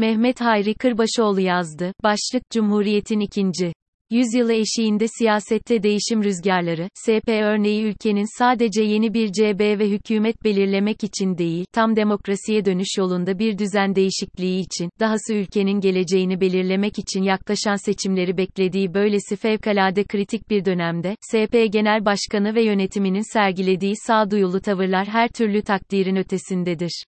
Mehmet 0.00 0.40
Hayri 0.40 0.74
Kırbaşoğlu 0.74 1.40
yazdı. 1.40 1.92
Başlık 2.02 2.42
Cumhuriyet'in 2.50 3.20
ikinci 3.20 3.72
Yüzyılı 4.10 4.52
eşiğinde 4.52 5.06
siyasette 5.18 5.82
değişim 5.82 6.24
rüzgarları, 6.24 6.88
SP 7.04 7.28
örneği 7.28 7.82
ülkenin 7.82 8.38
sadece 8.38 8.82
yeni 8.82 9.14
bir 9.14 9.32
CB 9.32 9.78
ve 9.78 9.90
hükümet 9.90 10.44
belirlemek 10.44 11.04
için 11.04 11.38
değil, 11.38 11.64
tam 11.72 11.96
demokrasiye 11.96 12.64
dönüş 12.64 12.88
yolunda 12.98 13.38
bir 13.38 13.58
düzen 13.58 13.94
değişikliği 13.94 14.60
için, 14.60 14.90
dahası 15.00 15.34
ülkenin 15.34 15.80
geleceğini 15.80 16.40
belirlemek 16.40 16.98
için 16.98 17.22
yaklaşan 17.22 17.76
seçimleri 17.76 18.36
beklediği 18.36 18.94
böylesi 18.94 19.36
fevkalade 19.36 20.04
kritik 20.04 20.50
bir 20.50 20.64
dönemde, 20.64 21.14
SP 21.30 21.54
Genel 21.72 22.04
Başkanı 22.04 22.54
ve 22.54 22.62
yönetiminin 22.62 23.32
sergilediği 23.32 23.94
sağduyulu 24.06 24.60
tavırlar 24.60 25.08
her 25.08 25.28
türlü 25.28 25.62
takdirin 25.62 26.16
ötesindedir. 26.16 27.04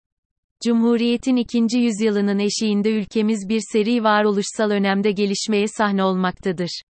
Cumhuriyetin 0.63 1.35
ikinci 1.35 1.77
yüzyılının 1.79 2.39
eşiğinde 2.39 2.89
ülkemiz 2.89 3.49
bir 3.49 3.61
seri 3.71 4.03
varoluşsal 4.03 4.69
önemde 4.69 5.11
gelişmeye 5.11 5.67
sahne 5.67 6.03
olmaktadır. 6.03 6.81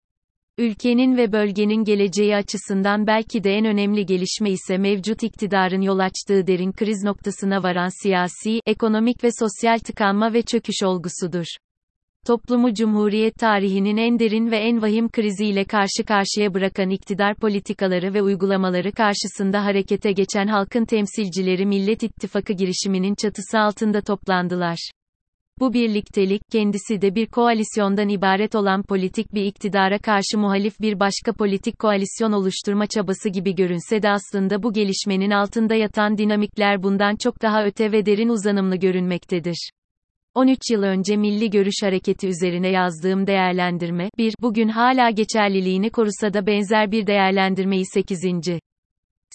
Ülkenin 0.58 1.18
ve 1.18 1.32
bölgenin 1.32 1.84
geleceği 1.84 2.36
açısından 2.36 3.08
belki 3.08 3.44
de 3.44 3.52
en 3.52 3.66
önemli 3.66 4.06
gelişme 4.06 4.52
ise 4.52 4.78
mevcut 4.78 5.24
iktidarın 5.24 5.82
yol 5.82 6.00
açtığı 6.00 6.48
derin 6.48 6.72
kriz 6.72 7.04
noktasına 7.04 7.64
varan 7.64 8.04
siyasi, 8.04 8.60
ekonomik 8.66 9.24
ve 9.24 9.30
sosyal 9.40 9.80
tıkanma 9.80 10.34
ve 10.34 10.42
çöküş 10.42 10.84
olgusudur. 10.84 11.46
Toplumu 12.28 12.74
Cumhuriyet 12.74 13.36
tarihinin 13.36 13.98
en 13.98 14.20
derin 14.20 14.52
ve 14.52 14.58
en 14.58 14.82
vahim 14.82 15.10
kriziyle 15.10 15.66
karşı 15.66 16.04
karşıya 16.08 16.54
bırakan 16.54 16.90
iktidar 16.90 17.36
politikaları 17.36 18.14
ve 18.14 18.22
uygulamaları 18.22 18.92
karşısında 18.92 19.66
harekete 19.66 20.12
geçen 20.12 20.48
halkın 20.48 20.86
temsilcileri 20.86 21.66
Millet 21.66 22.04
İttifakı 22.04 22.54
girişiminin 22.54 23.16
çatısı 23.16 23.60
altında 23.60 24.02
toplandılar. 24.02 24.92
Bu 25.60 25.74
birliktelik, 25.74 26.42
kendisi 26.52 27.02
de 27.02 27.16
bir 27.16 27.26
koalisyondan 27.26 28.10
ibaret 28.10 28.56
olan 28.56 28.84
politik 28.84 29.34
bir 29.34 29.46
iktidara 29.46 29.98
karşı 30.00 30.38
muhalif 30.38 30.80
bir 30.82 31.00
başka 31.00 31.34
politik 31.34 31.80
koalisyon 31.80 32.32
oluşturma 32.32 32.88
çabası 32.88 33.30
gibi 33.30 33.56
görünse 33.56 34.02
de 34.02 34.10
aslında 34.10 34.64
bu 34.64 34.74
gelişmenin 34.74 35.32
altında 35.32 35.76
yatan 35.76 36.18
dinamikler 36.18 36.84
bundan 36.84 37.16
çok 37.16 37.42
daha 37.42 37.66
öte 37.66 37.92
ve 37.92 38.06
derin 38.06 38.30
uzanımlı 38.30 38.76
görünmektedir. 38.76 39.72
13 40.36 40.60
yıl 40.72 40.84
önce 40.84 41.18
Milli 41.18 41.50
Görüş 41.50 41.76
Hareketi 41.84 42.28
üzerine 42.28 42.70
yazdığım 42.70 43.28
değerlendirme, 43.28 44.10
1, 44.18 44.34
bugün 44.42 44.68
hala 44.68 45.10
geçerliliğini 45.10 45.90
korusa 45.90 46.34
da 46.34 46.48
benzer 46.48 46.92
bir 46.92 47.08
değerlendirmeyi 47.08 47.86
8. 47.86 48.22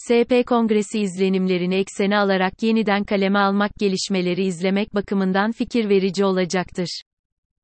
SP 0.06 0.46
Kongresi 0.46 1.00
izlenimlerini 1.00 1.74
eksene 1.74 2.18
alarak 2.18 2.62
yeniden 2.62 3.04
kaleme 3.04 3.38
almak 3.38 3.70
gelişmeleri 3.78 4.44
izlemek 4.44 4.94
bakımından 4.94 5.52
fikir 5.52 5.88
verici 5.88 6.24
olacaktır. 6.24 7.02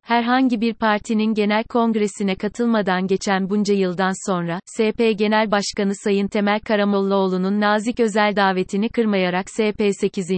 Herhangi 0.02 0.60
bir 0.60 0.74
partinin 0.74 1.34
genel 1.34 1.64
kongresine 1.64 2.34
katılmadan 2.34 3.06
geçen 3.06 3.50
bunca 3.50 3.74
yıldan 3.74 4.30
sonra, 4.30 4.60
SP 4.76 5.18
Genel 5.18 5.50
Başkanı 5.50 5.92
Sayın 6.04 6.28
Temel 6.28 6.60
Karamollaoğlu'nun 6.60 7.60
nazik 7.60 8.00
özel 8.00 8.36
davetini 8.36 8.88
kırmayarak 8.88 9.50
SP 9.50 9.80
8. 10.00 10.28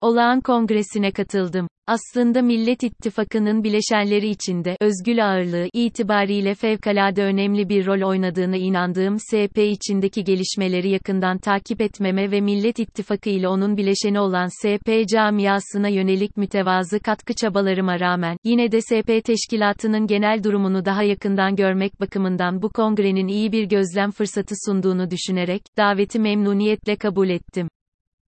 Olağan 0.00 0.40
Kongresine 0.40 1.10
katıldım. 1.10 1.68
Aslında 1.86 2.42
Millet 2.42 2.82
İttifakı'nın 2.82 3.64
bileşenleri 3.64 4.28
içinde, 4.28 4.76
özgül 4.80 5.26
ağırlığı 5.26 5.68
itibariyle 5.72 6.54
fevkalade 6.54 7.24
önemli 7.24 7.68
bir 7.68 7.86
rol 7.86 8.08
oynadığını 8.08 8.56
inandığım 8.56 9.18
SP 9.18 9.58
içindeki 9.58 10.24
gelişmeleri 10.24 10.90
yakından 10.90 11.38
takip 11.38 11.80
etmeme 11.80 12.30
ve 12.30 12.40
Millet 12.40 12.78
İttifakı 12.78 13.30
ile 13.30 13.48
onun 13.48 13.76
bileşeni 13.76 14.20
olan 14.20 14.48
SP 14.60 14.88
camiasına 15.12 15.88
yönelik 15.88 16.36
mütevazı 16.36 17.00
katkı 17.00 17.34
çabalarıma 17.34 18.00
rağmen, 18.00 18.36
yine 18.44 18.72
de 18.72 18.80
SP 18.80 19.08
teşkilatının 19.24 20.06
genel 20.06 20.44
durumunu 20.44 20.84
daha 20.84 21.02
yakından 21.02 21.56
görmek 21.56 22.00
bakımından 22.00 22.62
bu 22.62 22.68
kongrenin 22.68 23.28
iyi 23.28 23.52
bir 23.52 23.64
gözlem 23.64 24.10
fırsatı 24.10 24.54
sunduğunu 24.66 25.10
düşünerek, 25.10 25.62
daveti 25.76 26.18
memnuniyetle 26.18 26.96
kabul 26.96 27.28
ettim. 27.28 27.68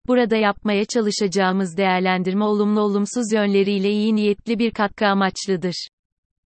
Burada 0.07 0.35
yapmaya 0.35 0.85
çalışacağımız 0.85 1.77
değerlendirme 1.77 2.45
olumlu 2.45 2.81
olumsuz 2.81 3.33
yönleriyle 3.33 3.91
iyi 3.91 4.15
niyetli 4.15 4.59
bir 4.59 4.71
katkı 4.71 5.05
amaçlıdır. 5.05 5.87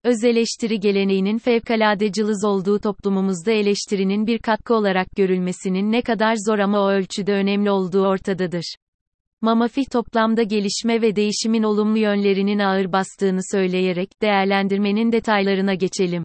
Öz 0.04 0.24
eleştiri 0.24 0.80
geleneğinin 0.80 1.38
fevkalade 1.38 2.12
cılız 2.12 2.44
olduğu 2.44 2.78
toplumumuzda 2.78 3.52
eleştirinin 3.52 4.26
bir 4.26 4.38
katkı 4.38 4.74
olarak 4.74 5.06
görülmesinin 5.16 5.92
ne 5.92 6.02
kadar 6.02 6.34
zor 6.46 6.58
ama 6.58 6.80
o 6.80 6.90
ölçüde 6.90 7.32
önemli 7.32 7.70
olduğu 7.70 8.06
ortadadır. 8.06 8.74
Mamafih 9.40 9.84
toplamda 9.92 10.42
gelişme 10.42 11.02
ve 11.02 11.16
değişimin 11.16 11.62
olumlu 11.62 11.98
yönlerinin 11.98 12.58
ağır 12.58 12.92
bastığını 12.92 13.40
söyleyerek 13.52 14.22
değerlendirmenin 14.22 15.12
detaylarına 15.12 15.74
geçelim. 15.74 16.22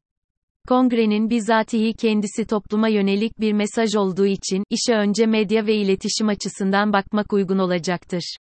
Kongrenin 0.68 1.30
bizatihi 1.30 1.94
kendisi 1.94 2.46
topluma 2.46 2.88
yönelik 2.88 3.40
bir 3.40 3.54
mesaj 3.54 3.96
olduğu 3.96 4.26
için, 4.26 4.64
işe 4.70 4.94
önce 4.94 5.26
medya 5.26 5.66
ve 5.66 5.76
iletişim 5.76 6.28
açısından 6.28 6.94
bakmak 6.94 7.34
uygun 7.34 7.58
olacaktır. 7.58 8.38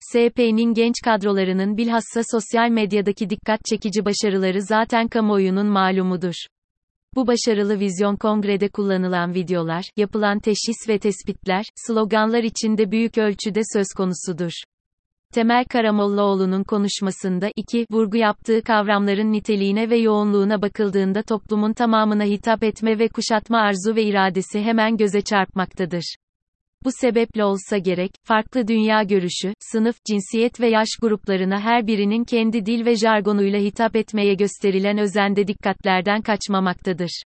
SP'nin 0.00 0.74
genç 0.74 0.94
kadrolarının 1.04 1.76
bilhassa 1.76 2.22
sosyal 2.30 2.68
medyadaki 2.70 3.30
dikkat 3.30 3.60
çekici 3.64 4.04
başarıları 4.04 4.62
zaten 4.62 5.08
kamuoyunun 5.08 5.66
malumudur. 5.66 6.34
Bu 7.14 7.26
başarılı 7.26 7.80
vizyon 7.80 8.16
kongrede 8.16 8.68
kullanılan 8.68 9.34
videolar, 9.34 9.84
yapılan 9.96 10.38
teşhis 10.38 10.88
ve 10.88 10.98
tespitler, 10.98 11.64
sloganlar 11.86 12.42
içinde 12.42 12.90
büyük 12.90 13.18
ölçüde 13.18 13.60
söz 13.72 13.86
konusudur. 13.96 14.52
Temel 15.32 15.64
Karamollaoğlu'nun 15.64 16.64
konuşmasında 16.64 17.50
iki 17.56 17.86
vurgu 17.90 18.16
yaptığı 18.16 18.62
kavramların 18.62 19.32
niteliğine 19.32 19.90
ve 19.90 19.96
yoğunluğuna 19.96 20.62
bakıldığında 20.62 21.22
toplumun 21.22 21.72
tamamına 21.72 22.24
hitap 22.24 22.64
etme 22.64 22.98
ve 22.98 23.08
kuşatma 23.08 23.58
arzu 23.58 23.96
ve 23.96 24.02
iradesi 24.04 24.60
hemen 24.60 24.96
göze 24.96 25.20
çarpmaktadır. 25.20 26.16
Bu 26.84 26.90
sebeple 27.00 27.44
olsa 27.44 27.78
gerek, 27.78 28.10
farklı 28.24 28.68
dünya 28.68 29.02
görüşü, 29.02 29.54
sınıf, 29.60 29.96
cinsiyet 30.04 30.60
ve 30.60 30.68
yaş 30.68 30.88
gruplarına 31.00 31.60
her 31.60 31.86
birinin 31.86 32.24
kendi 32.24 32.66
dil 32.66 32.86
ve 32.86 32.96
jargonuyla 32.96 33.60
hitap 33.60 33.96
etmeye 33.96 34.34
gösterilen 34.34 34.98
özende 34.98 35.46
dikkatlerden 35.46 36.22
kaçmamaktadır. 36.22 37.22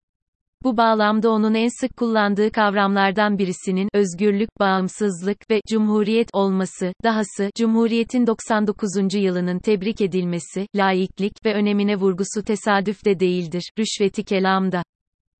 Bu 0.64 0.76
bağlamda 0.76 1.30
onun 1.30 1.54
en 1.54 1.80
sık 1.80 1.96
kullandığı 1.96 2.50
kavramlardan 2.50 3.38
birisinin 3.38 3.88
özgürlük, 3.94 4.48
bağımsızlık 4.60 5.50
ve 5.50 5.60
cumhuriyet 5.68 6.28
olması, 6.32 6.92
dahası 7.04 7.50
Cumhuriyet'in 7.56 8.26
99. 8.26 8.90
yılının 9.14 9.58
tebrik 9.58 10.00
edilmesi, 10.00 10.66
laiklik 10.76 11.32
ve 11.44 11.54
önemine 11.54 11.96
vurgusu 11.96 12.42
tesadüf 12.46 13.04
de 13.04 13.20
değildir. 13.20 13.70
Rüşveti 13.78 14.24
kelamda 14.24 14.82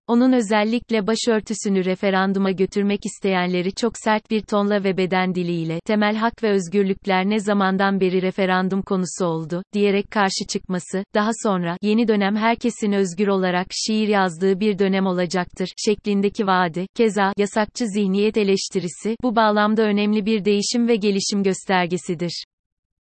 onun 0.07 0.33
özellikle 0.33 1.07
başörtüsünü 1.07 1.85
referanduma 1.85 2.51
götürmek 2.51 3.01
isteyenleri 3.07 3.75
çok 3.75 3.93
sert 3.97 4.31
bir 4.31 4.41
tonla 4.41 4.85
ve 4.85 4.97
beden 4.97 5.35
diliyle, 5.35 5.81
temel 5.87 6.17
hak 6.17 6.43
ve 6.43 6.51
özgürlükler 6.51 7.31
ne 7.31 7.41
zamandan 7.41 8.01
beri 8.01 8.23
referandum 8.23 8.83
konusu 8.83 9.27
oldu, 9.27 9.63
diyerek 9.73 10.11
karşı 10.11 10.47
çıkması, 10.53 11.05
daha 11.15 11.31
sonra, 11.43 11.77
yeni 11.83 12.09
dönem 12.09 12.37
herkesin 12.37 12.93
özgür 12.93 13.29
olarak 13.29 13.67
şiir 13.71 14.09
yazdığı 14.09 14.61
bir 14.61 14.79
dönem 14.79 15.07
olacaktır, 15.07 15.69
şeklindeki 15.77 16.47
vaadi, 16.47 16.87
keza, 16.97 17.33
yasakçı 17.37 17.87
zihniyet 17.87 18.37
eleştirisi, 18.37 19.17
bu 19.23 19.37
bağlamda 19.37 19.83
önemli 19.83 20.27
bir 20.27 20.45
değişim 20.45 20.89
ve 20.89 20.97
gelişim 20.97 21.43
göstergesidir. 21.43 22.45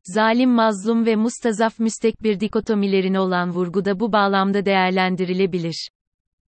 Zalim 0.05 0.51
mazlum 0.51 1.07
ve 1.07 1.17
mustazaf 1.17 1.79
müstekbir 1.79 2.41
dikotomilerine 2.41 3.21
olan 3.21 3.51
vurgu 3.51 3.85
da 3.85 4.01
bu 4.01 4.13
bağlamda 4.13 4.65
değerlendirilebilir. 4.65 5.89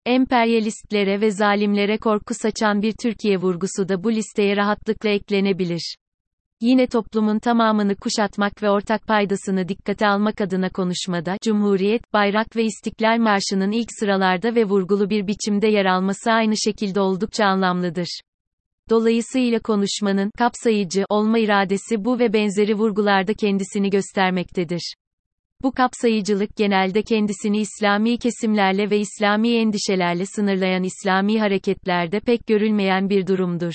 Emperyalistlere 0.07 1.21
ve 1.21 1.31
zalimlere 1.31 1.99
korku 1.99 2.35
saçan 2.35 2.83
bir 2.83 2.95
Türkiye 3.03 3.37
vurgusu 3.37 3.89
da 3.89 4.05
bu 4.05 4.13
listeye 4.13 4.57
rahatlıkla 4.57 5.09
eklenebilir. 5.09 5.97
Yine 6.61 6.87
toplumun 6.87 7.39
tamamını 7.39 7.97
kuşatmak 7.97 8.63
ve 8.63 8.71
ortak 8.71 9.07
paydasını 9.07 9.69
dikkate 9.69 10.07
almak 10.07 10.41
adına 10.41 10.69
konuşmada, 10.71 11.37
Cumhuriyet, 11.45 12.13
Bayrak 12.13 12.57
ve 12.57 12.65
İstiklal 12.65 13.19
Marşı'nın 13.19 13.73
ilk 13.73 13.89
sıralarda 14.01 14.55
ve 14.55 14.65
vurgulu 14.65 15.11
bir 15.11 15.27
biçimde 15.27 15.69
yer 15.69 15.85
alması 15.85 16.33
aynı 16.33 16.55
şekilde 16.57 17.01
oldukça 17.01 17.45
anlamlıdır. 17.45 18.21
Dolayısıyla 18.91 19.59
konuşmanın, 19.59 20.31
kapsayıcı, 20.39 21.05
olma 21.09 21.39
iradesi 21.39 22.05
bu 22.05 22.19
ve 22.19 22.33
benzeri 22.33 22.75
vurgularda 22.75 23.35
kendisini 23.35 23.91
göstermektedir. 23.91 24.95
Bu 25.63 25.73
kapsayıcılık 25.73 26.57
genelde 26.57 27.03
kendisini 27.03 27.59
İslami 27.61 28.19
kesimlerle 28.19 28.91
ve 28.91 28.99
İslami 28.99 29.55
endişelerle 29.55 30.27
sınırlayan 30.27 30.83
İslami 30.83 31.41
hareketlerde 31.41 32.21
pek 32.21 32.47
görülmeyen 32.47 33.11
bir 33.11 33.27
durumdur. 33.27 33.75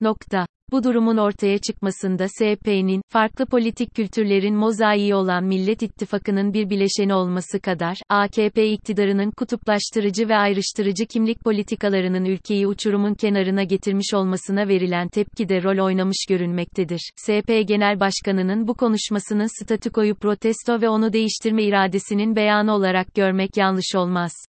Nokta. 0.00 0.46
Bu 0.72 0.84
durumun 0.84 1.16
ortaya 1.16 1.58
çıkmasında 1.58 2.28
SP'nin, 2.28 3.02
farklı 3.08 3.46
politik 3.46 3.94
kültürlerin 3.94 4.56
mozaiği 4.56 5.14
olan 5.14 5.44
Millet 5.44 5.82
İttifakı'nın 5.82 6.52
bir 6.52 6.70
bileşeni 6.70 7.14
olması 7.14 7.60
kadar, 7.60 7.96
AKP 8.08 8.70
iktidarının 8.70 9.30
kutuplaştırıcı 9.30 10.28
ve 10.28 10.36
ayrıştırıcı 10.36 11.06
kimlik 11.06 11.40
politikalarının 11.40 12.24
ülkeyi 12.24 12.66
uçurumun 12.66 13.14
kenarına 13.14 13.62
getirmiş 13.62 14.14
olmasına 14.14 14.68
verilen 14.68 15.08
tepki 15.08 15.48
de 15.48 15.62
rol 15.62 15.84
oynamış 15.84 16.26
görünmektedir. 16.28 17.10
SP 17.24 17.48
Genel 17.68 18.00
Başkanı'nın 18.00 18.68
bu 18.68 18.74
konuşmasının 18.74 19.64
statükoyu 19.64 20.14
protesto 20.14 20.80
ve 20.80 20.88
onu 20.88 21.12
değiştirme 21.12 21.62
iradesinin 21.62 22.36
beyanı 22.36 22.74
olarak 22.74 23.14
görmek 23.14 23.56
yanlış 23.56 23.94
olmaz. 23.96 24.47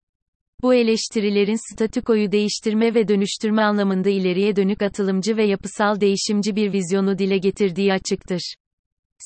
Bu 0.63 0.75
eleştirilerin 0.75 1.75
statükoyu 1.75 2.33
değiştirme 2.33 2.95
ve 2.95 3.09
dönüştürme 3.09 3.63
anlamında 3.63 4.11
ileriye 4.11 4.57
dönük 4.57 4.83
atılımcı 4.83 5.37
ve 5.37 5.45
yapısal 5.45 6.01
değişimci 6.01 6.57
bir 6.57 6.73
vizyonu 6.73 7.19
dile 7.19 7.39
getirdiği 7.39 7.93
açıktır. 7.93 8.55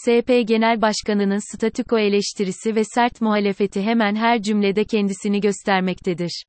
SP 0.02 0.28
Genel 0.48 0.82
Başkanı'nın 0.82 1.56
statüko 1.56 1.98
eleştirisi 1.98 2.74
ve 2.74 2.82
sert 2.84 3.20
muhalefeti 3.20 3.82
hemen 3.82 4.14
her 4.14 4.42
cümlede 4.42 4.84
kendisini 4.84 5.40
göstermektedir. 5.40 6.44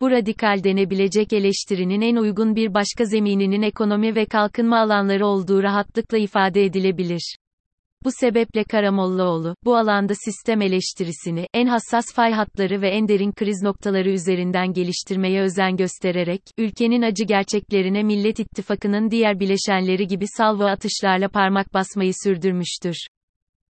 Bu 0.00 0.10
radikal 0.10 0.64
denebilecek 0.64 1.32
eleştirinin 1.32 2.00
en 2.00 2.16
uygun 2.16 2.56
bir 2.56 2.74
başka 2.74 3.04
zemininin 3.04 3.62
ekonomi 3.62 4.14
ve 4.14 4.26
kalkınma 4.26 4.78
alanları 4.78 5.26
olduğu 5.26 5.62
rahatlıkla 5.62 6.18
ifade 6.18 6.64
edilebilir. 6.64 7.36
Bu 8.04 8.10
sebeple 8.20 8.64
Karamollaoğlu, 8.64 9.54
bu 9.64 9.76
alanda 9.76 10.14
sistem 10.14 10.62
eleştirisini, 10.62 11.46
en 11.54 11.66
hassas 11.66 12.04
fay 12.14 12.32
hatları 12.32 12.82
ve 12.82 12.88
en 12.88 13.08
derin 13.08 13.32
kriz 13.32 13.62
noktaları 13.62 14.10
üzerinden 14.10 14.72
geliştirmeye 14.72 15.40
özen 15.42 15.76
göstererek, 15.76 16.42
ülkenin 16.58 17.02
acı 17.02 17.24
gerçeklerine 17.24 18.02
Millet 18.02 18.38
İttifakı'nın 18.38 19.10
diğer 19.10 19.40
bileşenleri 19.40 20.06
gibi 20.06 20.24
salvo 20.36 20.64
atışlarla 20.64 21.28
parmak 21.28 21.74
basmayı 21.74 22.12
sürdürmüştür. 22.24 23.06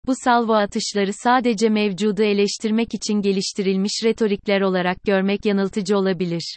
Bu 0.06 0.12
salvo 0.25 0.52
atışları 0.52 1.12
sadece 1.12 1.69
mevcudu 1.69 2.22
eleştirmek 2.22 2.94
için 2.94 3.20
geliştirilmiş 3.20 3.92
retorikler 4.04 4.60
olarak 4.60 5.02
görmek 5.04 5.46
yanıltıcı 5.46 5.96
olabilir. 5.96 6.56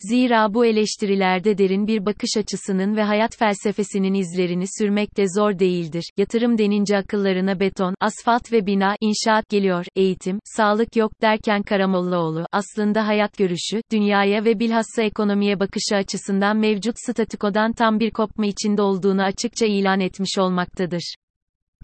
Zira 0.00 0.54
bu 0.54 0.66
eleştirilerde 0.66 1.58
derin 1.58 1.86
bir 1.86 2.06
bakış 2.06 2.30
açısının 2.38 2.96
ve 2.96 3.02
hayat 3.02 3.36
felsefesinin 3.36 4.14
izlerini 4.14 4.64
sürmek 4.78 5.16
de 5.16 5.24
zor 5.36 5.58
değildir. 5.58 6.10
Yatırım 6.16 6.58
denince 6.58 6.96
akıllarına 6.96 7.60
beton, 7.60 7.94
asfalt 8.00 8.52
ve 8.52 8.66
bina, 8.66 8.96
inşaat 9.00 9.48
geliyor, 9.48 9.86
eğitim, 9.96 10.38
sağlık 10.44 10.96
yok 10.96 11.12
derken 11.22 11.62
Karamollaoğlu, 11.62 12.46
aslında 12.52 13.06
hayat 13.06 13.38
görüşü, 13.38 13.80
dünyaya 13.92 14.44
ve 14.44 14.58
bilhassa 14.58 15.02
ekonomiye 15.02 15.60
bakışı 15.60 15.96
açısından 15.96 16.56
mevcut 16.56 16.94
statükodan 16.98 17.72
tam 17.72 18.00
bir 18.00 18.10
kopma 18.10 18.46
içinde 18.46 18.82
olduğunu 18.82 19.22
açıkça 19.22 19.66
ilan 19.66 20.00
etmiş 20.00 20.38
olmaktadır. 20.38 21.14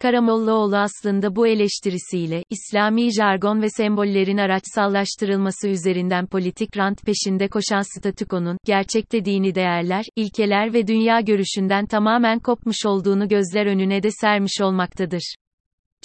Karamollaoğlu 0.01 0.77
aslında 0.77 1.35
bu 1.35 1.47
eleştirisiyle, 1.47 2.43
İslami 2.49 3.13
jargon 3.13 3.61
ve 3.61 3.69
sembollerin 3.69 4.37
araçsallaştırılması 4.37 5.67
üzerinden 5.67 6.27
politik 6.27 6.77
rant 6.77 7.05
peşinde 7.05 7.47
koşan 7.47 7.81
statükonun, 7.97 8.57
gerçekte 8.65 9.25
dini 9.25 9.55
değerler, 9.55 10.05
ilkeler 10.15 10.73
ve 10.73 10.87
dünya 10.87 11.21
görüşünden 11.21 11.85
tamamen 11.85 12.39
kopmuş 12.39 12.85
olduğunu 12.85 13.27
gözler 13.27 13.65
önüne 13.65 14.03
de 14.03 14.09
sermiş 14.11 14.61
olmaktadır. 14.61 15.35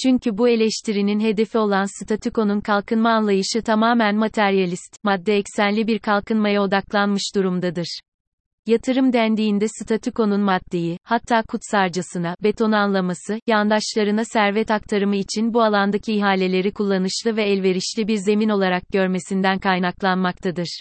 Çünkü 0.03 0.39
bu 0.39 0.49
eleştirinin 0.49 1.21
hedefi 1.21 1.59
olan 1.59 2.05
statükonun 2.05 2.61
kalkınma 2.61 3.11
anlayışı 3.11 3.63
tamamen 3.63 4.17
materyalist, 4.17 4.97
madde 5.05 5.37
eksenli 5.37 5.87
bir 5.87 5.99
kalkınmaya 5.99 6.63
odaklanmış 6.63 7.23
durumdadır. 7.35 8.01
Yatırım 8.69 9.13
dendiğinde 9.13 9.67
statükonun 9.69 10.41
maddeyi, 10.41 10.99
hatta 11.05 11.43
kutsarcasına, 11.43 12.35
betonanlaması, 12.43 13.41
yandaşlarına 13.47 14.25
servet 14.25 14.71
aktarımı 14.71 15.17
için 15.17 15.55
bu 15.55 15.63
alandaki 15.63 16.15
ihaleleri 16.15 16.73
kullanışlı 16.73 17.37
ve 17.37 17.45
elverişli 17.45 18.09
bir 18.09 18.17
zemin 18.17 18.49
olarak 18.49 18.83
görmesinden 18.93 19.59
kaynaklanmaktadır. 19.59 20.81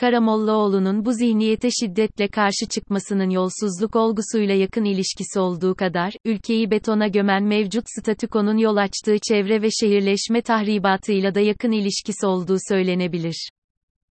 Karamollaoğlu'nun 0.00 1.04
bu 1.04 1.12
zihniyete 1.12 1.68
şiddetle 1.70 2.28
karşı 2.28 2.66
çıkmasının 2.70 3.30
yolsuzluk 3.30 3.96
olgusuyla 3.96 4.54
yakın 4.54 4.84
ilişkisi 4.84 5.40
olduğu 5.40 5.74
kadar, 5.74 6.12
ülkeyi 6.24 6.70
betona 6.70 7.08
gömen 7.08 7.44
mevcut 7.44 7.84
statükonun 8.00 8.56
yol 8.56 8.76
açtığı 8.76 9.16
çevre 9.28 9.62
ve 9.62 9.68
şehirleşme 9.70 10.42
tahribatıyla 10.42 11.34
da 11.34 11.40
yakın 11.40 11.72
ilişkisi 11.72 12.26
olduğu 12.26 12.56
söylenebilir. 12.68 13.48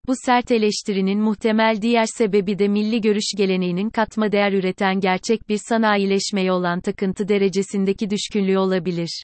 Bu 0.08 0.12
sert 0.26 0.50
eleştirinin 0.50 1.20
muhtemel 1.20 1.78
diğer 1.82 2.06
sebebi 2.18 2.58
de 2.58 2.68
milli 2.68 3.00
görüş 3.00 3.24
geleneğinin 3.36 3.90
katma 3.90 4.32
değer 4.32 4.52
üreten 4.52 5.00
gerçek 5.00 5.48
bir 5.48 5.60
sanayileşmeye 5.68 6.52
olan 6.52 6.80
takıntı 6.80 7.28
derecesindeki 7.28 8.10
düşkünlüğü 8.10 8.58
olabilir. 8.58 9.22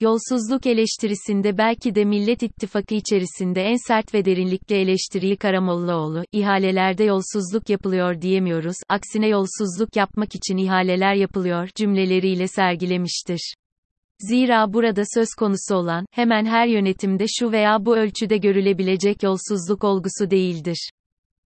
Yolsuzluk 0.00 0.66
eleştirisinde 0.66 1.58
belki 1.58 1.94
de 1.94 2.04
Millet 2.04 2.42
İttifakı 2.42 2.94
içerisinde 2.94 3.62
en 3.62 3.88
sert 3.88 4.14
ve 4.14 4.24
derinlikli 4.24 4.74
eleştiriyi 4.74 5.36
Karamollaoğlu, 5.36 6.24
ihalelerde 6.32 7.04
yolsuzluk 7.04 7.70
yapılıyor 7.70 8.20
diyemiyoruz, 8.20 8.76
aksine 8.88 9.28
yolsuzluk 9.28 9.96
yapmak 9.96 10.34
için 10.34 10.56
ihaleler 10.56 11.14
yapılıyor 11.14 11.68
cümleleriyle 11.74 12.48
sergilemiştir. 12.48 13.54
Zira 14.20 14.72
burada 14.72 15.02
söz 15.14 15.28
konusu 15.38 15.74
olan, 15.74 16.06
hemen 16.10 16.44
her 16.44 16.66
yönetimde 16.66 17.24
şu 17.28 17.52
veya 17.52 17.84
bu 17.84 17.96
ölçüde 17.96 18.36
görülebilecek 18.36 19.22
yolsuzluk 19.22 19.84
olgusu 19.84 20.30
değildir. 20.30 20.90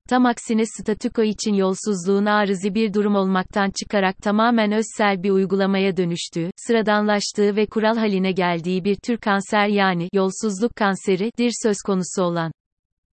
Tam 0.08 0.26
aksine 0.26 0.66
statüko 0.66 1.22
için 1.22 1.54
yolsuzluğun 1.54 2.26
arızi 2.26 2.74
bir 2.74 2.94
durum 2.94 3.14
olmaktan 3.14 3.70
çıkarak 3.70 4.18
tamamen 4.18 4.72
özsel 4.72 5.22
bir 5.22 5.30
uygulamaya 5.30 5.96
dönüştüğü, 5.96 6.50
sıradanlaştığı 6.56 7.56
ve 7.56 7.66
kural 7.66 7.96
haline 7.96 8.32
geldiği 8.32 8.84
bir 8.84 8.96
tür 8.96 9.16
kanser 9.16 9.66
yani 9.66 10.08
yolsuzluk 10.12 10.76
kanseridir 10.76 11.52
söz 11.62 11.76
konusu 11.86 12.22
olan. 12.22 12.52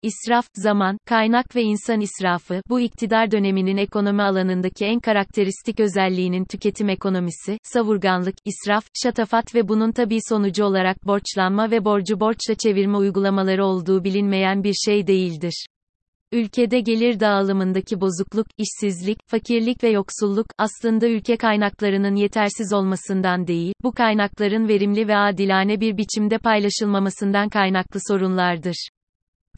İsraf, 0.05 0.47
zaman, 0.55 0.99
kaynak 1.07 1.57
ve 1.57 1.63
insan 1.63 2.01
israfı, 2.01 2.63
bu 2.69 2.81
iktidar 2.81 3.31
döneminin 3.31 3.77
ekonomi 3.77 4.23
alanındaki 4.23 4.85
en 4.85 5.01
karakteristik 5.01 5.81
özelliğinin 5.81 6.45
tüketim 6.45 6.89
ekonomisi, 6.89 7.59
savurganlık, 7.63 8.35
israf, 8.45 8.85
şatafat 9.03 9.55
ve 9.55 9.69
bunun 9.69 9.93
tabi 9.93 10.19
sonucu 10.29 10.65
olarak 10.65 11.07
borçlanma 11.07 11.71
ve 11.71 11.85
borcu 11.85 12.21
borçla 12.21 12.55
çevirme 12.55 12.97
uygulamaları 12.97 13.65
olduğu 13.65 14.05
bilinmeyen 14.05 14.65
bir 14.65 14.75
şey 14.75 15.07
değildir. 15.07 15.67
Ülkede 16.33 16.81
gelir 16.81 17.21
dağılımındaki 17.21 18.01
bozukluk, 18.01 18.47
işsizlik, 18.59 19.19
fakirlik 19.27 19.85
ve 19.85 19.91
yoksulluk, 19.91 20.47
aslında 20.59 21.09
ülke 21.09 21.37
kaynaklarının 21.37 22.15
yetersiz 22.15 22.73
olmasından 22.73 23.47
değil, 23.47 23.73
bu 23.83 23.93
kaynakların 23.93 24.69
verimli 24.69 25.09
ve 25.09 25.17
adilane 25.17 25.81
bir 25.81 25.97
biçimde 25.97 26.39
paylaşılmamasından 26.39 27.49
kaynaklı 27.49 28.01
sorunlardır. 28.09 28.89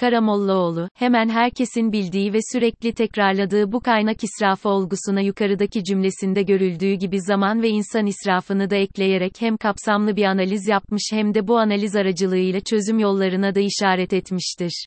Karamollaoğlu, 0.00 0.88
hemen 0.94 1.28
herkesin 1.28 1.92
bildiği 1.92 2.32
ve 2.32 2.38
sürekli 2.52 2.92
tekrarladığı 2.92 3.72
bu 3.72 3.80
kaynak 3.80 4.16
israfı 4.24 4.68
olgusuna 4.68 5.20
yukarıdaki 5.20 5.84
cümlesinde 5.84 6.42
görüldüğü 6.42 6.92
gibi 6.92 7.20
zaman 7.20 7.62
ve 7.62 7.68
insan 7.68 8.06
israfını 8.06 8.70
da 8.70 8.76
ekleyerek 8.76 9.32
hem 9.40 9.56
kapsamlı 9.56 10.16
bir 10.16 10.24
analiz 10.24 10.68
yapmış 10.68 11.02
hem 11.12 11.34
de 11.34 11.48
bu 11.48 11.58
analiz 11.58 11.96
aracılığıyla 11.96 12.60
çözüm 12.60 12.98
yollarına 12.98 13.54
da 13.54 13.60
işaret 13.60 14.12
etmiştir. 14.12 14.86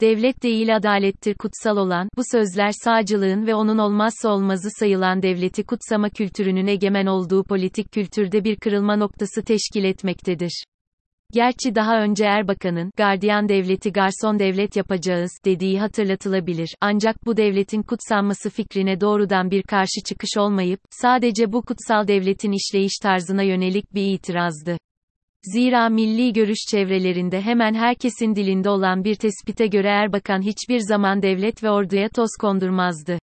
Devlet 0.00 0.42
değil 0.42 0.76
adalettir 0.76 1.34
kutsal 1.34 1.76
olan, 1.76 2.08
bu 2.16 2.22
sözler 2.32 2.70
sağcılığın 2.84 3.46
ve 3.46 3.54
onun 3.54 3.78
olmazsa 3.78 4.28
olmazı 4.28 4.68
sayılan 4.78 5.22
devleti 5.22 5.62
kutsama 5.62 6.10
kültürünün 6.10 6.66
egemen 6.66 7.06
olduğu 7.06 7.44
politik 7.44 7.92
kültürde 7.92 8.44
bir 8.44 8.56
kırılma 8.56 8.96
noktası 8.96 9.42
teşkil 9.42 9.84
etmektedir. 9.84 10.64
Gerçi 11.32 11.74
daha 11.74 12.02
önce 12.02 12.24
Erbakan'ın, 12.24 12.90
gardiyan 12.96 13.48
devleti 13.48 13.92
garson 13.92 14.38
devlet 14.38 14.76
yapacağız, 14.76 15.30
dediği 15.44 15.80
hatırlatılabilir. 15.80 16.74
Ancak 16.80 17.26
bu 17.26 17.36
devletin 17.36 17.82
kutsanması 17.82 18.50
fikrine 18.50 19.00
doğrudan 19.00 19.50
bir 19.50 19.62
karşı 19.62 20.02
çıkış 20.08 20.30
olmayıp, 20.38 20.80
sadece 20.90 21.52
bu 21.52 21.62
kutsal 21.62 22.08
devletin 22.08 22.52
işleyiş 22.52 22.92
tarzına 23.02 23.42
yönelik 23.42 23.94
bir 23.94 24.12
itirazdı. 24.12 24.76
Zira 25.42 25.88
milli 25.88 26.32
görüş 26.32 26.58
çevrelerinde 26.70 27.40
hemen 27.40 27.74
herkesin 27.74 28.34
dilinde 28.34 28.70
olan 28.70 29.04
bir 29.04 29.14
tespite 29.14 29.66
göre 29.66 29.88
Erbakan 29.88 30.42
hiçbir 30.42 30.78
zaman 30.78 31.22
devlet 31.22 31.62
ve 31.62 31.70
orduya 31.70 32.08
toz 32.08 32.30
kondurmazdı. 32.40 33.18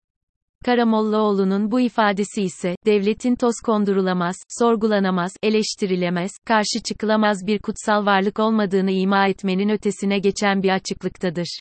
Karamollaoğlu'nun 0.65 1.71
bu 1.71 1.79
ifadesi 1.79 2.41
ise, 2.41 2.75
devletin 2.85 3.35
toz 3.35 3.55
kondurulamaz, 3.65 4.35
sorgulanamaz, 4.59 5.31
eleştirilemez, 5.43 6.31
karşı 6.47 6.83
çıkılamaz 6.87 7.47
bir 7.47 7.59
kutsal 7.59 8.05
varlık 8.05 8.39
olmadığını 8.39 8.91
ima 8.91 9.27
etmenin 9.27 9.69
ötesine 9.69 10.19
geçen 10.19 10.63
bir 10.63 10.69
açıklıktadır. 10.69 11.59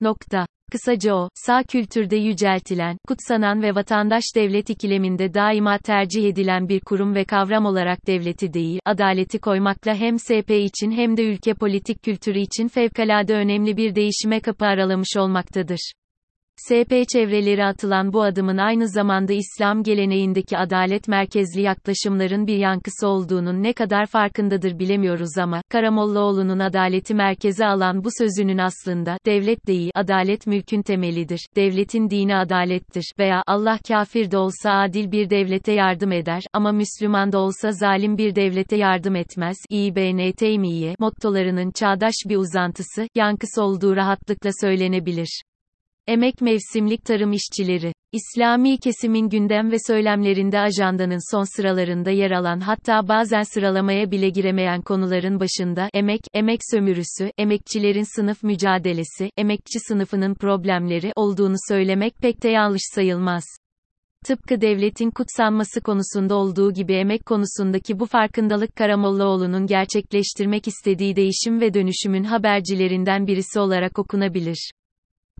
Nokta. 0.00 0.46
Kısaca 0.72 1.14
o, 1.14 1.28
sağ 1.34 1.62
kültürde 1.62 2.16
yüceltilen, 2.16 2.96
kutsanan 3.08 3.62
ve 3.62 3.74
vatandaş 3.74 4.24
devlet 4.36 4.70
ikileminde 4.70 5.34
daima 5.34 5.78
tercih 5.78 6.28
edilen 6.28 6.68
bir 6.68 6.80
kurum 6.80 7.14
ve 7.14 7.24
kavram 7.24 7.66
olarak 7.66 8.06
devleti 8.06 8.52
değil, 8.52 8.80
adaleti 8.84 9.38
koymakla 9.38 9.94
hem 9.94 10.18
SP 10.18 10.50
için 10.50 10.90
hem 10.90 11.16
de 11.16 11.24
ülke 11.24 11.54
politik 11.54 12.02
kültürü 12.02 12.38
için 12.38 12.68
fevkalade 12.68 13.34
önemli 13.34 13.76
bir 13.76 13.94
değişime 13.94 14.40
kapı 14.40 14.66
aralamış 14.66 15.16
olmaktadır. 15.16 15.92
SP 16.66 16.92
çevreleri 17.12 17.64
atılan 17.64 18.12
bu 18.12 18.22
adımın 18.22 18.58
aynı 18.58 18.88
zamanda 18.88 19.32
İslam 19.32 19.82
geleneğindeki 19.82 20.58
adalet 20.58 21.08
merkezli 21.08 21.60
yaklaşımların 21.60 22.46
bir 22.46 22.56
yankısı 22.56 23.08
olduğunun 23.08 23.62
ne 23.62 23.72
kadar 23.72 24.06
farkındadır 24.06 24.78
bilemiyoruz 24.78 25.38
ama, 25.38 25.62
Karamollaoğlu'nun 25.70 26.58
adaleti 26.58 27.14
merkeze 27.14 27.66
alan 27.66 28.04
bu 28.04 28.08
sözünün 28.18 28.58
aslında, 28.58 29.16
devlet 29.26 29.66
değil, 29.66 29.90
adalet 29.94 30.46
mülkün 30.46 30.82
temelidir, 30.82 31.46
devletin 31.56 32.10
dini 32.10 32.36
adalettir 32.36 33.12
veya 33.18 33.42
Allah 33.46 33.78
kafir 33.88 34.30
de 34.30 34.38
olsa 34.38 34.70
adil 34.72 35.12
bir 35.12 35.30
devlete 35.30 35.72
yardım 35.72 36.12
eder 36.12 36.42
ama 36.52 36.72
Müslüman 36.72 37.32
da 37.32 37.38
olsa 37.38 37.72
zalim 37.72 38.18
bir 38.18 38.34
devlete 38.34 38.76
yardım 38.76 39.16
etmez. 39.16 39.56
İBN 39.70 40.32
Teymiye 40.32 40.94
mottolarının 40.98 41.70
çağdaş 41.70 42.14
bir 42.28 42.36
uzantısı, 42.36 43.06
yankısı 43.14 43.62
olduğu 43.62 43.96
rahatlıkla 43.96 44.50
söylenebilir. 44.60 45.42
Emek 46.06 46.40
mevsimlik 46.40 47.04
tarım 47.04 47.32
işçileri. 47.32 47.92
İslami 48.12 48.78
kesimin 48.78 49.28
gündem 49.28 49.70
ve 49.70 49.76
söylemlerinde 49.86 50.58
ajandanın 50.58 51.32
son 51.32 51.56
sıralarında 51.56 52.10
yer 52.10 52.30
alan 52.30 52.60
hatta 52.60 53.08
bazen 53.08 53.42
sıralamaya 53.42 54.10
bile 54.10 54.28
giremeyen 54.28 54.82
konuların 54.82 55.40
başında 55.40 55.88
emek, 55.94 56.20
emek 56.34 56.60
sömürüsü, 56.70 57.30
emekçilerin 57.38 58.16
sınıf 58.16 58.42
mücadelesi, 58.42 59.30
emekçi 59.36 59.80
sınıfının 59.88 60.34
problemleri 60.34 61.12
olduğunu 61.16 61.56
söylemek 61.68 62.14
pek 62.18 62.42
de 62.42 62.48
yanlış 62.48 62.82
sayılmaz. 62.94 63.44
Tıpkı 64.26 64.60
devletin 64.60 65.10
kutsanması 65.10 65.80
konusunda 65.80 66.34
olduğu 66.34 66.72
gibi 66.72 66.92
emek 66.92 67.26
konusundaki 67.26 68.00
bu 68.00 68.06
farkındalık 68.06 68.76
Karamollaoğlu'nun 68.76 69.66
gerçekleştirmek 69.66 70.68
istediği 70.68 71.16
değişim 71.16 71.60
ve 71.60 71.74
dönüşümün 71.74 72.24
habercilerinden 72.24 73.26
birisi 73.26 73.60
olarak 73.60 73.98
okunabilir. 73.98 74.72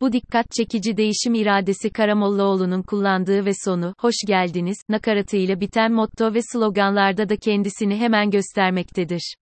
Bu 0.00 0.12
dikkat 0.12 0.46
çekici 0.50 0.96
değişim 0.96 1.34
iradesi 1.34 1.90
Karamollaoğlu'nun 1.90 2.82
kullandığı 2.82 3.44
ve 3.44 3.50
sonu, 3.64 3.94
hoş 3.98 4.14
geldiniz, 4.26 4.76
nakaratıyla 4.88 5.60
biten 5.60 5.92
motto 5.92 6.34
ve 6.34 6.40
sloganlarda 6.52 7.28
da 7.28 7.36
kendisini 7.36 7.96
hemen 7.96 8.30
göstermektedir. 8.30 9.34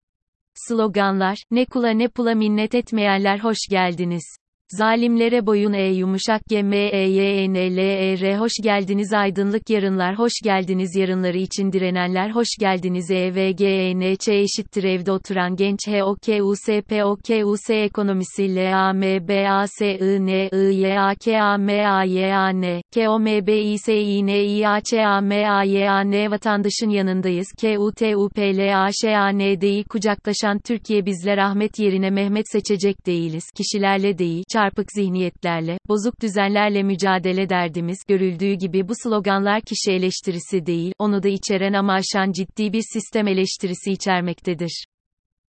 Sloganlar, 0.55 1.39
ne 1.51 1.65
kula 1.65 1.91
ne 1.91 2.09
pula 2.09 2.35
minnet 2.35 2.75
etmeyenler 2.75 3.39
hoş 3.39 3.59
geldiniz. 3.71 4.25
Zalimlere 4.71 5.47
boyun 5.47 5.73
e 5.73 5.93
yumuşak 5.93 6.43
g 6.49 6.63
m 6.63 6.77
e 6.77 7.09
y 7.09 7.49
n 7.49 7.77
l 7.77 7.79
e 7.79 8.17
r 8.21 8.39
hoş 8.39 8.53
geldiniz. 8.63 9.13
Aydınlık 9.13 9.71
yarınlar 9.71 10.19
hoş 10.19 10.33
geldiniz. 10.45 10.97
Yarınları 10.97 11.39
için 11.39 11.73
direnenler 11.73 12.31
hoş 12.31 12.49
geldiniz. 12.61 13.11
E 13.11 13.35
v 13.35 13.53
g 13.53 13.67
e 13.67 13.99
n 13.99 14.17
ç 14.17 14.29
eşittir. 14.29 14.85
Evde 14.85 15.13
oturan 15.13 15.57
genç 15.57 15.79
h 15.89 16.03
o 16.05 16.15
k 16.15 16.43
u 16.43 16.57
s 16.57 16.83
p 16.83 17.05
o 17.05 17.17
k 17.17 17.45
u 17.45 17.57
s 17.57 17.75
ekonomisi. 17.75 18.57
L 18.57 18.75
a 18.75 18.93
m 18.93 19.29
b 19.29 19.51
a 19.51 19.67
s 19.67 19.99
i 20.01 20.27
n 20.27 20.49
i 20.53 20.75
y 20.75 20.99
a 20.99 21.15
k 21.15 21.41
a 21.41 21.59
m 21.59 21.87
a 21.87 22.05
y 22.05 22.33
a 22.33 22.53
n 22.53 22.83
k 22.95 23.09
o 23.09 23.19
m 23.19 23.47
b 23.47 23.63
i 23.63 23.79
s 23.79 24.01
i 24.01 24.27
n 24.27 24.45
i 24.45 24.67
a 24.67 24.81
ç 24.81 24.93
a 24.93 25.21
m 25.21 25.51
a 25.51 25.65
y 25.65 25.89
a 25.89 26.01
n. 26.01 26.31
Vatandaşın 26.31 26.91
yanındayız. 26.91 27.47
K 27.61 27.79
u 27.79 27.93
t 27.93 28.17
u 28.17 28.29
p 28.29 28.57
l 28.57 28.85
a 28.85 28.91
ş 28.93 29.17
a 29.17 29.29
n 29.29 29.61
d'yi 29.61 29.85
kucaklaşan 29.85 30.59
Türkiye 30.59 31.07
bizler 31.07 31.39
Ahmet 31.39 31.79
yerine 31.79 32.11
Mehmet 32.11 32.49
seçecek 32.53 33.07
değiliz. 33.07 33.45
Kişilerle 33.57 34.19
değil 34.19 34.45
çarpık 34.59 34.93
zihniyetlerle, 34.93 35.79
bozuk 35.89 36.21
düzenlerle 36.23 36.83
mücadele 36.83 37.49
derdimiz, 37.49 37.99
görüldüğü 38.09 38.53
gibi 38.53 38.89
bu 38.89 38.93
sloganlar 39.03 39.61
kişi 39.61 39.93
eleştirisi 39.93 40.67
değil, 40.67 40.93
onu 40.99 41.23
da 41.23 41.29
içeren 41.29 41.73
ama 41.73 41.93
aşan 41.93 42.33
ciddi 42.33 42.73
bir 42.73 42.83
sistem 42.93 43.29
eleştirisi 43.29 43.93
içermektedir. 43.93 44.85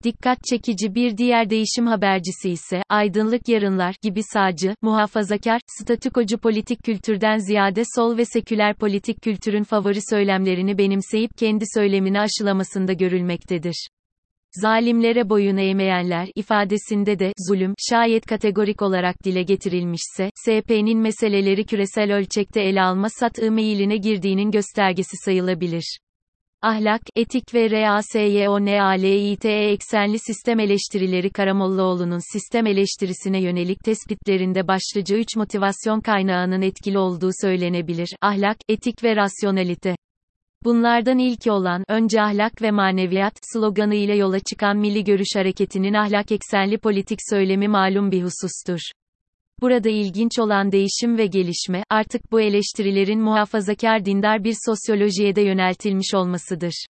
Dikkat 0.04 0.38
çekici 0.50 0.94
bir 0.94 1.16
diğer 1.16 1.50
değişim 1.50 1.86
habercisi 1.86 2.50
ise, 2.50 2.82
aydınlık 2.88 3.48
yarınlar 3.48 3.94
gibi 4.02 4.20
sağcı, 4.22 4.74
muhafazakar, 4.82 5.60
statükocu 5.66 6.38
politik 6.38 6.84
kültürden 6.84 7.38
ziyade 7.38 7.82
sol 7.96 8.16
ve 8.16 8.24
seküler 8.24 8.74
politik 8.74 9.22
kültürün 9.22 9.62
favori 9.62 10.00
söylemlerini 10.10 10.78
benimseyip 10.78 11.30
kendi 11.38 11.64
söylemini 11.74 12.20
aşılamasında 12.20 12.92
görülmektedir. 12.92 13.88
Zalimlere 14.52 15.28
boyun 15.28 15.57
eğmeyenler 15.57 16.28
ifadesinde 16.35 17.19
de 17.19 17.33
zulüm 17.49 17.75
şayet 17.90 18.26
kategorik 18.26 18.83
olarak 18.83 19.25
dile 19.25 19.43
getirilmişse 19.43 20.31
SP'nin 20.35 20.99
meseleleri 20.99 21.67
küresel 21.67 22.14
ölçekte 22.14 22.61
ele 22.61 22.83
alma 22.83 23.09
satı 23.09 23.52
meyiline 23.52 23.97
girdiğinin 23.97 24.50
göstergesi 24.50 25.17
sayılabilir. 25.25 25.99
Ahlak, 26.62 27.02
etik 27.17 27.55
ve 27.55 27.71
RASYONALİTE 27.71 29.52
eksenli 29.52 30.19
sistem 30.19 30.61
eleştirileri 30.61 31.31
Karamollaoğlu'nun 31.31 32.33
sistem 32.33 32.67
eleştirisine 32.67 33.43
yönelik 33.43 33.85
tespitlerinde 33.85 34.69
başlıca 34.69 35.17
üç 35.17 35.37
motivasyon 35.37 36.00
kaynağının 36.00 36.62
etkili 36.62 36.99
olduğu 36.99 37.31
söylenebilir. 37.43 38.09
Ahlak, 38.21 38.57
etik 38.69 39.05
ve 39.05 39.17
rasyonalite. 39.17 39.97
Bunlardan 40.64 41.18
ilki 41.18 41.50
olan 41.50 41.84
önce 41.88 42.22
ahlak 42.22 42.62
ve 42.62 42.70
maneviyat 42.70 43.32
sloganı 43.42 43.94
ile 43.94 44.16
yola 44.16 44.40
çıkan 44.40 44.76
Milli 44.76 45.04
Görüş 45.04 45.28
Hareketi'nin 45.34 45.94
ahlak 45.94 46.32
eksenli 46.32 46.78
politik 46.78 47.18
söylemi 47.30 47.68
malum 47.68 48.10
bir 48.10 48.22
husustur. 48.22 48.80
Burada 49.60 49.88
ilginç 49.88 50.38
olan 50.38 50.72
değişim 50.72 51.18
ve 51.18 51.26
gelişme, 51.26 51.84
artık 51.90 52.32
bu 52.32 52.40
eleştirilerin 52.40 53.20
muhafazakar 53.20 54.04
dindar 54.04 54.44
bir 54.44 54.54
sosyolojiye 54.66 55.36
de 55.36 55.42
yöneltilmiş 55.42 56.14
olmasıdır. 56.14 56.86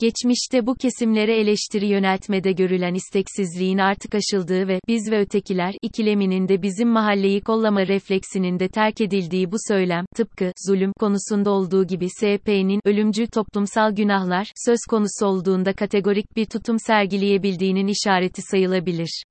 Geçmişte 0.00 0.66
bu 0.66 0.74
kesimlere 0.74 1.40
eleştiri 1.40 1.86
yöneltmede 1.86 2.52
görülen 2.52 2.94
isteksizliğin 2.94 3.78
artık 3.78 4.14
aşıldığı 4.14 4.68
ve 4.68 4.80
biz 4.88 5.10
ve 5.10 5.20
ötekiler 5.20 5.74
ikileminin 5.82 6.48
de 6.48 6.62
bizim 6.62 6.88
mahalleyi 6.88 7.40
kollama 7.40 7.86
refleksinin 7.86 8.58
de 8.58 8.68
terk 8.68 9.00
edildiği 9.00 9.52
bu 9.52 9.56
söylem, 9.68 10.04
tıpkı 10.16 10.52
zulüm 10.66 10.92
konusunda 11.00 11.50
olduğu 11.50 11.86
gibi 11.86 12.08
SP'nin 12.10 12.80
ölümcül 12.84 13.26
toplumsal 13.26 13.92
günahlar 13.92 14.52
söz 14.66 14.78
konusu 14.90 15.26
olduğunda 15.26 15.72
kategorik 15.72 16.36
bir 16.36 16.46
tutum 16.46 16.76
sergileyebildiğinin 16.78 17.86
işareti 17.86 18.42
sayılabilir. 18.42 19.22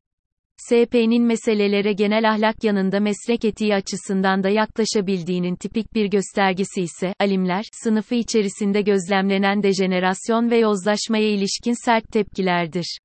SP'nin 0.57 1.23
meselelere 1.23 1.93
genel 1.93 2.29
ahlak 2.29 2.63
yanında 2.63 2.99
meslek 2.99 3.45
etiği 3.45 3.75
açısından 3.75 4.43
da 4.43 4.49
yaklaşabildiğinin 4.49 5.55
tipik 5.55 5.93
bir 5.93 6.05
göstergesi 6.05 6.81
ise, 6.81 7.13
alimler, 7.19 7.63
sınıfı 7.83 8.15
içerisinde 8.15 8.81
gözlemlenen 8.81 9.63
dejenerasyon 9.63 10.51
ve 10.51 10.57
yozlaşmaya 10.57 11.29
ilişkin 11.29 11.85
sert 11.85 12.11
tepkilerdir. 12.11 12.97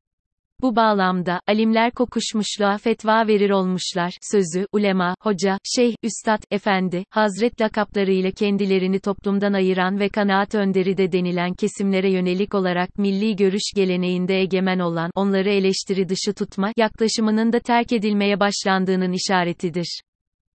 Bu 0.62 0.77
bağlamda, 0.77 1.41
alimler 1.47 1.91
kokuşmuşluğa 1.91 2.79
fetva 2.79 3.27
verir 3.27 3.50
olmuşlar, 3.50 4.12
sözü, 4.33 4.67
ulema, 4.73 5.15
hoca, 5.21 5.59
şeyh, 5.65 5.95
üstad, 6.03 6.43
efendi, 6.50 7.05
hazret 7.11 7.61
lakaplarıyla 7.61 8.31
kendilerini 8.31 9.00
toplumdan 9.00 9.53
ayıran 9.53 10.00
ve 10.00 10.09
kanaat 10.09 10.55
önderi 10.55 10.97
de 10.97 11.12
denilen 11.12 11.55
kesimlere 11.55 12.12
yönelik 12.12 12.55
olarak 12.55 12.99
milli 12.99 13.37
görüş 13.37 13.73
geleneğinde 13.77 14.41
egemen 14.41 14.79
olan, 14.79 15.11
onları 15.15 15.50
eleştiri 15.50 16.09
dışı 16.09 16.35
tutma, 16.35 16.73
yaklaşımının 16.77 17.53
da 17.53 17.61
terk 17.61 17.93
edilmeye 17.93 18.41
başlandığının 18.41 19.12
işaretidir. 19.12 20.00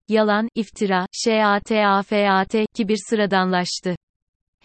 Yalan, 0.09 0.49
iftira, 0.55 1.07
şatafat, 1.13 2.55
kibir 2.75 2.99
sıradanlaştı. 3.09 3.97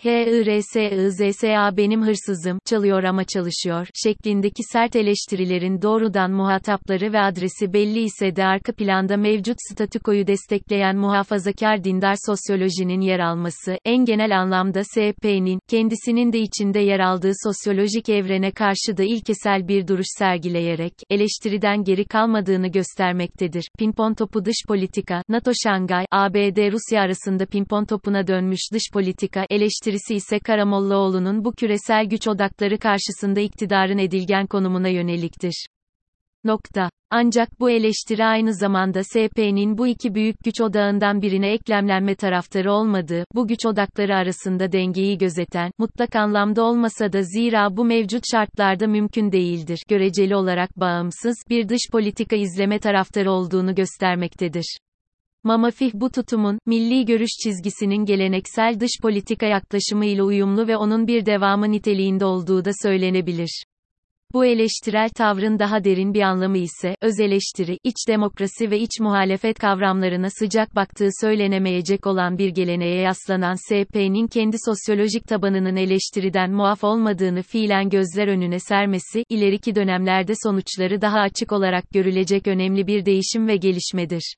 HIRSIZSA 0.04 1.78
benim 1.78 2.02
hırsızım, 2.06 2.60
çalıyor 2.66 3.04
ama 3.04 3.24
çalışıyor, 3.24 3.88
şeklindeki 4.04 4.64
sert 4.72 4.96
eleştirilerin 4.96 5.82
doğrudan 5.82 6.32
muhatapları 6.32 7.14
ve 7.14 7.20
adresi 7.20 7.74
belli 7.74 8.00
ise 8.00 8.36
de 8.36 8.46
arka 8.46 8.74
planda 8.74 9.18
mevcut 9.18 9.58
statükoyu 9.72 10.28
destekleyen 10.28 10.98
muhafazakar 10.98 11.84
dindar 11.84 12.16
sosyolojinin 12.26 13.02
yer 13.02 13.20
alması, 13.20 13.78
en 13.86 14.06
genel 14.06 14.40
anlamda 14.42 14.84
SP'nin, 14.84 15.60
kendisinin 15.68 16.34
de 16.34 16.40
içinde 16.40 16.80
yer 16.80 17.00
aldığı 17.00 17.32
sosyolojik 17.44 18.10
evrene 18.10 18.52
karşı 18.52 18.98
da 18.98 19.04
ilkesel 19.04 19.68
bir 19.68 19.88
duruş 19.88 20.08
sergileyerek, 20.18 20.94
eleştiriden 21.10 21.84
geri 21.84 22.06
kalmadığını 22.06 22.68
göstermektedir. 22.68 23.68
Pimpon 23.80 24.14
topu 24.14 24.46
dış 24.46 24.58
politika, 24.68 25.22
NATO 25.30 25.52
Şangay, 25.64 26.06
ABD-Rusya 26.12 27.02
arasında 27.02 27.46
pimpon 27.46 27.86
topuna 27.86 28.28
dönmüş 28.28 28.62
dış 28.74 28.84
politika, 28.94 29.46
eleştiri 29.50 29.85
eleştirisi 29.86 30.16
ise 30.16 30.40
Karamollaoğlu'nun 30.40 31.46
bu 31.46 31.52
küresel 31.52 32.06
güç 32.06 32.28
odakları 32.28 32.78
karşısında 32.78 33.40
iktidarın 33.40 33.98
edilgen 33.98 34.48
konumuna 34.48 34.88
yöneliktir. 34.88 35.66
Nokta. 36.44 36.90
Ancak 37.10 37.60
bu 37.60 37.70
eleştiri 37.70 38.26
aynı 38.26 38.54
zamanda 38.54 39.04
SP'nin 39.04 39.78
bu 39.78 39.88
iki 39.88 40.16
büyük 40.16 40.36
güç 40.44 40.62
odağından 40.62 41.22
birine 41.22 41.52
eklemlenme 41.52 42.16
taraftarı 42.16 42.72
olmadığı, 42.72 43.24
bu 43.36 43.48
güç 43.48 43.66
odakları 43.66 44.16
arasında 44.16 44.72
dengeyi 44.72 45.18
gözeten, 45.18 45.72
mutlak 45.78 46.16
anlamda 46.16 46.64
olmasa 46.64 47.14
da 47.14 47.22
zira 47.22 47.78
bu 47.78 47.86
mevcut 47.86 48.24
şartlarda 48.32 48.88
mümkün 48.88 49.32
değildir, 49.32 49.80
göreceli 49.90 50.36
olarak 50.36 50.80
bağımsız, 50.80 51.36
bir 51.50 51.70
dış 51.70 51.82
politika 51.92 52.36
izleme 52.36 52.80
taraftarı 52.80 53.32
olduğunu 53.32 53.76
göstermektedir. 53.76 54.78
Mamafih 55.46 55.92
bu 55.94 56.12
tutumun, 56.12 56.60
milli 56.66 57.06
görüş 57.06 57.30
çizgisinin 57.44 58.06
geleneksel 58.06 58.80
dış 58.80 58.92
politika 59.02 59.46
yaklaşımı 59.46 60.06
ile 60.06 60.24
uyumlu 60.24 60.68
ve 60.68 60.78
onun 60.78 61.08
bir 61.08 61.26
devamı 61.26 61.72
niteliğinde 61.72 62.26
olduğu 62.26 62.66
da 62.66 62.72
söylenebilir. 62.84 63.64
Bu 64.34 64.46
eleştirel 64.46 65.10
tavrın 65.10 65.60
daha 65.60 65.84
derin 65.84 66.14
bir 66.14 66.22
anlamı 66.22 66.58
ise, 66.58 66.96
öz 67.02 67.20
eleştiri, 67.20 67.78
iç 67.84 67.96
demokrasi 68.08 68.72
ve 68.72 68.80
iç 68.80 69.00
muhalefet 69.00 69.60
kavramlarına 69.60 70.30
sıcak 70.30 70.76
baktığı 70.76 71.10
söylenemeyecek 71.22 72.08
olan 72.08 72.38
bir 72.38 72.50
geleneğe 72.50 73.02
yaslanan 73.02 73.56
SP'nin 73.56 74.28
kendi 74.28 74.58
sosyolojik 74.66 75.28
tabanının 75.28 75.76
eleştiriden 75.76 76.52
muaf 76.52 76.84
olmadığını 76.84 77.42
fiilen 77.42 77.90
gözler 77.90 78.28
önüne 78.28 78.60
sermesi, 78.60 79.24
ileriki 79.30 79.76
dönemlerde 79.76 80.34
sonuçları 80.44 81.02
daha 81.02 81.20
açık 81.20 81.52
olarak 81.52 81.92
görülecek 81.92 82.48
önemli 82.48 82.88
bir 82.88 83.06
değişim 83.06 83.48
ve 83.48 83.56
gelişmedir 83.58 84.36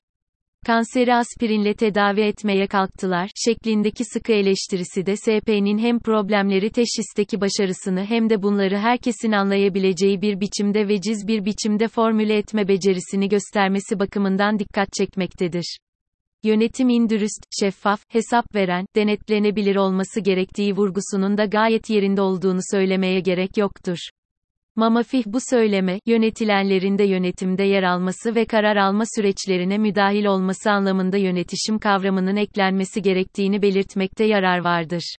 kanseri 0.68 1.14
aspirinle 1.14 1.74
tedavi 1.74 2.20
etmeye 2.20 2.66
kalktılar, 2.66 3.30
şeklindeki 3.34 4.04
sıkı 4.04 4.32
eleştirisi 4.32 5.06
de 5.06 5.16
SP'nin 5.16 5.78
hem 5.78 5.98
problemleri 5.98 6.70
teşhisteki 6.70 7.40
başarısını 7.40 8.04
hem 8.04 8.30
de 8.30 8.42
bunları 8.42 8.78
herkesin 8.78 9.32
anlayabileceği 9.32 10.22
bir 10.22 10.40
biçimde 10.40 10.88
veciz 10.88 11.28
bir 11.28 11.44
biçimde 11.44 11.88
formüle 11.88 12.36
etme 12.36 12.68
becerisini 12.68 13.28
göstermesi 13.28 13.98
bakımından 13.98 14.58
dikkat 14.58 14.88
çekmektedir. 14.92 15.78
Yönetim 16.42 17.10
dürüst, 17.10 17.44
şeffaf, 17.60 18.00
hesap 18.08 18.54
veren, 18.54 18.86
denetlenebilir 18.96 19.76
olması 19.76 20.20
gerektiği 20.20 20.76
vurgusunun 20.76 21.38
da 21.38 21.44
gayet 21.44 21.90
yerinde 21.90 22.20
olduğunu 22.20 22.60
söylemeye 22.70 23.20
gerek 23.20 23.56
yoktur. 23.56 23.98
Mamafih 24.78 25.22
bu 25.26 25.38
söyleme, 25.50 26.00
yönetilenlerin 26.06 26.98
de 26.98 27.04
yönetimde 27.04 27.62
yer 27.62 27.82
alması 27.82 28.34
ve 28.34 28.44
karar 28.44 28.76
alma 28.76 29.04
süreçlerine 29.16 29.78
müdahil 29.78 30.24
olması 30.24 30.70
anlamında 30.70 31.16
yönetişim 31.16 31.78
kavramının 31.78 32.36
eklenmesi 32.36 33.02
gerektiğini 33.02 33.62
belirtmekte 33.62 34.24
yarar 34.24 34.58
vardır. 34.58 35.16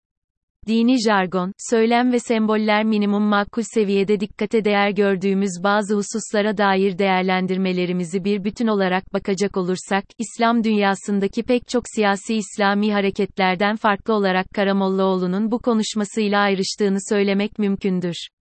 Dini 0.68 0.96
jargon, 1.08 1.54
söylem 1.72 2.12
ve 2.12 2.20
semboller 2.20 2.84
minimum 2.84 3.24
makul 3.24 3.62
seviyede 3.76 4.20
dikkate 4.20 4.66
değer 4.66 4.90
gördüğümüz 4.90 5.52
bazı 5.64 5.96
hususlara 5.96 6.58
dair 6.58 6.98
değerlendirmelerimizi 6.98 8.24
bir 8.24 8.44
bütün 8.44 8.68
olarak 8.68 9.14
bakacak 9.14 9.58
olursak, 9.58 10.04
İslam 10.18 10.64
dünyasındaki 10.64 11.44
pek 11.44 11.68
çok 11.68 11.84
siyasi 11.96 12.36
İslami 12.36 12.94
hareketlerden 12.94 13.76
farklı 13.76 14.14
olarak 14.14 14.46
Karamollaoğlu'nun 14.56 15.52
bu 15.52 15.60
konuşmasıyla 15.60 16.40
ayrıştığını 16.40 16.98
söylemek 17.10 17.60
mümkündür. 17.60 18.39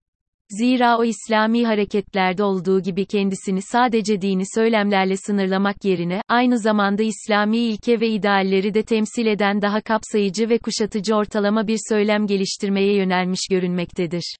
Zira 0.49 0.97
o 0.97 1.05
İslami 1.05 1.65
hareketlerde 1.65 2.43
olduğu 2.43 2.81
gibi 2.81 3.05
kendisini 3.05 3.61
sadece 3.61 4.21
dini 4.21 4.43
söylemlerle 4.55 5.17
sınırlamak 5.17 5.85
yerine, 5.85 6.21
aynı 6.27 6.59
zamanda 6.59 7.03
İslami 7.03 7.57
ilke 7.57 7.99
ve 7.99 8.09
idealleri 8.09 8.73
de 8.73 8.83
temsil 8.83 9.25
eden 9.25 9.61
daha 9.61 9.81
kapsayıcı 9.81 10.49
ve 10.49 10.57
kuşatıcı 10.57 11.15
ortalama 11.15 11.67
bir 11.67 11.79
söylem 11.89 12.27
geliştirmeye 12.27 12.95
yönelmiş 12.95 13.47
görünmektedir. 13.51 14.35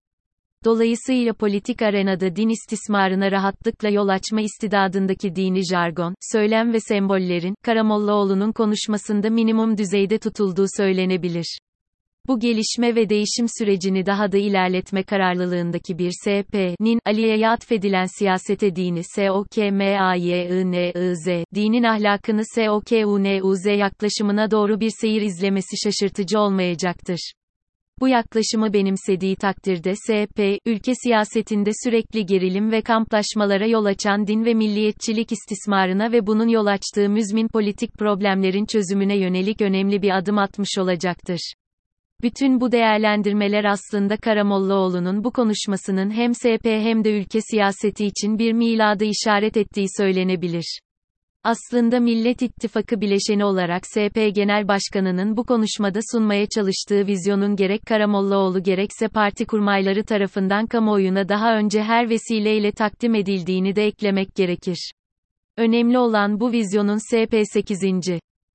Dolayısıyla 0.66 1.34
politik 1.34 1.82
arenada 1.82 2.36
din 2.36 2.50
istismarına 2.50 3.32
rahatlıkla 3.32 3.90
yol 3.90 4.08
açma 4.08 4.42
istidadındaki 4.42 5.36
dini 5.36 5.62
jargon, 5.72 6.16
söylem 6.32 6.74
ve 6.74 6.80
sembollerin, 6.80 7.56
Karamollaoğlu'nun 7.64 8.52
konuşmasında 8.52 9.30
minimum 9.30 9.78
düzeyde 9.78 10.18
tutulduğu 10.18 10.66
söylenebilir. 10.78 11.58
Bu 12.28 12.40
gelişme 12.40 12.96
ve 12.96 13.10
değişim 13.10 13.46
sürecini 13.60 14.06
daha 14.06 14.32
da 14.32 14.38
ilerletme 14.38 15.04
kararlılığındaki 15.04 15.98
bir 15.98 16.12
SP'nin, 16.12 17.00
Ali'ye 17.06 17.50
atfedilen 17.50 18.06
siyasete 18.20 18.76
dini 18.76 19.02
SOKMAYINIZ, 19.16 21.28
dinin 21.56 21.84
ahlakını 21.84 22.42
SOKUNUZ 22.56 23.66
yaklaşımına 23.66 24.52
doğru 24.52 24.80
bir 24.80 24.92
seyir 25.02 25.22
izlemesi 25.22 25.76
şaşırtıcı 25.84 26.40
olmayacaktır. 26.40 27.32
Bu 28.00 28.08
yaklaşımı 28.08 28.74
benimsediği 28.74 29.36
takdirde 29.36 29.94
SP, 30.06 30.40
ülke 30.66 30.96
siyasetinde 30.96 31.72
sürekli 31.84 32.26
gerilim 32.26 32.72
ve 32.72 32.82
kamplaşmalara 32.82 33.68
yol 33.68 33.86
açan 33.86 34.28
din 34.28 34.46
ve 34.46 34.54
milliyetçilik 34.54 35.32
istismarına 35.32 36.12
ve 36.12 36.28
bunun 36.28 36.48
yol 36.48 36.66
açtığı 36.66 37.10
müzmin 37.10 37.48
politik 37.48 37.94
problemlerin 37.94 38.66
çözümüne 38.66 39.18
yönelik 39.18 39.62
önemli 39.62 40.02
bir 40.02 40.18
adım 40.18 40.38
atmış 40.38 40.78
olacaktır. 40.78 41.54
Bütün 42.22 42.62
bu 42.62 42.72
değerlendirmeler 42.72 43.64
aslında 43.66 44.18
Karamollaoğlu'nun 44.18 45.24
bu 45.24 45.32
konuşmasının 45.32 46.12
hem 46.12 46.34
SP 46.42 46.66
hem 46.66 47.04
de 47.04 47.20
ülke 47.20 47.40
siyaseti 47.42 48.06
için 48.06 48.40
bir 48.40 48.54
miladı 48.54 49.06
işaret 49.06 49.58
ettiği 49.58 49.88
söylenebilir. 49.98 50.80
Aslında 51.44 52.00
Millet 52.00 52.42
İttifakı 52.42 53.02
bileşeni 53.02 53.46
olarak 53.46 53.88
SP 53.94 54.18
Genel 54.36 54.68
Başkanı'nın 54.68 55.38
bu 55.38 55.44
konuşmada 55.44 56.00
sunmaya 56.12 56.46
çalıştığı 56.56 57.08
vizyonun 57.08 57.56
gerek 57.56 57.82
Karamollaoğlu 57.86 58.64
gerekse 58.64 59.08
parti 59.08 59.46
kurmayları 59.46 60.04
tarafından 60.04 60.68
kamuoyuna 60.68 61.30
daha 61.30 61.58
önce 61.58 61.84
her 61.84 62.10
vesileyle 62.10 62.72
takdim 62.72 63.16
edildiğini 63.16 63.76
de 63.76 63.86
eklemek 63.86 64.36
gerekir. 64.36 64.92
Önemli 65.58 65.98
olan 65.98 66.40
bu 66.40 66.52
vizyonun 66.52 66.98
SP 67.10 67.34
8. 67.54 67.82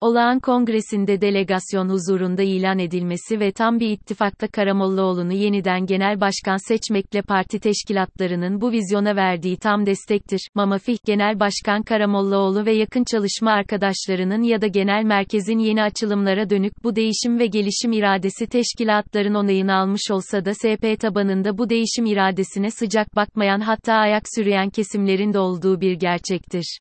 Olağan 0.01 0.41
kongresinde 0.41 1.21
delegasyon 1.21 1.89
huzurunda 1.89 2.43
ilan 2.43 2.79
edilmesi 2.79 3.41
ve 3.41 3.53
tam 3.53 3.81
bir 3.81 3.91
ittifakta 3.91 4.49
Karamollaoğlu'nu 4.49 5.33
yeniden 5.33 5.87
genel 5.87 6.21
başkan 6.21 6.69
seçmekle 6.69 7.23
parti 7.23 7.61
teşkilatlarının 7.61 8.61
bu 8.61 8.73
vizyona 8.73 9.17
verdiği 9.17 9.57
tam 9.57 9.87
destektir. 9.87 10.49
Mamafih 10.55 10.97
Genel 11.07 11.41
Başkan 11.41 11.83
Karamollaoğlu 11.83 12.67
ve 12.67 12.73
yakın 12.73 13.05
çalışma 13.11 13.51
arkadaşlarının 13.51 14.43
ya 14.43 14.63
da 14.63 14.67
genel 14.67 15.05
merkezin 15.05 15.59
yeni 15.59 15.83
açılımlara 15.83 16.51
dönük 16.51 16.73
bu 16.85 16.97
değişim 16.97 17.39
ve 17.39 17.47
gelişim 17.47 17.93
iradesi 17.93 18.47
teşkilatların 18.47 19.35
onayını 19.35 19.75
almış 19.75 20.11
olsa 20.11 20.45
da 20.45 20.55
SP 20.61 20.85
tabanında 21.01 21.59
bu 21.59 21.71
değişim 21.71 22.07
iradesine 22.07 22.71
sıcak 22.71 23.17
bakmayan 23.17 23.61
hatta 23.61 23.95
ayak 23.95 24.23
sürüyen 24.35 24.71
kesimlerin 24.71 25.33
de 25.33 25.39
olduğu 25.39 25.81
bir 25.81 25.93
gerçektir. 25.93 26.79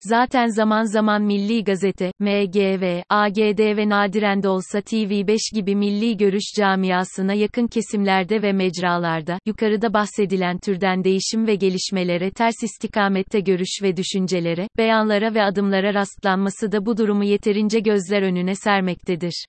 Zaten 0.00 0.46
zaman 0.46 0.84
zaman 0.84 1.22
Milli 1.22 1.64
Gazete, 1.64 2.12
MGV, 2.18 3.02
AGD 3.08 3.76
ve 3.76 3.88
nadiren 3.88 4.42
de 4.42 4.48
olsa 4.48 4.78
TV5 4.78 5.54
gibi 5.54 5.76
milli 5.76 6.16
görüş 6.16 6.44
camiasına 6.56 7.34
yakın 7.34 7.66
kesimlerde 7.66 8.42
ve 8.42 8.52
mecralarda, 8.52 9.38
yukarıda 9.46 9.94
bahsedilen 9.94 10.58
türden 10.58 11.04
değişim 11.04 11.46
ve 11.46 11.54
gelişmelere 11.54 12.30
ters 12.30 12.62
istikamette 12.62 13.40
görüş 13.40 13.82
ve 13.82 13.96
düşüncelere, 13.96 14.68
beyanlara 14.76 15.34
ve 15.34 15.42
adımlara 15.42 15.94
rastlanması 15.94 16.72
da 16.72 16.86
bu 16.86 16.96
durumu 16.96 17.24
yeterince 17.24 17.80
gözler 17.80 18.22
önüne 18.22 18.54
sermektedir. 18.54 19.44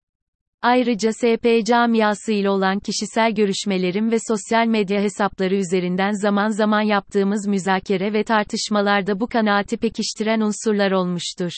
Ayrıca 0.61 1.11
SP 1.19 1.45
camiası 1.65 2.31
ile 2.31 2.49
olan 2.49 2.79
kişisel 2.79 3.31
görüşmelerim 3.31 4.11
ve 4.11 4.17
sosyal 4.27 4.67
medya 4.67 5.01
hesapları 5.01 5.55
üzerinden 5.55 6.11
zaman 6.11 6.49
zaman 6.49 6.81
yaptığımız 6.81 7.47
müzakere 7.47 8.13
ve 8.13 8.23
tartışmalarda 8.23 9.19
bu 9.19 9.27
kanaati 9.27 9.77
pekiştiren 9.77 10.41
unsurlar 10.41 10.91
olmuştur. 10.91 11.51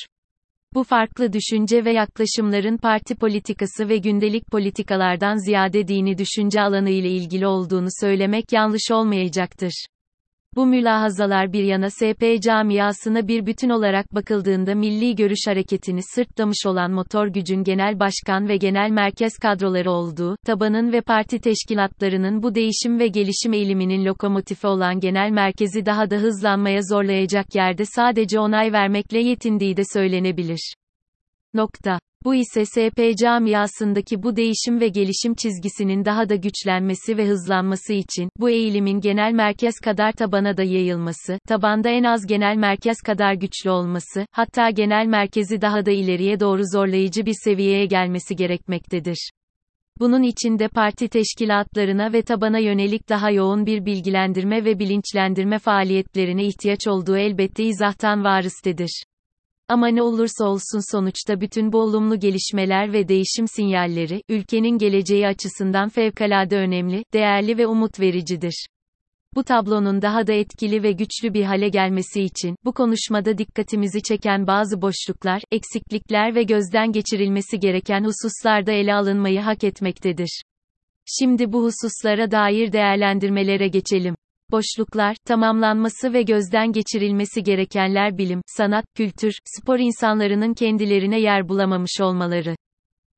Bu 0.74 0.84
farklı 0.84 1.34
düşünce 1.34 1.86
ve 1.86 1.92
yaklaşımların 1.92 2.78
parti 2.78 3.16
politikası 3.16 3.90
ve 3.90 3.98
gündelik 3.98 4.48
politikalardan 4.48 5.46
ziyade 5.46 5.88
dini 5.88 6.18
düşünce 6.18 6.62
alanı 6.62 6.90
ile 6.90 7.10
ilgili 7.10 7.48
olduğunu 7.48 7.88
söylemek 8.02 8.52
yanlış 8.52 8.92
olmayacaktır. 8.92 9.86
Bu 10.56 10.66
mülahazalar 10.66 11.54
bir 11.54 11.64
yana 11.64 11.90
SP 11.90 12.24
camiasına 12.42 13.28
bir 13.28 13.46
bütün 13.46 13.70
olarak 13.70 14.16
bakıldığında 14.16 14.76
milli 14.76 15.16
görüş 15.16 15.40
hareketini 15.48 16.00
sırtlamış 16.16 16.66
olan 16.66 16.92
motor 16.92 17.28
gücün 17.28 17.64
genel 17.64 18.00
başkan 18.00 18.48
ve 18.48 18.58
genel 18.58 18.90
merkez 18.90 19.38
kadroları 19.42 19.92
olduğu, 19.92 20.36
tabanın 20.46 20.92
ve 20.92 21.02
parti 21.02 21.40
teşkilatlarının 21.40 22.44
bu 22.44 22.56
değişim 22.56 23.00
ve 23.00 23.08
gelişim 23.08 23.54
eğiliminin 23.54 24.06
lokomotifi 24.06 24.68
olan 24.68 25.00
genel 25.00 25.30
merkezi 25.30 25.86
daha 25.86 26.10
da 26.10 26.16
hızlanmaya 26.16 26.82
zorlayacak 26.82 27.56
yerde 27.56 27.84
sadece 27.86 28.40
onay 28.40 28.74
vermekle 28.74 29.20
yetindiği 29.20 29.78
de 29.78 29.82
söylenebilir. 29.94 30.74
Nokta. 31.54 32.00
Bu 32.24 32.36
ise 32.36 32.66
SP 32.66 33.00
camiasındaki 33.22 34.24
bu 34.24 34.36
değişim 34.36 34.80
ve 34.80 34.88
gelişim 34.88 35.36
çizgisinin 35.36 36.06
daha 36.06 36.30
da 36.30 36.36
güçlenmesi 36.36 37.18
ve 37.18 37.28
hızlanması 37.28 37.94
için, 37.94 38.30
bu 38.40 38.50
eğilimin 38.50 39.02
genel 39.02 39.32
merkez 39.32 39.76
kadar 39.84 40.12
tabana 40.12 40.58
da 40.58 40.64
yayılması, 40.64 41.40
tabanda 41.48 41.90
en 41.90 42.04
az 42.04 42.28
genel 42.28 42.56
merkez 42.56 42.98
kadar 43.06 43.34
güçlü 43.34 43.70
olması, 43.70 44.26
hatta 44.32 44.70
genel 44.70 45.06
merkezi 45.06 45.62
daha 45.62 45.86
da 45.86 45.92
ileriye 45.92 46.40
doğru 46.40 46.62
zorlayıcı 46.74 47.26
bir 47.26 47.36
seviyeye 47.44 47.86
gelmesi 47.86 48.36
gerekmektedir. 48.36 49.32
Bunun 50.00 50.24
için 50.24 50.60
de 50.60 50.68
parti 50.68 51.08
teşkilatlarına 51.08 52.14
ve 52.14 52.22
tabana 52.22 52.60
yönelik 52.60 53.10
daha 53.10 53.32
yoğun 53.32 53.66
bir 53.66 53.86
bilgilendirme 53.86 54.66
ve 54.66 54.80
bilinçlendirme 54.80 55.60
faaliyetlerine 55.60 56.46
ihtiyaç 56.46 56.88
olduğu 56.88 57.18
elbette 57.18 57.64
izahtan 57.64 58.24
varistedir. 58.24 59.04
Ama 59.72 59.88
ne 59.88 60.02
olursa 60.02 60.46
olsun 60.46 60.92
sonuçta 60.92 61.42
bütün 61.42 61.72
bu 61.72 61.82
olumlu 61.82 62.20
gelişmeler 62.20 62.94
ve 62.94 63.08
değişim 63.08 63.48
sinyalleri, 63.48 64.24
ülkenin 64.30 64.78
geleceği 64.78 65.28
açısından 65.28 65.90
fevkalade 65.90 66.58
önemli, 66.58 67.04
değerli 67.14 67.58
ve 67.58 67.68
umut 67.68 68.00
vericidir. 68.00 68.66
Bu 69.36 69.44
tablonun 69.44 70.02
daha 70.02 70.28
da 70.28 70.34
etkili 70.34 70.84
ve 70.84 70.92
güçlü 70.92 71.34
bir 71.34 71.44
hale 71.44 71.70
gelmesi 71.70 72.22
için, 72.22 72.56
bu 72.66 72.74
konuşmada 72.74 73.38
dikkatimizi 73.38 74.02
çeken 74.04 74.48
bazı 74.48 74.82
boşluklar, 74.82 75.42
eksiklikler 75.52 76.36
ve 76.36 76.44
gözden 76.44 76.92
geçirilmesi 76.92 77.60
gereken 77.60 78.04
hususlarda 78.04 78.72
ele 78.72 78.94
alınmayı 78.94 79.40
hak 79.40 79.64
etmektedir. 79.64 80.42
Şimdi 81.20 81.54
bu 81.54 81.64
hususlara 81.64 82.32
dair 82.32 82.72
değerlendirmelere 82.72 83.68
geçelim. 83.68 84.16
Boşluklar, 84.52 85.16
tamamlanması 85.26 86.14
ve 86.14 86.22
gözden 86.22 86.72
geçirilmesi 86.72 87.44
gerekenler 87.44 88.18
bilim, 88.18 88.42
sanat, 88.48 88.86
kültür, 88.96 89.34
spor 89.46 89.80
insanlarının 89.80 90.54
kendilerine 90.54 91.20
yer 91.20 91.50
bulamamış 91.50 92.02
olmaları. 92.02 92.56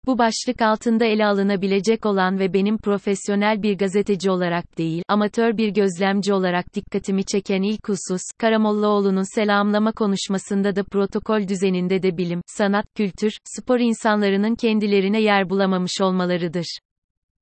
Bu 0.05 0.17
başlık 0.17 0.61
altında 0.61 1.05
ele 1.05 1.25
alınabilecek 1.25 2.05
olan 2.05 2.39
ve 2.39 2.53
benim 2.53 2.77
profesyonel 2.77 3.63
bir 3.63 3.77
gazeteci 3.77 4.31
olarak 4.31 4.77
değil, 4.77 5.03
amatör 5.07 5.57
bir 5.57 5.69
gözlemci 5.69 6.33
olarak 6.33 6.73
dikkatimi 6.75 7.25
çeken 7.25 7.61
ilk 7.61 7.89
husus, 7.89 8.21
Karamollaoğlu'nun 8.39 9.35
selamlama 9.35 9.91
konuşmasında 9.91 10.75
da 10.75 10.83
protokol 10.83 11.47
düzeninde 11.47 12.03
de 12.03 12.17
bilim, 12.17 12.41
sanat, 12.47 12.85
kültür, 12.95 13.31
spor 13.43 13.79
insanlarının 13.79 14.55
kendilerine 14.55 15.21
yer 15.21 15.49
bulamamış 15.49 16.01
olmalarıdır. 16.01 16.77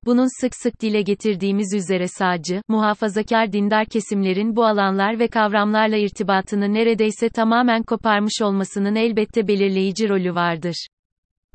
Bunun 0.05 0.41
sık 0.41 0.55
sık 0.55 0.81
dile 0.81 1.01
getirdiğimiz 1.01 1.73
üzere 1.73 2.07
sağcı, 2.07 2.61
muhafazakar 2.67 3.53
dindar 3.53 3.85
kesimlerin 3.85 4.55
bu 4.55 4.65
alanlar 4.65 5.19
ve 5.19 5.27
kavramlarla 5.27 5.97
irtibatını 5.97 6.73
neredeyse 6.73 7.29
tamamen 7.29 7.83
koparmış 7.83 8.41
olmasının 8.41 8.95
elbette 8.95 9.47
belirleyici 9.47 10.09
rolü 10.09 10.35
vardır. 10.35 10.87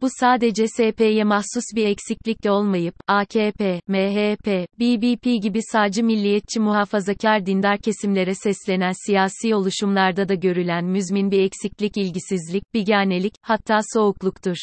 Bu 0.01 0.07
sadece 0.21 0.69
SP'ye 0.69 1.25
mahsus 1.25 1.65
bir 1.77 1.87
eksiklikle 1.87 2.51
olmayıp, 2.51 2.95
AKP, 3.09 3.81
MHP, 3.89 4.47
BBP 4.81 5.43
gibi 5.43 5.61
sağcı 5.73 6.05
milliyetçi 6.05 6.61
muhafazakar 6.61 7.47
dindar 7.47 7.79
kesimlere 7.79 8.35
seslenen 8.35 8.93
siyasi 9.07 9.55
oluşumlarda 9.55 10.29
da 10.29 10.35
görülen 10.35 10.85
müzmin 10.85 11.31
bir 11.31 11.41
eksiklik 11.41 11.97
ilgisizlik, 11.97 12.75
biganelik, 12.75 13.35
hatta 13.43 13.81
soğukluktur. 13.95 14.57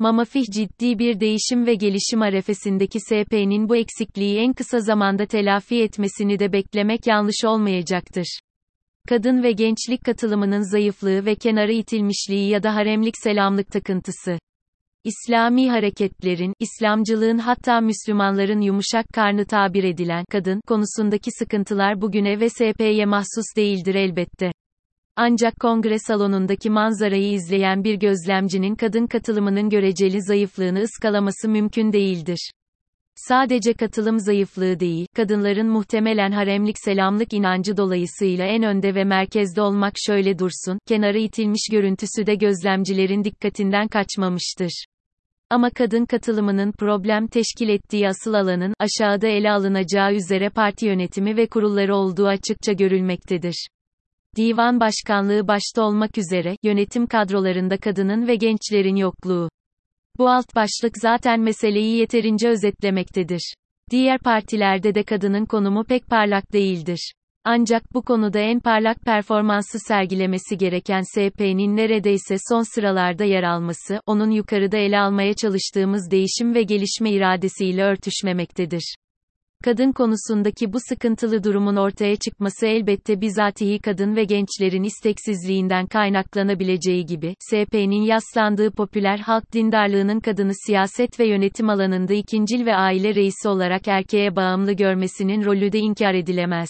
Mamafih 0.00 0.44
ciddi 0.52 0.98
bir 0.98 1.20
değişim 1.20 1.66
ve 1.66 1.74
gelişim 1.74 2.22
arefesindeki 2.22 3.00
SP'nin 3.00 3.68
bu 3.68 3.76
eksikliği 3.76 4.38
en 4.38 4.52
kısa 4.52 4.80
zamanda 4.80 5.26
telafi 5.26 5.82
etmesini 5.82 6.38
de 6.38 6.52
beklemek 6.52 7.06
yanlış 7.06 7.44
olmayacaktır. 7.44 8.40
Kadın 9.08 9.42
ve 9.42 9.52
gençlik 9.52 10.04
katılımının 10.04 10.72
zayıflığı 10.72 11.24
ve 11.24 11.34
kenara 11.34 11.72
itilmişliği 11.72 12.48
ya 12.48 12.62
da 12.62 12.74
haremlik 12.74 13.14
selamlık 13.22 13.72
takıntısı. 13.72 14.38
İslami 15.04 15.70
hareketlerin, 15.70 16.54
İslamcılığın 16.60 17.38
hatta 17.38 17.80
Müslümanların 17.80 18.60
yumuşak 18.60 19.06
karnı 19.14 19.44
tabir 19.44 19.84
edilen 19.84 20.24
kadın 20.30 20.60
konusundaki 20.66 21.30
sıkıntılar 21.38 22.00
bugüne 22.00 22.40
ve 22.40 22.48
SP'ye 22.48 23.06
mahsus 23.06 23.56
değildir 23.56 23.94
elbette. 23.94 24.52
Ancak 25.22 25.60
kongre 25.60 25.98
salonundaki 25.98 26.70
manzarayı 26.70 27.32
izleyen 27.32 27.84
bir 27.84 27.94
gözlemcinin 27.94 28.74
kadın 28.74 29.06
katılımının 29.06 29.70
göreceli 29.70 30.22
zayıflığını 30.22 30.80
ıskalaması 30.80 31.48
mümkün 31.48 31.92
değildir. 31.92 32.50
Sadece 33.14 33.72
katılım 33.72 34.18
zayıflığı 34.18 34.80
değil, 34.80 35.06
kadınların 35.16 35.68
muhtemelen 35.68 36.30
haremlik 36.30 36.76
selamlık 36.78 37.32
inancı 37.32 37.76
dolayısıyla 37.76 38.46
en 38.46 38.62
önde 38.62 38.94
ve 38.94 39.04
merkezde 39.04 39.62
olmak 39.62 39.92
şöyle 40.06 40.38
dursun, 40.38 40.78
kenara 40.88 41.18
itilmiş 41.18 41.68
görüntüsü 41.72 42.26
de 42.26 42.34
gözlemcilerin 42.34 43.24
dikkatinden 43.24 43.88
kaçmamıştır. 43.88 44.84
Ama 45.50 45.70
kadın 45.70 46.04
katılımının 46.04 46.72
problem 46.72 47.26
teşkil 47.26 47.68
ettiği 47.68 48.08
asıl 48.08 48.34
alanın, 48.34 48.74
aşağıda 48.78 49.28
ele 49.28 49.50
alınacağı 49.50 50.14
üzere 50.14 50.48
parti 50.48 50.86
yönetimi 50.86 51.36
ve 51.36 51.46
kurulları 51.46 51.94
olduğu 51.94 52.26
açıkça 52.26 52.72
görülmektedir. 52.72 53.66
Divan 54.36 54.80
başkanlığı 54.80 55.48
başta 55.48 55.82
olmak 55.82 56.18
üzere, 56.18 56.56
yönetim 56.62 57.06
kadrolarında 57.06 57.76
kadının 57.76 58.26
ve 58.28 58.34
gençlerin 58.34 58.96
yokluğu. 58.96 59.50
Bu 60.18 60.30
alt 60.30 60.54
başlık 60.54 60.98
zaten 61.02 61.40
meseleyi 61.40 61.96
yeterince 61.96 62.48
özetlemektedir. 62.48 63.54
Diğer 63.90 64.18
partilerde 64.18 64.94
de 64.94 65.02
kadının 65.02 65.46
konumu 65.46 65.84
pek 65.84 66.06
parlak 66.06 66.52
değildir. 66.52 67.12
Ancak 67.44 67.94
bu 67.94 68.02
konuda 68.02 68.38
en 68.38 68.60
parlak 68.60 69.00
performansı 69.00 69.78
sergilemesi 69.78 70.58
gereken 70.58 71.02
SP'nin 71.02 71.76
neredeyse 71.76 72.36
son 72.48 72.74
sıralarda 72.74 73.24
yer 73.24 73.42
alması, 73.42 74.00
onun 74.06 74.30
yukarıda 74.30 74.76
ele 74.76 74.98
almaya 74.98 75.34
çalıştığımız 75.34 76.10
değişim 76.10 76.54
ve 76.54 76.62
gelişme 76.62 77.10
iradesiyle 77.10 77.82
örtüşmemektedir. 77.84 78.94
Kadın 79.64 79.92
konusundaki 79.92 80.72
bu 80.72 80.78
sıkıntılı 80.88 81.44
durumun 81.44 81.76
ortaya 81.76 82.16
çıkması 82.16 82.66
elbette 82.66 83.20
bizatihi 83.20 83.78
kadın 83.78 84.16
ve 84.16 84.24
gençlerin 84.24 84.82
isteksizliğinden 84.82 85.86
kaynaklanabileceği 85.86 87.06
gibi, 87.06 87.34
SP'nin 87.38 88.02
yaslandığı 88.02 88.70
popüler 88.70 89.18
halk 89.18 89.52
dindarlığının 89.52 90.20
kadını 90.20 90.52
siyaset 90.66 91.20
ve 91.20 91.26
yönetim 91.26 91.68
alanında 91.68 92.14
ikincil 92.14 92.66
ve 92.66 92.74
aile 92.74 93.14
reisi 93.14 93.48
olarak 93.48 93.88
erkeğe 93.88 94.36
bağımlı 94.36 94.72
görmesinin 94.72 95.44
rolü 95.44 95.72
de 95.72 95.78
inkar 95.78 96.14
edilemez. 96.14 96.68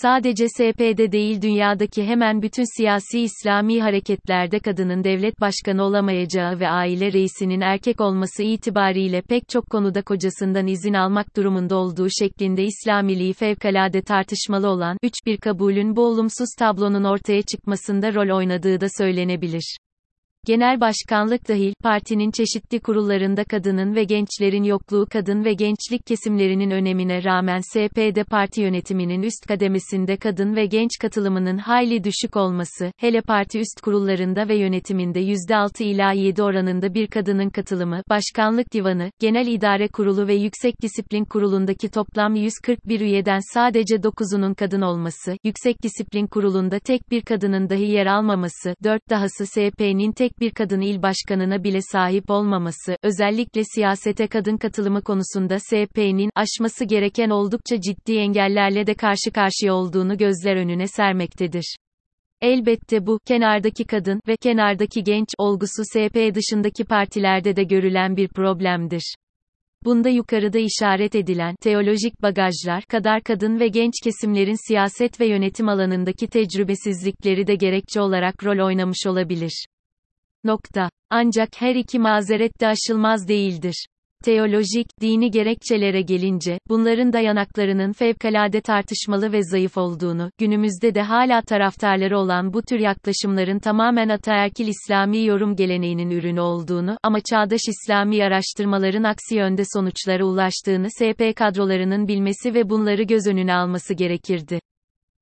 Sadece 0.00 0.48
SP'de 0.48 1.12
değil 1.12 1.42
dünyadaki 1.42 2.04
hemen 2.04 2.42
bütün 2.42 2.76
siyasi 2.76 3.20
İslami 3.20 3.82
hareketlerde 3.82 4.58
kadının 4.58 5.04
devlet 5.04 5.40
başkanı 5.40 5.82
olamayacağı 5.82 6.60
ve 6.60 6.68
aile 6.68 7.12
reisinin 7.12 7.60
erkek 7.60 8.00
olması 8.00 8.42
itibariyle 8.42 9.22
pek 9.22 9.48
çok 9.48 9.70
konuda 9.70 10.02
kocasından 10.02 10.66
izin 10.66 10.94
almak 10.94 11.36
durumunda 11.36 11.76
olduğu 11.76 12.08
şeklinde 12.10 12.64
İslamiliği 12.64 13.32
fevkalade 13.32 14.02
tartışmalı 14.02 14.68
olan, 14.68 14.96
üç 15.02 15.14
bir 15.26 15.36
kabulün 15.36 15.96
bu 15.96 16.06
olumsuz 16.06 16.48
tablonun 16.58 17.04
ortaya 17.04 17.42
çıkmasında 17.42 18.14
rol 18.14 18.36
oynadığı 18.36 18.80
da 18.80 18.86
söylenebilir. 18.98 19.76
Genel 20.46 20.80
başkanlık 20.80 21.48
dahil, 21.48 21.74
partinin 21.82 22.30
çeşitli 22.30 22.80
kurullarında 22.80 23.44
kadının 23.44 23.94
ve 23.94 24.04
gençlerin 24.04 24.62
yokluğu 24.62 25.06
kadın 25.12 25.44
ve 25.44 25.52
gençlik 25.52 26.06
kesimlerinin 26.06 26.70
önemine 26.70 27.24
rağmen 27.24 27.60
SP'de 27.60 28.24
parti 28.24 28.60
yönetiminin 28.60 29.22
üst 29.22 29.46
kademesinde 29.48 30.16
kadın 30.16 30.56
ve 30.56 30.66
genç 30.66 30.90
katılımının 31.00 31.58
hayli 31.58 32.04
düşük 32.04 32.36
olması, 32.36 32.92
hele 32.96 33.20
parti 33.20 33.58
üst 33.58 33.80
kurullarında 33.80 34.48
ve 34.48 34.56
yönetiminde 34.56 35.20
%6 35.20 35.82
ila 35.82 36.12
7 36.12 36.42
oranında 36.42 36.94
bir 36.94 37.06
kadının 37.06 37.50
katılımı, 37.50 38.02
başkanlık 38.10 38.72
divanı, 38.72 39.10
genel 39.20 39.46
idare 39.46 39.88
kurulu 39.88 40.26
ve 40.26 40.34
yüksek 40.34 40.82
disiplin 40.82 41.24
kurulundaki 41.24 41.88
toplam 41.90 42.34
141 42.34 43.00
üyeden 43.00 43.40
sadece 43.54 43.96
9'unun 43.96 44.54
kadın 44.54 44.82
olması, 44.82 45.36
yüksek 45.44 45.82
disiplin 45.82 46.26
kurulunda 46.26 46.78
tek 46.78 47.10
bir 47.10 47.20
kadının 47.20 47.68
dahi 47.68 47.90
yer 47.90 48.06
almaması, 48.06 48.74
4 48.84 49.10
dahası 49.10 49.46
SP'nin 49.46 50.12
tek 50.12 50.31
tek 50.32 50.40
bir 50.40 50.50
kadın 50.50 50.80
il 50.80 51.02
başkanına 51.02 51.64
bile 51.64 51.78
sahip 51.82 52.30
olmaması, 52.30 52.96
özellikle 53.02 53.62
siyasete 53.64 54.26
kadın 54.26 54.56
katılımı 54.56 55.02
konusunda 55.02 55.58
SP'nin 55.58 56.30
aşması 56.34 56.84
gereken 56.84 57.30
oldukça 57.30 57.80
ciddi 57.80 58.16
engellerle 58.16 58.86
de 58.86 58.94
karşı 58.94 59.30
karşıya 59.34 59.74
olduğunu 59.74 60.18
gözler 60.18 60.56
önüne 60.56 60.86
sermektedir. 60.86 61.76
Elbette 62.40 63.06
bu, 63.06 63.18
kenardaki 63.26 63.84
kadın 63.84 64.20
ve 64.28 64.36
kenardaki 64.36 65.02
genç 65.02 65.28
olgusu 65.38 65.82
SP 65.92 66.16
dışındaki 66.34 66.84
partilerde 66.84 67.56
de 67.56 67.64
görülen 67.64 68.16
bir 68.16 68.28
problemdir. 68.28 69.14
Bunda 69.84 70.08
yukarıda 70.08 70.58
işaret 70.58 71.14
edilen 71.14 71.54
teolojik 71.62 72.22
bagajlar 72.22 72.84
kadar 72.84 73.22
kadın 73.22 73.60
ve 73.60 73.68
genç 73.68 73.94
kesimlerin 74.04 74.68
siyaset 74.68 75.20
ve 75.20 75.26
yönetim 75.26 75.68
alanındaki 75.68 76.26
tecrübesizlikleri 76.26 77.46
de 77.46 77.54
gerekçe 77.54 78.00
olarak 78.00 78.44
rol 78.44 78.66
oynamış 78.66 79.06
olabilir. 79.06 79.66
Nokta. 80.44 80.90
Ancak 81.10 81.48
her 81.58 81.74
iki 81.74 81.98
mazeret 81.98 82.60
de 82.60 82.66
aşılmaz 82.66 83.28
değildir. 83.28 83.86
Teolojik, 84.24 84.86
dini 85.00 85.30
gerekçelere 85.30 86.02
gelince, 86.02 86.58
bunların 86.68 87.12
dayanaklarının 87.12 87.92
fevkalade 87.92 88.60
tartışmalı 88.60 89.32
ve 89.32 89.42
zayıf 89.42 89.78
olduğunu, 89.78 90.30
günümüzde 90.38 90.94
de 90.94 91.02
hala 91.02 91.42
taraftarları 91.42 92.18
olan 92.18 92.52
bu 92.52 92.62
tür 92.62 92.78
yaklaşımların 92.78 93.58
tamamen 93.58 94.08
ataerkil 94.08 94.68
İslami 94.68 95.24
yorum 95.24 95.56
geleneğinin 95.56 96.10
ürünü 96.10 96.40
olduğunu, 96.40 96.96
ama 97.02 97.18
çağdaş 97.30 97.60
İslami 97.68 98.24
araştırmaların 98.24 99.02
aksi 99.02 99.36
yönde 99.36 99.62
sonuçlara 99.74 100.24
ulaştığını 100.24 100.88
SP 100.98 101.36
kadrolarının 101.36 102.08
bilmesi 102.08 102.54
ve 102.54 102.70
bunları 102.70 103.02
göz 103.02 103.26
önüne 103.26 103.54
alması 103.54 103.94
gerekirdi. 103.94 104.60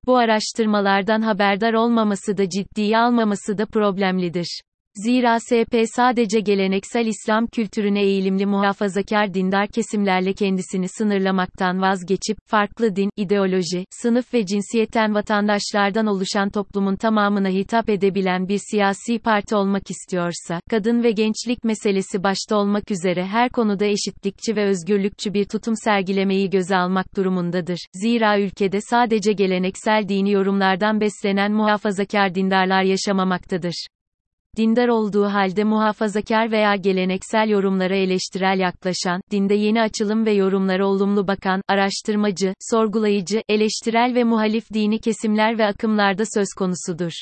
Bu 0.06 0.16
araştırmalardan 0.16 1.22
haberdar 1.22 1.74
olmaması 1.74 2.36
da 2.36 2.48
ciddiye 2.48 2.98
almaması 2.98 3.58
da 3.58 3.66
problemlidir. 3.66 4.60
Zira 4.94 5.40
SP 5.40 5.74
sadece 5.96 6.40
geleneksel 6.40 7.06
İslam 7.06 7.46
kültürüne 7.46 8.02
eğilimli 8.02 8.46
muhafazakar 8.46 9.34
dindar 9.34 9.68
kesimlerle 9.68 10.32
kendisini 10.32 10.88
sınırlamaktan 10.88 11.82
vazgeçip, 11.82 12.38
farklı 12.46 12.96
din, 12.96 13.10
ideoloji, 13.16 13.84
sınıf 13.90 14.34
ve 14.34 14.46
cinsiyetten 14.46 15.14
vatandaşlardan 15.14 16.06
oluşan 16.06 16.50
toplumun 16.50 16.96
tamamına 16.96 17.48
hitap 17.48 17.88
edebilen 17.88 18.48
bir 18.48 18.60
siyasi 18.70 19.18
parti 19.18 19.56
olmak 19.56 19.90
istiyorsa, 19.90 20.60
kadın 20.70 21.02
ve 21.02 21.10
gençlik 21.10 21.64
meselesi 21.64 22.22
başta 22.22 22.56
olmak 22.56 22.90
üzere 22.90 23.24
her 23.26 23.50
konuda 23.50 23.84
eşitlikçi 23.84 24.56
ve 24.56 24.64
özgürlükçü 24.64 25.34
bir 25.34 25.44
tutum 25.44 25.74
sergilemeyi 25.84 26.50
göze 26.50 26.76
almak 26.76 27.16
durumundadır. 27.16 27.78
Zira 27.94 28.40
ülkede 28.40 28.80
sadece 28.80 29.32
geleneksel 29.32 30.08
dini 30.08 30.32
yorumlardan 30.32 31.00
beslenen 31.00 31.52
muhafazakar 31.52 32.34
dindarlar 32.34 32.82
yaşamamaktadır. 32.82 33.86
Dindar 34.56 34.88
olduğu 34.88 35.24
halde 35.24 35.64
muhafazakar 35.64 36.52
veya 36.52 36.76
geleneksel 36.76 37.48
yorumlara 37.48 37.96
eleştirel 37.96 38.58
yaklaşan, 38.58 39.20
dinde 39.30 39.54
yeni 39.54 39.80
açılım 39.82 40.26
ve 40.26 40.32
yorumlara 40.32 40.86
olumlu 40.86 41.28
bakan, 41.28 41.62
araştırmacı, 41.68 42.54
sorgulayıcı, 42.70 43.42
eleştirel 43.48 44.12
ve 44.14 44.24
muhalif 44.24 44.72
dini 44.74 44.98
kesimler 44.98 45.58
ve 45.58 45.66
akımlarda 45.66 46.22
söz 46.34 46.48
konusudur. 46.58 47.12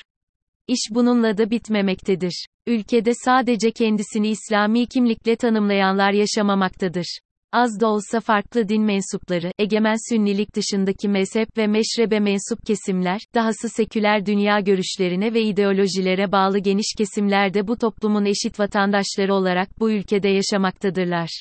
İş 0.69 0.81
bununla 0.91 1.39
da 1.39 1.51
bitmemektedir. 1.51 2.47
Ülkede 2.67 3.13
sadece 3.25 3.71
kendisini 3.71 4.29
İslami 4.29 4.87
kimlikle 4.87 5.37
tanımlayanlar 5.37 6.13
yaşamamaktadır. 6.13 7.19
Az 7.53 7.81
da 7.81 7.87
olsa 7.87 8.21
farklı 8.21 8.69
din 8.69 8.83
mensupları, 8.83 9.53
egemen 9.59 10.15
sünnilik 10.15 10.55
dışındaki 10.55 11.09
mezhep 11.09 11.59
ve 11.59 11.67
meşrebe 11.67 12.21
mensup 12.21 12.67
kesimler, 12.67 13.21
dahası 13.35 13.69
seküler 13.69 14.27
dünya 14.27 14.61
görüşlerine 14.61 15.35
ve 15.35 15.43
ideolojilere 15.43 16.33
bağlı 16.33 16.59
geniş 16.59 16.95
kesimler 16.99 17.55
de 17.55 17.69
bu 17.69 17.77
toplumun 17.77 18.25
eşit 18.25 18.61
vatandaşları 18.61 19.35
olarak 19.35 19.81
bu 19.81 19.91
ülkede 19.91 20.29
yaşamaktadırlar. 20.29 21.41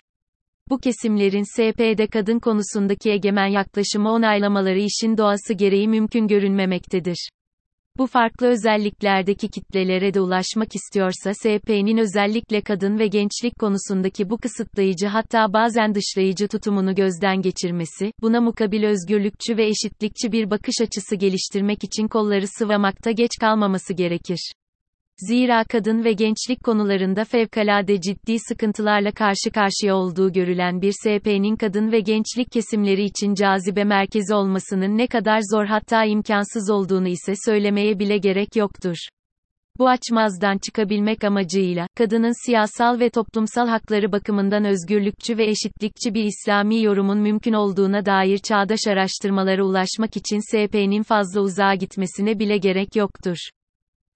Bu 0.70 0.78
kesimlerin 0.78 1.44
SP'de 1.44 2.08
kadın 2.08 2.40
konusundaki 2.40 3.12
egemen 3.12 3.48
yaklaşımı 3.48 4.12
onaylamaları 4.12 4.80
işin 4.80 5.18
doğası 5.18 5.54
gereği 5.54 5.88
mümkün 5.88 6.28
görünmemektedir. 6.28 7.30
Bu 7.98 8.08
farklı 8.08 8.48
özelliklerdeki 8.48 9.48
kitlelere 9.48 10.14
de 10.14 10.22
ulaşmak 10.22 10.76
istiyorsa 10.76 11.34
SP'nin 11.34 11.98
özellikle 11.98 12.62
kadın 12.62 13.00
ve 13.00 13.08
gençlik 13.08 13.60
konusundaki 13.60 14.30
bu 14.30 14.38
kısıtlayıcı 14.38 15.08
hatta 15.08 15.54
bazen 15.54 15.96
dışlayıcı 15.96 16.48
tutumunu 16.48 16.96
gözden 16.96 17.42
geçirmesi, 17.42 18.12
buna 18.22 18.42
mukabil 18.42 18.84
özgürlükçü 18.84 19.58
ve 19.58 19.68
eşitlikçi 19.68 20.32
bir 20.32 20.50
bakış 20.50 20.76
açısı 20.82 21.16
geliştirmek 21.16 21.84
için 21.84 22.08
kolları 22.08 22.48
sıvamakta 22.48 23.12
geç 23.12 23.32
kalmaması 23.40 23.94
gerekir. 23.94 24.52
Zira 25.20 25.64
kadın 25.64 26.04
ve 26.04 26.14
gençlik 26.14 26.64
konularında 26.64 27.24
fevkalade 27.24 28.02
ciddi 28.02 28.40
sıkıntılarla 28.40 29.12
karşı 29.12 29.52
karşıya 29.54 29.96
olduğu 29.96 30.34
görülen 30.34 30.82
bir 30.82 30.92
SP'nin 30.92 31.56
kadın 31.56 31.92
ve 31.92 32.00
gençlik 32.00 32.52
kesimleri 32.52 33.04
için 33.04 33.34
cazibe 33.34 33.84
merkezi 33.84 34.34
olmasının 34.34 34.98
ne 34.98 35.08
kadar 35.08 35.40
zor 35.52 35.66
hatta 35.66 36.06
imkansız 36.06 36.70
olduğunu 36.70 37.08
ise 37.08 37.34
söylemeye 37.46 38.00
bile 38.00 38.18
gerek 38.18 38.56
yoktur. 38.56 38.96
Bu 39.80 39.90
açmazdan 39.90 40.58
çıkabilmek 40.58 41.24
amacıyla, 41.24 41.88
kadının 41.96 42.46
siyasal 42.46 43.00
ve 43.00 43.10
toplumsal 43.10 43.68
hakları 43.68 44.12
bakımından 44.12 44.66
özgürlükçü 44.66 45.38
ve 45.38 45.46
eşitlikçi 45.46 46.14
bir 46.14 46.24
İslami 46.24 46.84
yorumun 46.84 47.18
mümkün 47.18 47.54
olduğuna 47.54 48.06
dair 48.06 48.38
çağdaş 48.38 48.80
araştırmalara 48.88 49.64
ulaşmak 49.64 50.18
için 50.18 50.40
SP'nin 50.40 51.04
fazla 51.04 51.42
uzağa 51.42 51.76
gitmesine 51.76 52.40
bile 52.40 52.58
gerek 52.58 52.96
yoktur. 52.96 53.38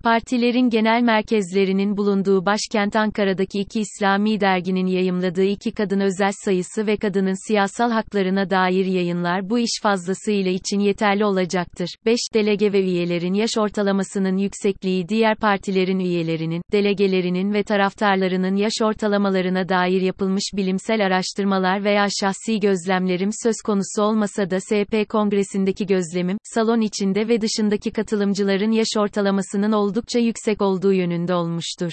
Partilerin 0.03 0.69
genel 0.69 1.01
merkezlerinin 1.01 1.97
bulunduğu 1.97 2.45
başkent 2.45 2.95
Ankara'daki 2.95 3.59
iki 3.59 3.79
İslami 3.79 4.39
derginin 4.39 4.85
yayımladığı 4.87 5.43
iki 5.43 5.71
kadın 5.71 5.99
özel 5.99 6.31
sayısı 6.45 6.87
ve 6.87 6.97
kadının 6.97 7.47
siyasal 7.47 7.91
haklarına 7.91 8.49
dair 8.49 8.85
yayınlar 8.85 9.49
bu 9.49 9.59
iş 9.59 9.79
fazlasıyla 9.83 10.51
için 10.51 10.79
yeterli 10.79 11.25
olacaktır. 11.25 11.89
5. 12.05 12.19
Delege 12.33 12.73
ve 12.73 12.81
üyelerin 12.83 13.33
yaş 13.33 13.57
ortalamasının 13.57 14.37
yüksekliği 14.37 15.07
diğer 15.07 15.37
partilerin 15.37 15.99
üyelerinin, 15.99 16.61
delegelerinin 16.71 17.53
ve 17.53 17.63
taraftarlarının 17.63 18.55
yaş 18.55 18.73
ortalamalarına 18.83 19.69
dair 19.69 20.01
yapılmış 20.01 20.43
bilimsel 20.55 21.05
araştırmalar 21.05 21.83
veya 21.83 22.07
şahsi 22.21 22.59
gözlemlerim 22.59 23.29
söz 23.43 23.55
konusu 23.65 24.01
olmasa 24.01 24.49
da 24.49 24.59
SP 24.67 24.93
Kongresi'ndeki 25.09 25.85
gözlemim, 25.85 26.37
salon 26.43 26.81
içinde 26.81 27.27
ve 27.27 27.41
dışındaki 27.41 27.91
katılımcıların 27.91 28.71
yaş 28.71 28.87
ortalamasının 28.97 29.71
olduğu 29.71 29.90
oldukça 29.91 30.19
yüksek 30.19 30.61
olduğu 30.61 30.93
yönünde 30.93 31.33
olmuştur. 31.33 31.91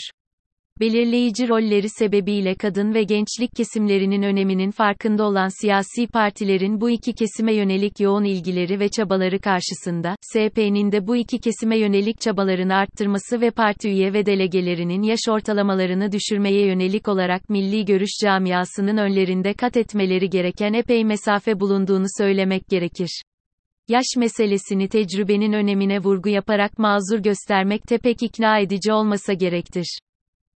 Belirleyici 0.81 1.49
rolleri 1.49 1.89
sebebiyle 1.89 2.55
kadın 2.55 2.95
ve 2.95 3.03
gençlik 3.03 3.51
kesimlerinin 3.57 4.23
öneminin 4.23 4.71
farkında 4.71 5.25
olan 5.25 5.61
siyasi 5.61 6.07
partilerin 6.07 6.81
bu 6.81 6.91
iki 6.91 7.13
kesime 7.13 7.55
yönelik 7.55 8.01
yoğun 8.01 8.25
ilgileri 8.25 8.81
ve 8.81 8.89
çabaları 8.89 9.39
karşısında, 9.39 10.17
SP'nin 10.21 10.93
de 10.93 11.07
bu 11.07 11.17
iki 11.17 11.39
kesime 11.39 11.79
yönelik 11.79 12.21
çabalarını 12.21 12.75
arttırması 12.75 13.41
ve 13.41 13.51
parti 13.51 13.89
üye 13.89 14.13
ve 14.13 14.27
delegelerinin 14.27 15.03
yaş 15.03 15.21
ortalamalarını 15.29 16.13
düşürmeye 16.13 16.67
yönelik 16.67 17.09
olarak 17.09 17.49
milli 17.49 17.85
görüş 17.85 18.11
camiasının 18.23 18.97
önlerinde 18.97 19.55
kat 19.55 19.77
etmeleri 19.77 20.31
gereken 20.31 20.73
epey 20.73 21.05
mesafe 21.05 21.61
bulunduğunu 21.61 22.07
söylemek 22.19 22.69
gerekir. 22.69 23.23
Yaş 23.89 24.07
meselesini 24.17 24.89
tecrübenin 24.89 25.53
önemine 25.53 25.99
vurgu 25.99 26.29
yaparak 26.29 26.79
mazur 26.79 27.19
göstermek 27.19 27.83
pek 28.03 28.23
ikna 28.23 28.59
edici 28.59 28.93
olmasa 28.93 29.33
gerektir. 29.33 29.99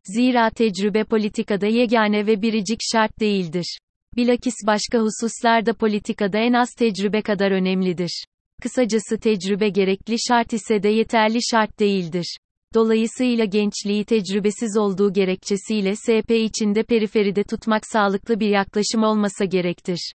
Zira 0.05 0.51
tecrübe 0.51 1.05
politikada 1.05 1.67
yegane 1.67 2.27
ve 2.27 2.43
biricik 2.43 2.81
şart 2.93 3.21
değildir. 3.21 3.79
Bilakis 4.17 4.55
başka 4.67 4.99
hususlarda 4.99 5.75
politikada 5.75 6.39
en 6.39 6.53
az 6.53 6.69
tecrübe 6.79 7.23
kadar 7.23 7.51
önemlidir. 7.51 8.25
Kısacası 8.63 9.19
tecrübe 9.19 9.69
gerekli 9.69 10.17
şart 10.29 10.53
ise 10.53 10.83
de 10.83 10.89
yeterli 10.89 11.39
şart 11.51 11.81
değildir. 11.81 12.37
Dolayısıyla 12.75 13.45
gençliği 13.45 14.05
tecrübesiz 14.05 14.77
olduğu 14.77 15.13
gerekçesiyle 15.13 15.97
SP 15.97 16.31
içinde 16.31 16.83
periferide 16.83 17.45
tutmak 17.45 17.87
sağlıklı 17.87 18.41
bir 18.41 18.49
yaklaşım 18.49 19.03
olmasa 19.03 19.45
gerektir. 19.45 20.13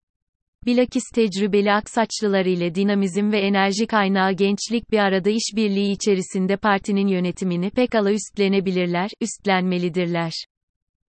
Bilakis 0.66 1.04
tecrübeli 1.14 1.72
aksaçlılar 1.72 2.44
ile 2.44 2.74
dinamizm 2.74 3.32
ve 3.32 3.38
enerji 3.38 3.86
kaynağı 3.86 4.32
gençlik 4.32 4.90
bir 4.92 4.98
arada 4.98 5.30
işbirliği 5.30 5.92
içerisinde 5.92 6.56
partinin 6.56 7.06
yönetimini 7.06 7.70
pekala 7.70 8.12
üstlenebilirler, 8.12 9.10
üstlenmelidirler. 9.20 10.32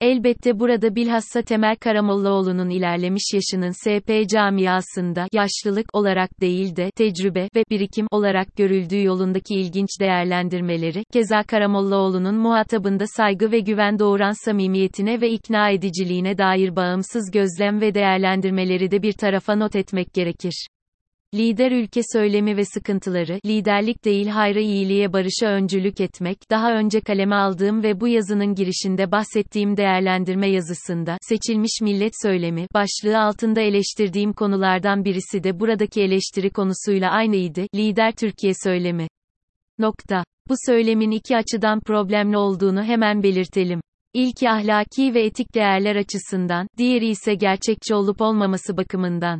Elbette 0.03 0.59
burada 0.59 0.95
bilhassa 0.95 1.41
Temel 1.41 1.75
Karamollaoğlu'nun 1.75 2.69
ilerlemiş 2.69 3.23
yaşının 3.33 3.71
SP 3.81 4.09
camiasında 4.29 5.27
yaşlılık 5.33 5.85
olarak 5.95 6.41
değil 6.41 6.75
de 6.75 6.91
tecrübe 6.95 7.47
ve 7.55 7.63
birikim 7.69 8.07
olarak 8.11 8.55
görüldüğü 8.55 9.03
yolundaki 9.03 9.55
ilginç 9.55 9.89
değerlendirmeleri, 9.99 11.03
keza 11.13 11.43
Karamollaoğlu'nun 11.43 12.35
muhatabında 12.35 13.07
saygı 13.07 13.51
ve 13.51 13.59
güven 13.59 13.99
doğuran 13.99 14.45
samimiyetine 14.45 15.21
ve 15.21 15.29
ikna 15.29 15.69
ediciliğine 15.69 16.37
dair 16.37 16.75
bağımsız 16.75 17.31
gözlem 17.31 17.81
ve 17.81 17.93
değerlendirmeleri 17.93 18.91
de 18.91 19.01
bir 19.01 19.13
tarafa 19.13 19.55
not 19.55 19.75
etmek 19.75 20.13
gerekir. 20.13 20.67
Lider 21.33 21.71
ülke 21.71 22.01
söylemi 22.13 22.57
ve 22.57 22.65
sıkıntıları, 22.65 23.39
liderlik 23.45 24.05
değil 24.05 24.27
hayra 24.27 24.59
iyiliğe 24.59 25.13
barışa 25.13 25.47
öncülük 25.47 26.01
etmek, 26.01 26.37
daha 26.49 26.73
önce 26.73 27.01
kaleme 27.01 27.35
aldığım 27.35 27.83
ve 27.83 27.99
bu 27.99 28.07
yazının 28.07 28.55
girişinde 28.55 29.11
bahsettiğim 29.11 29.77
değerlendirme 29.77 30.49
yazısında, 30.49 31.17
seçilmiş 31.21 31.81
millet 31.81 32.13
söylemi, 32.21 32.67
başlığı 32.73 33.19
altında 33.19 33.61
eleştirdiğim 33.61 34.33
konulardan 34.33 35.05
birisi 35.05 35.43
de 35.43 35.59
buradaki 35.59 36.01
eleştiri 36.01 36.49
konusuyla 36.49 37.11
aynıydı, 37.11 37.65
lider 37.75 38.11
Türkiye 38.11 38.53
söylemi. 38.63 39.07
Nokta. 39.79 40.23
Bu 40.49 40.53
söylemin 40.65 41.11
iki 41.11 41.37
açıdan 41.37 41.79
problemli 41.79 42.37
olduğunu 42.37 42.83
hemen 42.83 43.23
belirtelim. 43.23 43.81
İlki 44.13 44.49
ahlaki 44.49 45.13
ve 45.13 45.25
etik 45.25 45.55
değerler 45.55 45.95
açısından, 45.95 46.67
diğeri 46.77 47.07
ise 47.07 47.35
gerçekçi 47.35 47.95
olup 47.95 48.21
olmaması 48.21 48.77
bakımından. 48.77 49.39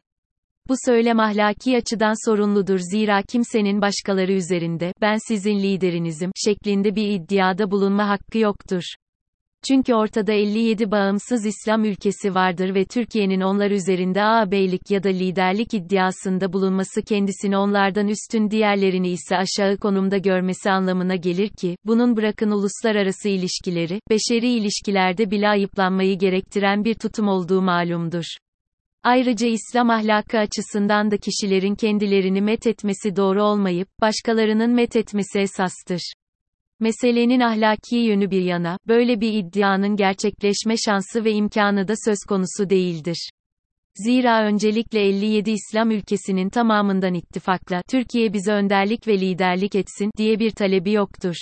Bu 0.70 0.74
söylem 0.86 1.20
ahlaki 1.20 1.78
açıdan 1.78 2.30
sorunludur 2.30 2.80
zira 2.80 3.22
kimsenin 3.22 3.82
başkaları 3.82 4.32
üzerinde, 4.32 4.94
ben 5.02 5.18
sizin 5.28 5.60
liderinizim, 5.60 6.32
şeklinde 6.46 6.96
bir 6.96 7.08
iddiada 7.08 7.72
bulunma 7.72 8.10
hakkı 8.10 8.38
yoktur. 8.38 8.84
Çünkü 9.68 9.94
ortada 9.94 10.34
57 10.34 10.92
bağımsız 10.92 11.46
İslam 11.46 11.84
ülkesi 11.84 12.36
vardır 12.36 12.76
ve 12.76 12.86
Türkiye'nin 12.86 13.42
onlar 13.42 13.72
üzerinde 13.72 14.24
ağabeylik 14.24 14.92
ya 14.92 15.04
da 15.04 15.10
liderlik 15.10 15.74
iddiasında 15.74 16.54
bulunması 16.54 17.02
kendisini 17.02 17.58
onlardan 17.58 18.08
üstün 18.08 18.52
diğerlerini 18.52 19.10
ise 19.10 19.38
aşağı 19.38 19.78
konumda 19.78 20.18
görmesi 20.18 20.72
anlamına 20.72 21.16
gelir 21.16 21.50
ki, 21.50 21.78
bunun 21.86 22.18
bırakın 22.18 22.52
uluslararası 22.52 23.30
ilişkileri, 23.30 24.00
beşeri 24.10 24.50
ilişkilerde 24.50 25.32
bile 25.32 25.50
ayıplanmayı 25.50 26.18
gerektiren 26.20 26.86
bir 26.86 26.94
tutum 26.94 27.28
olduğu 27.28 27.62
malumdur. 27.62 28.26
Ayrıca 29.04 29.48
İslam 29.48 29.90
ahlakı 29.90 30.38
açısından 30.38 31.12
da 31.12 31.18
kişilerin 31.18 31.76
kendilerini 31.76 32.42
met 32.42 32.68
etmesi 32.68 33.16
doğru 33.16 33.44
olmayıp, 33.44 33.88
başkalarının 34.02 34.72
met 34.72 34.96
etmesi 34.96 35.40
esastır. 35.40 36.14
Meselenin 36.80 37.40
ahlaki 37.40 37.96
yönü 37.96 38.32
bir 38.32 38.42
yana, 38.42 38.78
böyle 38.88 39.22
bir 39.22 39.34
iddianın 39.34 39.96
gerçekleşme 39.96 40.76
şansı 40.78 41.26
ve 41.26 41.32
imkanı 41.32 41.88
da 41.88 41.94
söz 42.06 42.18
konusu 42.30 42.70
değildir. 42.70 43.30
Zira 43.96 44.46
öncelikle 44.46 45.00
57 45.00 45.52
İslam 45.52 45.92
ülkesinin 45.92 46.50
tamamından 46.50 47.14
ittifakla, 47.14 47.82
Türkiye 47.90 48.34
bize 48.34 48.52
önderlik 48.52 49.08
ve 49.08 49.20
liderlik 49.20 49.76
etsin, 49.76 50.12
diye 50.18 50.40
bir 50.40 50.52
talebi 50.52 50.92
yoktur. 50.92 51.36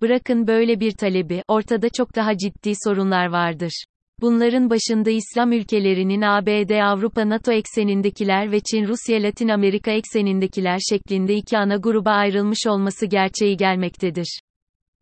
Bırakın 0.00 0.46
böyle 0.46 0.80
bir 0.80 0.92
talebi, 0.92 1.42
ortada 1.48 1.88
çok 1.88 2.16
daha 2.16 2.36
ciddi 2.36 2.72
sorunlar 2.84 3.26
vardır. 3.26 3.84
Bunların 4.20 4.70
başında 4.70 5.10
İslam 5.10 5.52
ülkelerinin 5.52 6.22
ABD 6.22 6.70
Avrupa 6.82 7.28
NATO 7.28 7.52
eksenindekiler 7.52 8.52
ve 8.52 8.60
Çin 8.60 8.86
Rusya 8.88 9.22
Latin 9.22 9.48
Amerika 9.48 9.90
eksenindekiler 9.90 10.78
şeklinde 10.90 11.34
iki 11.34 11.58
ana 11.58 11.76
gruba 11.76 12.10
ayrılmış 12.10 12.66
olması 12.66 13.06
gerçeği 13.06 13.56
gelmektedir. 13.56 14.40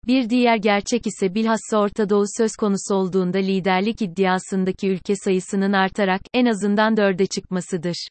Bir 0.07 0.31
diğer 0.31 0.57
gerçek 0.57 1.07
ise 1.07 1.35
bilhassa 1.35 1.79
Orta 1.79 2.09
Doğu 2.09 2.25
söz 2.39 2.51
konusu 2.57 2.95
olduğunda 2.95 3.39
liderlik 3.39 4.03
iddiasındaki 4.03 4.89
ülke 4.89 5.15
sayısının 5.17 5.73
artarak, 5.73 6.21
en 6.35 6.47
azından 6.47 6.97
dörde 6.97 7.27
çıkmasıdır. 7.27 8.09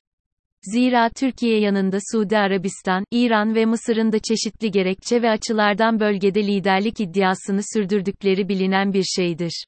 Zira 0.61 1.09
Türkiye 1.09 1.59
yanında 1.59 1.97
Suudi 2.11 2.37
Arabistan, 2.37 3.05
İran 3.11 3.55
ve 3.55 3.65
Mısır'ın 3.65 4.11
da 4.11 4.19
çeşitli 4.19 4.71
gerekçe 4.71 5.21
ve 5.21 5.29
açılardan 5.29 5.99
bölgede 5.99 6.43
liderlik 6.47 6.99
iddiasını 6.99 7.61
sürdürdükleri 7.73 8.49
bilinen 8.49 8.93
bir 8.93 9.03
şeydir. 9.03 9.65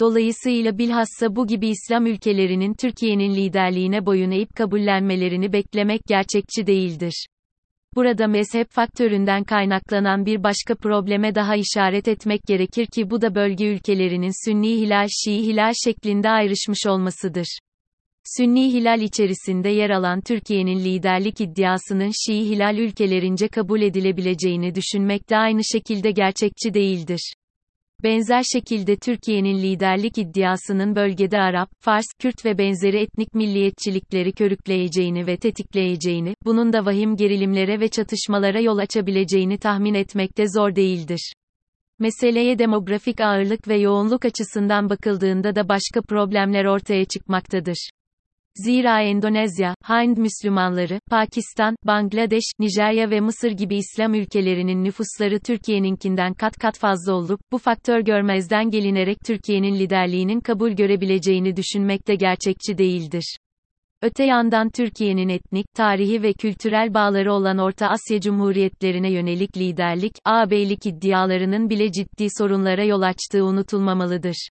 Dolayısıyla 0.00 0.78
bilhassa 0.78 1.36
bu 1.36 1.46
gibi 1.46 1.68
İslam 1.68 2.06
ülkelerinin 2.06 2.74
Türkiye'nin 2.74 3.34
liderliğine 3.34 4.06
boyun 4.06 4.30
eğip 4.30 4.56
kabullenmelerini 4.56 5.52
beklemek 5.52 6.00
gerçekçi 6.08 6.66
değildir. 6.66 7.26
Burada 7.96 8.26
mezhep 8.26 8.70
faktöründen 8.70 9.44
kaynaklanan 9.44 10.26
bir 10.26 10.42
başka 10.42 10.74
probleme 10.74 11.34
daha 11.34 11.56
işaret 11.56 12.08
etmek 12.08 12.42
gerekir 12.42 12.86
ki 12.86 13.10
bu 13.10 13.22
da 13.22 13.34
bölge 13.34 13.66
ülkelerinin 13.66 14.44
Sünni 14.44 14.68
hilal 14.68 15.06
Şii 15.24 15.42
hilal 15.42 15.72
şeklinde 15.84 16.30
ayrışmış 16.30 16.86
olmasıdır. 16.86 17.58
Sünni 18.36 18.72
hilal 18.72 19.00
içerisinde 19.00 19.68
yer 19.68 19.90
alan 19.90 20.20
Türkiye'nin 20.20 20.78
liderlik 20.78 21.40
iddiasının 21.40 22.10
Şii 22.26 22.44
hilal 22.44 22.78
ülkelerince 22.78 23.48
kabul 23.48 23.82
edilebileceğini 23.82 24.74
düşünmek 24.74 25.30
de 25.30 25.36
aynı 25.36 25.60
şekilde 25.72 26.10
gerçekçi 26.10 26.74
değildir. 26.74 27.32
Benzer 28.02 28.42
şekilde 28.52 28.96
Türkiye'nin 28.96 29.62
liderlik 29.62 30.18
iddiasının 30.18 30.96
bölgede 30.96 31.38
Arap, 31.38 31.70
Fars, 31.80 32.04
Kürt 32.18 32.44
ve 32.44 32.58
benzeri 32.58 32.96
etnik 32.96 33.34
milliyetçilikleri 33.34 34.32
körükleyeceğini 34.32 35.26
ve 35.26 35.36
tetikleyeceğini, 35.36 36.34
bunun 36.44 36.72
da 36.72 36.84
vahim 36.86 37.16
gerilimlere 37.16 37.80
ve 37.80 37.88
çatışmalara 37.88 38.60
yol 38.60 38.78
açabileceğini 38.78 39.58
tahmin 39.58 39.94
etmek 39.94 40.38
de 40.38 40.48
zor 40.48 40.74
değildir. 40.74 41.32
Meseleye 41.98 42.58
demografik 42.58 43.20
ağırlık 43.20 43.68
ve 43.68 43.76
yoğunluk 43.76 44.24
açısından 44.24 44.90
bakıldığında 44.90 45.54
da 45.54 45.68
başka 45.68 46.02
problemler 46.02 46.64
ortaya 46.64 47.04
çıkmaktadır. 47.04 47.90
Zira 48.56 49.02
Endonezya, 49.02 49.74
Hind 49.88 50.16
Müslümanları, 50.16 51.00
Pakistan, 51.10 51.76
Bangladeş, 51.86 52.44
Nijerya 52.58 53.10
ve 53.10 53.20
Mısır 53.20 53.50
gibi 53.50 53.76
İslam 53.76 54.14
ülkelerinin 54.14 54.84
nüfusları 54.84 55.40
Türkiye'ninkinden 55.40 56.34
kat 56.34 56.56
kat 56.56 56.78
fazla 56.78 57.12
olup, 57.12 57.40
bu 57.52 57.58
faktör 57.58 58.00
görmezden 58.00 58.70
gelinerek 58.70 59.18
Türkiye'nin 59.26 59.78
liderliğinin 59.78 60.40
kabul 60.40 60.70
görebileceğini 60.70 61.56
düşünmek 61.56 62.08
de 62.08 62.14
gerçekçi 62.14 62.78
değildir. 62.78 63.36
Öte 64.02 64.24
yandan 64.24 64.70
Türkiye'nin 64.70 65.28
etnik, 65.28 65.66
tarihi 65.76 66.22
ve 66.22 66.32
kültürel 66.32 66.94
bağları 66.94 67.32
olan 67.32 67.58
Orta 67.58 67.88
Asya 67.88 68.20
Cumhuriyetlerine 68.20 69.12
yönelik 69.12 69.56
liderlik, 69.56 70.12
ağabeylik 70.24 70.86
iddialarının 70.86 71.70
bile 71.70 71.92
ciddi 71.92 72.26
sorunlara 72.38 72.84
yol 72.84 73.02
açtığı 73.02 73.44
unutulmamalıdır. 73.44 74.48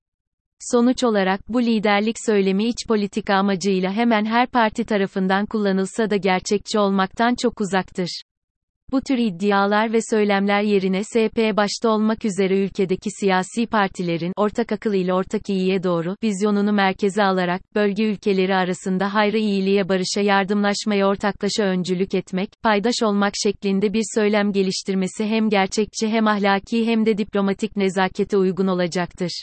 Sonuç 0.60 1.04
olarak 1.04 1.48
bu 1.48 1.62
liderlik 1.62 2.16
söylemi 2.26 2.64
iç 2.64 2.86
politika 2.88 3.34
amacıyla 3.34 3.92
hemen 3.92 4.24
her 4.24 4.46
parti 4.46 4.84
tarafından 4.84 5.46
kullanılsa 5.46 6.10
da 6.10 6.16
gerçekçi 6.16 6.78
olmaktan 6.78 7.34
çok 7.42 7.60
uzaktır. 7.60 8.22
Bu 8.92 9.00
tür 9.00 9.18
iddialar 9.18 9.92
ve 9.92 9.98
söylemler 10.10 10.62
yerine 10.62 11.04
SP 11.04 11.38
başta 11.56 11.88
olmak 11.88 12.24
üzere 12.24 12.64
ülkedeki 12.64 13.10
siyasi 13.20 13.66
partilerin 13.66 14.32
ortak 14.36 14.72
akıl 14.72 14.94
ile 14.94 15.14
ortak 15.14 15.48
iyiye 15.48 15.82
doğru 15.82 16.16
vizyonunu 16.22 16.72
merkeze 16.72 17.22
alarak 17.22 17.74
bölge 17.74 18.04
ülkeleri 18.04 18.54
arasında 18.54 19.14
hayrı 19.14 19.38
iyiliğe 19.38 19.88
barışa 19.88 20.20
yardımlaşmaya 20.20 21.08
ortaklaşa 21.08 21.64
öncülük 21.64 22.14
etmek, 22.14 22.48
paydaş 22.62 23.02
olmak 23.02 23.32
şeklinde 23.42 23.92
bir 23.92 24.04
söylem 24.14 24.52
geliştirmesi 24.52 25.24
hem 25.24 25.50
gerçekçi 25.50 26.08
hem 26.08 26.26
ahlaki 26.26 26.86
hem 26.86 27.06
de 27.06 27.18
diplomatik 27.18 27.76
nezakete 27.76 28.36
uygun 28.36 28.66
olacaktır. 28.66 29.42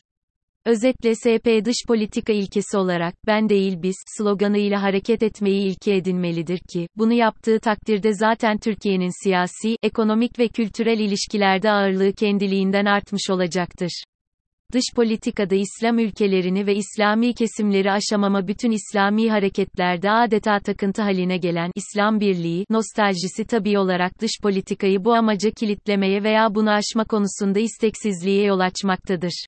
Özetle 0.66 1.16
SP 1.16 1.48
dış 1.66 1.76
politika 1.88 2.34
ilkesi 2.34 2.78
olarak, 2.78 3.16
ben 3.28 3.50
değil 3.50 3.82
biz, 3.82 3.96
sloganıyla 4.18 4.82
hareket 4.82 5.24
etmeyi 5.24 5.72
ilke 5.72 5.96
edinmelidir 5.96 6.60
ki, 6.74 6.88
bunu 6.96 7.14
yaptığı 7.14 7.60
takdirde 7.60 8.14
zaten 8.14 8.58
Türkiye'nin 8.58 9.24
siyasi, 9.24 9.78
ekonomik 9.84 10.40
ve 10.40 10.48
kültürel 10.48 11.00
ilişkilerde 11.00 11.72
ağırlığı 11.72 12.14
kendiliğinden 12.14 12.86
artmış 12.86 13.30
olacaktır. 13.30 14.04
Dış 14.74 14.84
politikada 14.96 15.56
İslam 15.56 16.00
ülkelerini 16.00 16.68
ve 16.68 16.76
İslami 16.76 17.34
kesimleri 17.34 17.92
aşamama 17.92 18.48
bütün 18.48 18.72
İslami 18.72 19.30
hareketlerde 19.30 20.12
adeta 20.12 20.60
takıntı 20.60 21.02
haline 21.02 21.38
gelen 21.38 21.72
İslam 21.76 22.20
Birliği 22.20 22.66
nostaljisi 22.70 23.46
tabii 23.46 23.80
olarak 23.80 24.22
dış 24.22 24.32
politikayı 24.44 25.06
bu 25.06 25.14
amaca 25.14 25.52
kilitlemeye 25.52 26.24
veya 26.24 26.56
bunu 26.56 26.70
aşma 26.70 27.06
konusunda 27.06 27.60
isteksizliğe 27.60 28.44
yol 28.44 28.60
açmaktadır. 28.60 29.46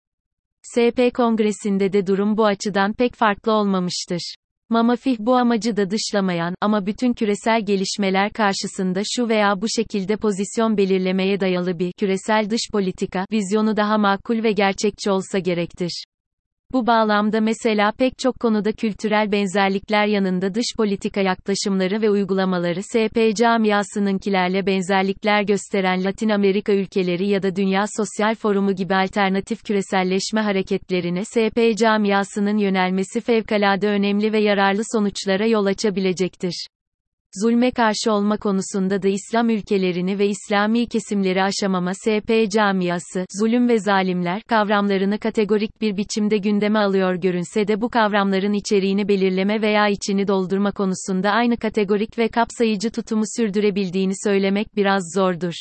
SP 0.72 1.14
Kongresi'nde 1.14 1.94
de 1.94 2.08
durum 2.08 2.38
bu 2.38 2.46
açıdan 2.46 2.94
pek 2.94 3.16
farklı 3.16 3.52
olmamıştır. 3.52 4.36
Mamafih 4.70 5.16
bu 5.20 5.36
amacı 5.36 5.78
da 5.78 5.90
dışlamayan 5.90 6.56
ama 6.62 6.86
bütün 6.86 7.14
küresel 7.14 7.66
gelişmeler 7.66 8.32
karşısında 8.34 9.02
şu 9.16 9.30
veya 9.30 9.62
bu 9.62 9.66
şekilde 9.70 10.18
pozisyon 10.18 10.78
belirlemeye 10.78 11.40
dayalı 11.40 11.80
bir 11.80 11.92
küresel 12.00 12.50
dış 12.50 12.62
politika 12.72 13.26
vizyonu 13.32 13.78
daha 13.78 13.98
makul 13.98 14.44
ve 14.44 14.52
gerçekçi 14.52 15.12
olsa 15.12 15.40
gerektir. 15.40 16.04
Bu 16.74 16.88
bağlamda 16.88 17.42
mesela 17.42 17.92
pek 17.92 18.20
çok 18.20 18.40
konuda 18.40 18.72
kültürel 18.72 19.32
benzerlikler 19.32 20.06
yanında 20.06 20.54
dış 20.56 20.66
politika 20.78 21.22
yaklaşımları 21.22 22.02
ve 22.02 22.10
uygulamaları 22.10 22.84
SP 22.84 23.36
camiasınınkilerle 23.36 24.66
benzerlikler 24.66 25.42
gösteren 25.42 26.04
Latin 26.04 26.30
Amerika 26.30 26.74
ülkeleri 26.74 27.28
ya 27.28 27.44
da 27.44 27.56
Dünya 27.56 27.86
Sosyal 27.98 28.36
Forumu 28.36 28.76
gibi 28.76 28.96
alternatif 28.96 29.64
küreselleşme 29.64 30.42
hareketlerine 30.42 31.26
SP 31.26 31.78
camiasının 31.78 32.58
yönelmesi 32.58 33.22
fevkalade 33.22 33.88
önemli 33.88 34.34
ve 34.34 34.40
yararlı 34.40 34.82
sonuçlara 34.92 35.46
yol 35.46 35.66
açabilecektir 35.66 36.68
zulme 37.44 37.72
karşı 37.72 38.12
olma 38.12 38.38
konusunda 38.38 39.02
da 39.02 39.08
İslam 39.08 39.50
ülkelerini 39.50 40.20
ve 40.20 40.28
İslami 40.28 40.88
kesimleri 40.88 41.44
aşamama 41.44 41.94
SP 41.94 42.30
camiası, 42.52 43.26
zulüm 43.40 43.70
ve 43.70 43.80
zalimler 43.80 44.42
kavramlarını 44.42 45.20
kategorik 45.20 45.82
bir 45.82 45.98
biçimde 45.98 46.38
gündeme 46.38 46.80
alıyor 46.80 47.16
görünse 47.16 47.68
de 47.68 47.82
bu 47.82 47.90
kavramların 47.90 48.54
içeriğini 48.54 49.08
belirleme 49.08 49.62
veya 49.62 49.88
içini 49.88 50.28
doldurma 50.28 50.72
konusunda 50.72 51.32
aynı 51.32 51.58
kategorik 51.58 52.18
ve 52.18 52.28
kapsayıcı 52.28 52.92
tutumu 52.92 53.24
sürdürebildiğini 53.38 54.14
söylemek 54.24 54.76
biraz 54.76 55.04
zordur. 55.16 55.54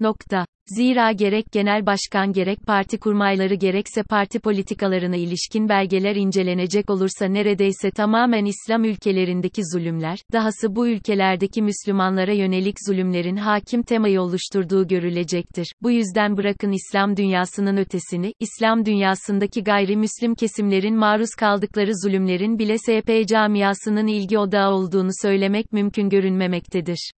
Nokta. 0.00 0.46
Zira 0.76 1.12
gerek 1.12 1.52
genel 1.52 1.86
başkan 1.86 2.32
gerek 2.32 2.58
parti 2.66 2.98
kurmayları 2.98 3.54
gerekse 3.54 4.02
parti 4.02 4.40
politikalarına 4.40 5.16
ilişkin 5.16 5.68
belgeler 5.68 6.16
incelenecek 6.16 6.90
olursa 6.90 7.26
neredeyse 7.26 7.90
tamamen 7.90 8.44
İslam 8.44 8.84
ülkelerindeki 8.84 9.62
zulümler, 9.72 10.18
dahası 10.32 10.76
bu 10.76 10.88
ülkelerdeki 10.88 11.62
Müslümanlara 11.62 12.32
yönelik 12.32 12.76
zulümlerin 12.86 13.36
hakim 13.36 13.82
temayı 13.82 14.20
oluşturduğu 14.20 14.86
görülecektir. 14.86 15.72
Bu 15.82 15.90
yüzden 15.90 16.36
bırakın 16.36 16.72
İslam 16.72 17.16
dünyasının 17.16 17.76
ötesini, 17.76 18.32
İslam 18.40 18.86
dünyasındaki 18.86 19.64
gayrimüslim 19.64 20.34
kesimlerin 20.34 20.96
maruz 20.96 21.30
kaldıkları 21.38 21.92
zulümlerin 22.02 22.58
bile 22.58 22.78
SP 22.78 23.28
camiasının 23.28 24.06
ilgi 24.06 24.38
odağı 24.38 24.70
olduğunu 24.70 25.10
söylemek 25.22 25.72
mümkün 25.72 26.08
görünmemektedir. 26.08 27.10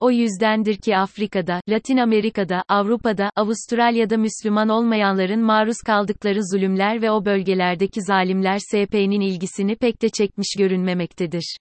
O 0.00 0.10
yüzdendir 0.10 0.76
ki 0.76 0.96
Afrika'da, 0.96 1.60
Latin 1.68 1.96
Amerika'da, 1.96 2.62
Avrupa'da, 2.68 3.30
Avustralya'da 3.36 4.16
Müslüman 4.16 4.68
olmayanların 4.68 5.40
maruz 5.40 5.76
kaldıkları 5.86 6.40
zulümler 6.52 7.02
ve 7.02 7.10
o 7.10 7.24
bölgelerdeki 7.24 8.02
zalimler 8.02 8.58
SP'nin 8.58 9.20
ilgisini 9.20 9.76
pek 9.76 10.02
de 10.02 10.08
çekmiş 10.08 10.48
görünmemektedir. 10.58 11.56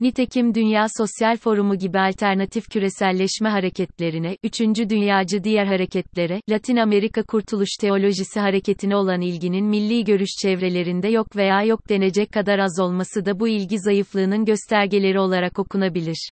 Nitekim 0.00 0.54
Dünya 0.54 0.86
Sosyal 0.98 1.36
Forumu 1.36 1.78
gibi 1.78 1.98
alternatif 1.98 2.70
küreselleşme 2.70 3.48
hareketlerine, 3.48 4.36
üçüncü 4.42 4.90
dünyacı 4.90 5.44
diğer 5.44 5.66
hareketlere, 5.66 6.40
Latin 6.50 6.76
Amerika 6.76 7.22
Kurtuluş 7.22 7.70
Teolojisi 7.80 8.40
hareketine 8.40 8.96
olan 8.96 9.20
ilginin 9.20 9.66
milli 9.66 10.04
görüş 10.04 10.30
çevrelerinde 10.42 11.08
yok 11.08 11.36
veya 11.36 11.62
yok 11.62 11.88
denecek 11.88 12.32
kadar 12.32 12.58
az 12.58 12.80
olması 12.80 13.24
da 13.26 13.40
bu 13.40 13.48
ilgi 13.48 13.78
zayıflığının 13.78 14.44
göstergeleri 14.44 15.20
olarak 15.20 15.58
okunabilir. 15.58 16.30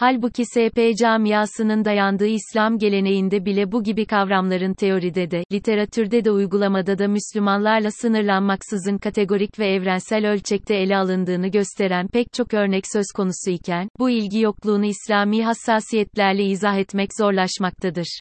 Halbuki 0.00 0.44
SP 0.44 0.78
camiasının 0.98 1.84
dayandığı 1.84 2.26
İslam 2.26 2.78
geleneğinde 2.78 3.44
bile 3.44 3.72
bu 3.72 3.82
gibi 3.82 4.06
kavramların 4.06 4.74
teoride 4.74 5.30
de, 5.30 5.44
literatürde 5.52 6.24
de 6.24 6.30
uygulamada 6.30 6.98
da 6.98 7.08
Müslümanlarla 7.08 7.90
sınırlanmaksızın 7.90 8.98
kategorik 8.98 9.58
ve 9.58 9.66
evrensel 9.66 10.30
ölçekte 10.30 10.74
ele 10.74 10.96
alındığını 10.96 11.48
gösteren 11.48 12.08
pek 12.08 12.32
çok 12.32 12.54
örnek 12.54 12.84
söz 12.92 13.04
konusu 13.16 13.50
iken, 13.50 13.88
bu 13.98 14.10
ilgi 14.10 14.40
yokluğunu 14.40 14.84
İslami 14.84 15.44
hassasiyetlerle 15.44 16.44
izah 16.44 16.78
etmek 16.78 17.10
zorlaşmaktadır. 17.18 18.20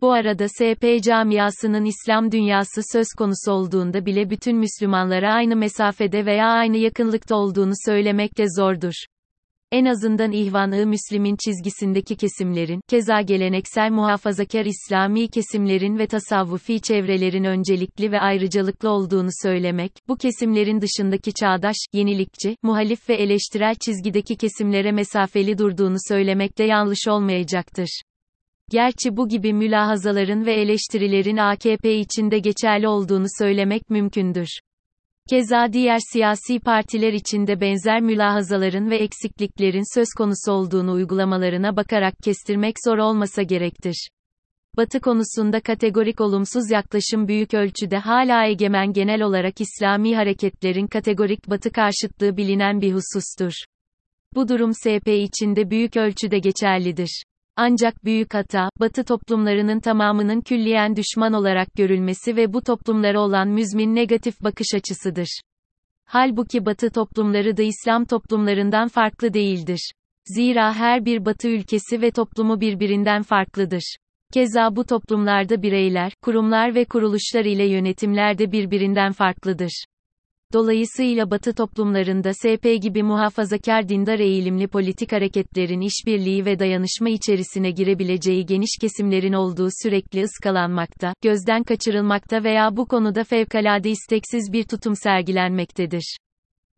Bu 0.00 0.12
arada 0.12 0.48
SP 0.56 0.84
camiasının 1.02 1.84
İslam 1.84 2.32
dünyası 2.32 2.80
söz 2.92 3.06
konusu 3.18 3.52
olduğunda 3.52 4.06
bile 4.06 4.30
bütün 4.30 4.56
Müslümanlara 4.56 5.32
aynı 5.32 5.56
mesafede 5.56 6.26
veya 6.26 6.46
aynı 6.46 6.76
yakınlıkta 6.76 7.36
olduğunu 7.36 7.72
söylemek 7.86 8.38
de 8.38 8.44
zordur. 8.58 8.94
En 9.72 9.84
azından 9.84 10.32
İhvan-ı 10.32 10.86
Müslim'in 10.86 11.36
çizgisindeki 11.44 12.16
kesimlerin, 12.16 12.80
keza 12.88 13.20
geleneksel 13.20 13.90
muhafazakar 13.90 14.64
İslami 14.64 15.28
kesimlerin 15.28 15.98
ve 15.98 16.06
tasavvufi 16.06 16.80
çevrelerin 16.80 17.44
öncelikli 17.44 18.12
ve 18.12 18.20
ayrıcalıklı 18.20 18.90
olduğunu 18.90 19.28
söylemek, 19.42 19.92
bu 20.08 20.16
kesimlerin 20.16 20.80
dışındaki 20.80 21.34
çağdaş, 21.34 21.76
yenilikçi, 21.92 22.56
muhalif 22.62 23.08
ve 23.08 23.14
eleştirel 23.14 23.74
çizgideki 23.74 24.36
kesimlere 24.36 24.92
mesafeli 24.92 25.58
durduğunu 25.58 25.96
söylemek 26.08 26.58
de 26.58 26.64
yanlış 26.64 27.08
olmayacaktır. 27.08 28.02
Gerçi 28.70 29.16
bu 29.16 29.28
gibi 29.28 29.52
mülahazaların 29.52 30.46
ve 30.46 30.54
eleştirilerin 30.54 31.36
AKP 31.36 31.94
içinde 31.94 32.38
geçerli 32.38 32.88
olduğunu 32.88 33.26
söylemek 33.38 33.90
mümkündür. 33.90 34.48
Keza 35.30 35.72
diğer 35.72 35.98
siyasi 36.12 36.60
partiler 36.60 37.12
içinde 37.12 37.60
benzer 37.60 38.00
mülahazaların 38.00 38.90
ve 38.90 38.96
eksikliklerin 38.96 39.94
söz 39.94 40.08
konusu 40.18 40.52
olduğunu 40.52 40.92
uygulamalarına 40.92 41.76
bakarak 41.76 42.14
kestirmek 42.24 42.74
zor 42.84 42.98
olmasa 42.98 43.42
gerektir. 43.42 44.08
Batı 44.76 45.00
konusunda 45.00 45.60
kategorik 45.60 46.20
olumsuz 46.20 46.70
yaklaşım 46.70 47.28
büyük 47.28 47.54
ölçüde 47.54 47.98
hala 47.98 48.46
egemen 48.46 48.92
genel 48.92 49.22
olarak 49.22 49.60
İslami 49.60 50.16
hareketlerin 50.16 50.86
kategorik 50.86 51.50
Batı 51.50 51.72
karşıtlığı 51.72 52.36
bilinen 52.36 52.80
bir 52.80 52.92
husustur. 52.92 53.52
Bu 54.34 54.48
durum 54.48 54.74
SP 54.82 55.08
içinde 55.08 55.70
büyük 55.70 55.96
ölçüde 55.96 56.38
geçerlidir. 56.38 57.24
Ancak 57.56 58.04
büyük 58.04 58.34
hata, 58.34 58.68
Batı 58.80 59.04
toplumlarının 59.04 59.80
tamamının 59.80 60.40
külliyen 60.40 60.96
düşman 60.96 61.32
olarak 61.32 61.74
görülmesi 61.74 62.36
ve 62.36 62.52
bu 62.52 62.62
toplumlara 62.62 63.20
olan 63.20 63.48
müzmin 63.48 63.94
negatif 63.94 64.40
bakış 64.42 64.66
açısıdır. 64.74 65.40
Halbuki 66.04 66.66
Batı 66.66 66.90
toplumları 66.90 67.56
da 67.56 67.62
İslam 67.62 68.04
toplumlarından 68.04 68.88
farklı 68.88 69.34
değildir. 69.34 69.92
Zira 70.24 70.74
her 70.74 71.04
bir 71.04 71.24
Batı 71.24 71.48
ülkesi 71.48 72.02
ve 72.02 72.10
toplumu 72.10 72.60
birbirinden 72.60 73.22
farklıdır. 73.22 73.96
Keza 74.32 74.76
bu 74.76 74.84
toplumlarda 74.84 75.62
bireyler, 75.62 76.12
kurumlar 76.22 76.74
ve 76.74 76.84
kuruluşlar 76.84 77.44
ile 77.44 77.64
yönetimler 77.64 78.38
de 78.38 78.52
birbirinden 78.52 79.12
farklıdır. 79.12 79.84
Dolayısıyla 80.52 81.30
Batı 81.30 81.54
toplumlarında 81.54 82.34
SP 82.34 82.64
gibi 82.82 83.02
muhafazakar 83.02 83.88
dindar 83.88 84.18
eğilimli 84.18 84.68
politik 84.68 85.12
hareketlerin 85.12 85.80
işbirliği 85.80 86.44
ve 86.44 86.58
dayanışma 86.58 87.08
içerisine 87.08 87.70
girebileceği 87.70 88.46
geniş 88.46 88.70
kesimlerin 88.80 89.32
olduğu 89.32 89.68
sürekli 89.82 90.22
ıskalanmakta, 90.22 91.14
gözden 91.22 91.62
kaçırılmakta 91.62 92.44
veya 92.44 92.76
bu 92.76 92.86
konuda 92.86 93.24
fevkalade 93.24 93.90
isteksiz 93.90 94.52
bir 94.52 94.64
tutum 94.64 94.96
sergilenmektedir 94.96 96.16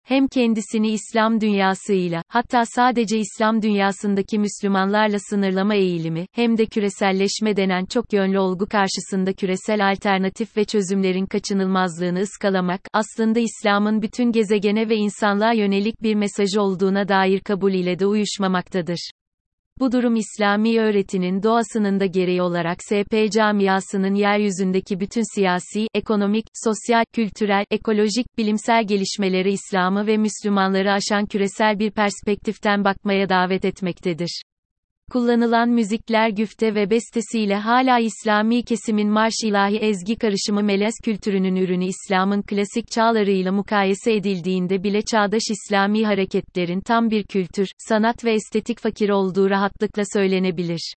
hem 0.04 0.28
kendisini 0.28 0.90
İslam 0.90 1.40
dünyasıyla, 1.40 2.22
hatta 2.28 2.62
sadece 2.66 3.18
İslam 3.18 3.62
dünyasındaki 3.62 4.38
Müslümanlarla 4.38 5.18
sınırlama 5.30 5.74
eğilimi, 5.74 6.26
hem 6.32 6.58
de 6.58 6.66
küreselleşme 6.66 7.56
denen 7.56 7.84
çok 7.84 8.12
yönlü 8.12 8.38
olgu 8.38 8.66
karşısında 8.66 9.32
küresel 9.32 9.90
alternatif 9.90 10.56
ve 10.56 10.64
çözümlerin 10.64 11.26
kaçınılmazlığını 11.26 12.20
ıskalamak, 12.20 12.80
aslında 12.92 13.40
İslam'ın 13.40 14.02
bütün 14.02 14.32
gezegene 14.32 14.88
ve 14.88 14.96
insanlığa 14.96 15.52
yönelik 15.52 16.02
bir 16.02 16.14
mesajı 16.14 16.62
olduğuna 16.62 17.08
dair 17.08 17.40
kabul 17.40 17.72
ile 17.72 17.98
de 17.98 18.06
uyuşmamaktadır. 18.06 19.23
Bu 19.80 19.92
durum 19.92 20.16
İslami 20.16 20.80
öğretinin 20.80 21.42
doğasının 21.42 22.00
da 22.00 22.06
gereği 22.06 22.42
olarak 22.42 22.82
SP 22.88 23.12
camiasının 23.32 24.14
yeryüzündeki 24.14 25.00
bütün 25.00 25.34
siyasi, 25.34 25.86
ekonomik, 25.94 26.46
sosyal, 26.64 27.04
kültürel, 27.12 27.64
ekolojik, 27.70 28.38
bilimsel 28.38 28.86
gelişmeleri 28.86 29.52
İslam'ı 29.52 30.06
ve 30.06 30.16
Müslümanları 30.16 30.92
aşan 30.92 31.26
küresel 31.26 31.78
bir 31.78 31.90
perspektiften 31.90 32.84
bakmaya 32.84 33.28
davet 33.28 33.64
etmektedir. 33.64 34.42
Kullanılan 35.10 35.68
müzikler 35.68 36.28
güfte 36.28 36.74
ve 36.74 36.90
bestesiyle 36.90 37.56
hala 37.56 37.98
İslami 37.98 38.64
kesimin 38.64 39.08
marş 39.08 39.34
ilahi 39.44 39.76
ezgi 39.76 40.16
karışımı 40.16 40.62
melez 40.62 40.94
kültürünün 41.04 41.56
ürünü 41.56 41.84
İslam'ın 41.84 42.42
klasik 42.42 42.90
çağlarıyla 42.90 43.52
mukayese 43.52 44.12
edildiğinde 44.12 44.82
bile 44.82 45.02
çağdaş 45.02 45.42
İslami 45.50 46.06
hareketlerin 46.06 46.80
tam 46.80 47.10
bir 47.10 47.24
kültür, 47.24 47.68
sanat 47.78 48.24
ve 48.24 48.32
estetik 48.32 48.80
fakir 48.80 49.08
olduğu 49.08 49.50
rahatlıkla 49.50 50.02
söylenebilir. 50.12 50.94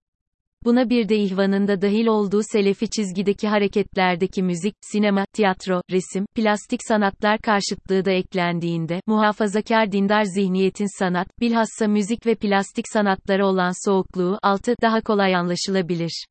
Buna 0.63 0.89
bir 0.89 1.09
de 1.09 1.17
ihvanın 1.17 1.67
da 1.67 1.81
dahil 1.81 2.07
olduğu 2.07 2.41
selefi 2.43 2.89
çizgideki 2.89 3.47
hareketlerdeki 3.47 4.43
müzik, 4.43 4.75
sinema, 4.81 5.25
tiyatro, 5.33 5.81
resim, 5.91 6.25
plastik 6.35 6.79
sanatlar 6.87 7.39
karşıtlığı 7.39 8.05
da 8.05 8.11
eklendiğinde, 8.11 9.01
muhafazakar 9.07 9.91
dindar 9.91 10.23
zihniyetin 10.23 10.99
sanat, 10.99 11.27
bilhassa 11.39 11.87
müzik 11.87 12.25
ve 12.25 12.35
plastik 12.35 12.85
sanatlara 12.87 13.47
olan 13.47 13.85
soğukluğu, 13.85 14.39
altı, 14.43 14.75
daha 14.81 15.01
kolay 15.01 15.35
anlaşılabilir. 15.35 16.25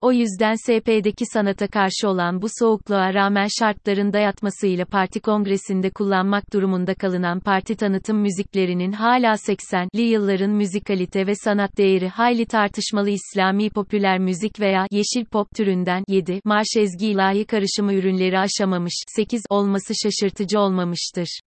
O 0.00 0.12
yüzden 0.12 0.54
SP'deki 0.54 1.24
sanata 1.32 1.68
karşı 1.68 2.08
olan 2.08 2.42
bu 2.42 2.46
soğukluğa 2.58 3.14
rağmen 3.14 3.46
şartların 3.58 4.12
dayatmasıyla 4.12 4.84
parti 4.84 5.20
kongresinde 5.20 5.90
kullanmak 5.90 6.52
durumunda 6.52 6.94
kalınan 6.94 7.40
parti 7.40 7.76
tanıtım 7.76 8.18
müziklerinin 8.18 8.92
hala 8.92 9.32
80'li 9.32 10.02
yılların 10.02 10.50
müzikalite 10.50 11.26
ve 11.26 11.34
sanat 11.34 11.78
değeri 11.78 12.08
hayli 12.08 12.46
tartışmalı 12.46 13.10
İslami 13.10 13.70
popüler 13.70 14.18
müzik 14.18 14.60
veya 14.60 14.86
yeşil 14.90 15.24
pop 15.24 15.50
türünden 15.56 16.04
7 16.08 16.40
marş 16.44 16.68
ezgi 16.76 17.06
ilahi 17.06 17.44
karışımı 17.44 17.94
ürünleri 17.94 18.38
aşamamış 18.38 18.94
8 19.08 19.42
olması 19.50 19.92
şaşırtıcı 20.02 20.60
olmamıştır. 20.60 21.40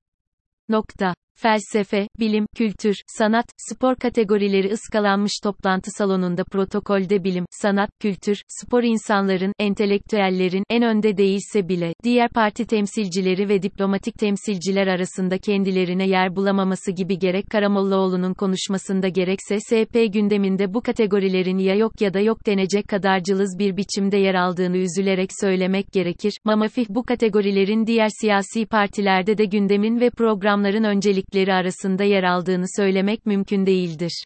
Nokta 0.69 1.15
felsefe, 1.37 2.09
bilim, 2.21 2.47
kültür, 2.57 2.97
sanat, 3.07 3.47
spor 3.57 3.97
kategorileri 3.97 4.71
ıskalanmış 4.71 5.33
toplantı 5.43 5.91
salonunda 5.91 6.45
protokolde 6.45 7.25
bilim, 7.25 7.45
sanat, 7.51 7.91
kültür, 8.01 8.43
spor 8.49 8.83
insanların, 8.83 9.53
entelektüellerin, 9.59 10.65
en 10.71 10.83
önde 10.83 11.17
değilse 11.17 11.69
bile, 11.69 11.95
diğer 12.05 12.29
parti 12.31 12.67
temsilcileri 12.67 13.49
ve 13.49 13.63
diplomatik 13.63 14.19
temsilciler 14.19 14.87
arasında 14.87 15.39
kendilerine 15.39 16.09
yer 16.09 16.37
bulamaması 16.37 16.93
gibi 16.93 17.19
gerek 17.19 17.51
Karamollaoğlu'nun 17.51 18.35
konuşmasında 18.35 19.09
gerekse 19.09 19.61
SP 19.67 19.95
gündeminde 20.13 20.75
bu 20.75 20.81
kategorilerin 20.81 21.59
ya 21.59 21.75
yok 21.75 22.01
ya 22.01 22.15
da 22.15 22.21
yok 22.21 22.47
denecek 22.47 22.89
kadar 22.89 23.23
cılız 23.23 23.59
bir 23.59 23.77
biçimde 23.77 24.17
yer 24.17 24.35
aldığını 24.35 24.77
üzülerek 24.77 25.31
söylemek 25.41 25.93
gerekir. 25.93 26.33
Mamafih 26.45 26.87
bu 26.89 27.03
kategorilerin 27.03 27.87
diğer 27.87 28.09
siyasi 28.21 28.67
partilerde 28.67 29.39
de 29.39 29.45
gündemin 29.45 30.01
ve 30.01 30.11
programların 30.11 30.85
öncelik 30.85 31.26
özellikleri 31.33 31.55
arasında 31.55 32.05
yer 32.05 32.23
aldığını 32.23 32.65
söylemek 32.77 33.27
mümkün 33.27 33.67
değildir. 33.67 34.25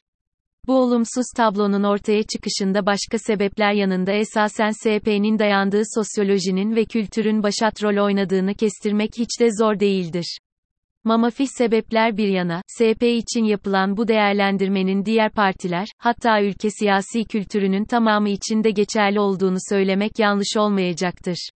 Bu 0.66 0.74
olumsuz 0.74 1.24
tablonun 1.36 1.82
ortaya 1.82 2.22
çıkışında 2.22 2.86
başka 2.86 3.18
sebepler 3.18 3.72
yanında 3.72 4.12
esasen 4.12 4.70
SP'nin 4.70 5.38
dayandığı 5.38 5.82
sosyolojinin 5.94 6.76
ve 6.76 6.84
kültürün 6.84 7.42
başat 7.42 7.82
rol 7.82 8.04
oynadığını 8.04 8.54
kestirmek 8.54 9.10
hiç 9.18 9.40
de 9.40 9.48
zor 9.58 9.80
değildir. 9.80 10.38
Mamafih 11.04 11.46
sebepler 11.46 12.16
bir 12.16 12.28
yana, 12.28 12.62
SP 12.76 13.02
için 13.02 13.44
yapılan 13.44 13.96
bu 13.96 14.08
değerlendirmenin 14.08 15.04
diğer 15.04 15.32
partiler, 15.32 15.86
hatta 15.98 16.42
ülke 16.42 16.70
siyasi 16.70 17.24
kültürünün 17.24 17.84
tamamı 17.84 18.28
için 18.28 18.64
de 18.64 18.70
geçerli 18.70 19.20
olduğunu 19.20 19.58
söylemek 19.68 20.18
yanlış 20.18 20.56
olmayacaktır. 20.56 21.50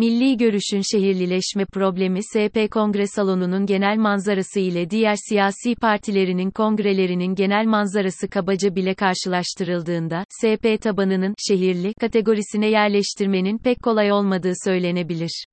Milli 0.00 0.36
görüşün 0.36 0.80
şehirlileşme 0.92 1.64
problemi 1.64 2.20
SP 2.30 2.56
Kongre 2.70 3.06
Salonu'nun 3.06 3.66
genel 3.66 3.96
manzarası 3.96 4.60
ile 4.60 4.90
diğer 4.90 5.16
siyasi 5.28 5.74
partilerinin 5.74 6.50
kongrelerinin 6.50 7.34
genel 7.34 7.66
manzarası 7.66 8.28
kabaca 8.28 8.74
bile 8.74 8.94
karşılaştırıldığında, 8.94 10.24
SP 10.40 10.82
tabanının, 10.82 11.34
şehirli, 11.48 11.94
kategorisine 11.94 12.70
yerleştirmenin 12.70 13.58
pek 13.58 13.82
kolay 13.82 14.12
olmadığı 14.12 14.52
söylenebilir. 14.64 15.44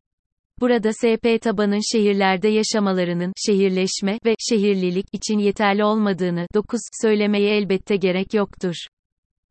Burada 0.60 0.94
SP 0.94 1.26
tabanın 1.42 1.98
şehirlerde 1.98 2.48
yaşamalarının, 2.48 3.34
şehirleşme 3.46 4.20
ve 4.26 4.36
şehirlilik 4.40 5.06
için 5.14 5.40
yeterli 5.40 5.84
olmadığını, 5.84 6.48
9, 6.54 6.80
söylemeye 7.02 7.58
elbette 7.58 7.96
gerek 7.96 8.34
yoktur. 8.34 8.76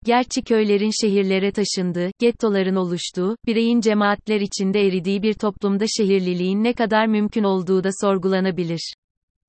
Gerçi 0.04 0.42
köylerin 0.42 0.90
şehirlere 1.00 1.52
taşındığı, 1.52 2.10
gettoların 2.18 2.76
oluştuğu, 2.76 3.36
bireyin 3.46 3.80
cemaatler 3.80 4.40
içinde 4.40 4.86
eridiği 4.86 5.22
bir 5.22 5.34
toplumda 5.34 5.84
şehirliliğin 5.96 6.64
ne 6.64 6.72
kadar 6.72 7.06
mümkün 7.06 7.44
olduğu 7.44 7.84
da 7.84 7.88
sorgulanabilir. 8.00 8.92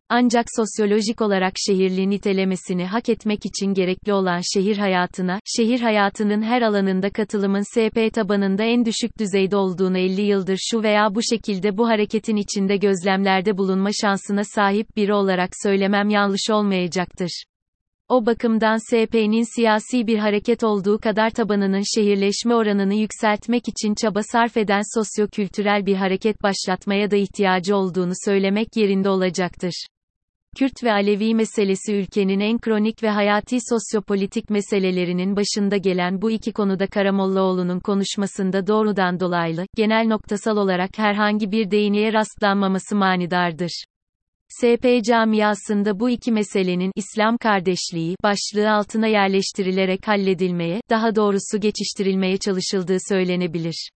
Ancak 0.10 0.46
sosyolojik 0.56 1.22
olarak 1.22 1.54
şehirli 1.68 2.10
nitelemesini 2.10 2.86
hak 2.86 3.10
etmek 3.10 3.46
için 3.46 3.74
gerekli 3.74 4.14
olan 4.14 4.42
şehir 4.54 4.78
hayatına, 4.78 5.40
şehir 5.58 5.80
hayatının 5.80 6.42
her 6.42 6.62
alanında 6.62 7.10
katılımın 7.10 7.64
SP 7.74 7.98
tabanında 8.14 8.64
en 8.64 8.86
düşük 8.86 9.20
düzeyde 9.20 9.56
olduğunu 9.56 9.98
50 9.98 10.22
yıldır 10.22 10.58
şu 10.62 10.84
veya 10.84 11.16
bu 11.16 11.20
şekilde 11.24 11.78
bu 11.78 11.88
hareketin 11.88 12.36
içinde 12.36 12.78
gözlemlerde 12.78 13.58
bulunma 13.58 13.90
şansına 14.02 14.44
sahip 14.44 14.98
biri 14.98 15.14
olarak 15.14 15.50
söylemem 15.64 16.10
yanlış 16.10 16.50
olmayacaktır. 16.52 17.44
O 18.10 18.26
bakımdan 18.26 18.78
SP'nin 18.78 19.56
siyasi 19.56 20.08
bir 20.08 20.18
hareket 20.18 20.64
olduğu 20.64 21.00
kadar 21.00 21.30
tabanının 21.30 21.84
şehirleşme 21.96 22.56
oranını 22.56 22.94
yükseltmek 22.94 23.64
için 23.68 23.96
çaba 23.96 24.24
sarf 24.24 24.58
eden 24.58 24.82
sosyo-kültürel 24.94 25.86
bir 25.86 25.96
hareket 25.96 26.44
başlatmaya 26.44 27.12
da 27.12 27.16
ihtiyacı 27.16 27.76
olduğunu 27.76 28.12
söylemek 28.26 28.68
yerinde 28.76 29.10
olacaktır. 29.10 29.88
Kürt 30.58 30.84
ve 30.84 30.92
Alevi 30.92 31.36
meselesi 31.36 31.96
ülkenin 31.96 32.40
en 32.40 32.58
kronik 32.58 33.04
ve 33.04 33.10
hayati 33.10 33.58
sosyopolitik 33.70 34.50
meselelerinin 34.50 35.36
başında 35.36 35.78
gelen 35.78 36.22
bu 36.22 36.32
iki 36.32 36.54
konuda 36.54 36.88
Karamollaoğlu'nun 36.88 37.80
konuşmasında 37.80 38.68
doğrudan 38.68 39.20
dolaylı, 39.20 39.66
genel 39.76 40.08
noktasal 40.08 40.58
olarak 40.58 40.98
herhangi 40.98 41.52
bir 41.52 41.72
değiniye 41.72 42.14
rastlanmaması 42.14 42.96
manidardır. 42.96 43.84
SP 44.60 44.86
camiasında 45.04 46.00
bu 46.00 46.10
iki 46.10 46.32
meselenin 46.32 46.92
İslam 46.96 47.38
kardeşliği 47.38 48.16
başlığı 48.24 48.72
altına 48.72 49.08
yerleştirilerek 49.08 50.08
halledilmeye, 50.08 50.82
daha 50.90 51.16
doğrusu 51.16 51.60
geçiştirilmeye 51.60 52.38
çalışıldığı 52.38 52.98
söylenebilir. 53.10 53.90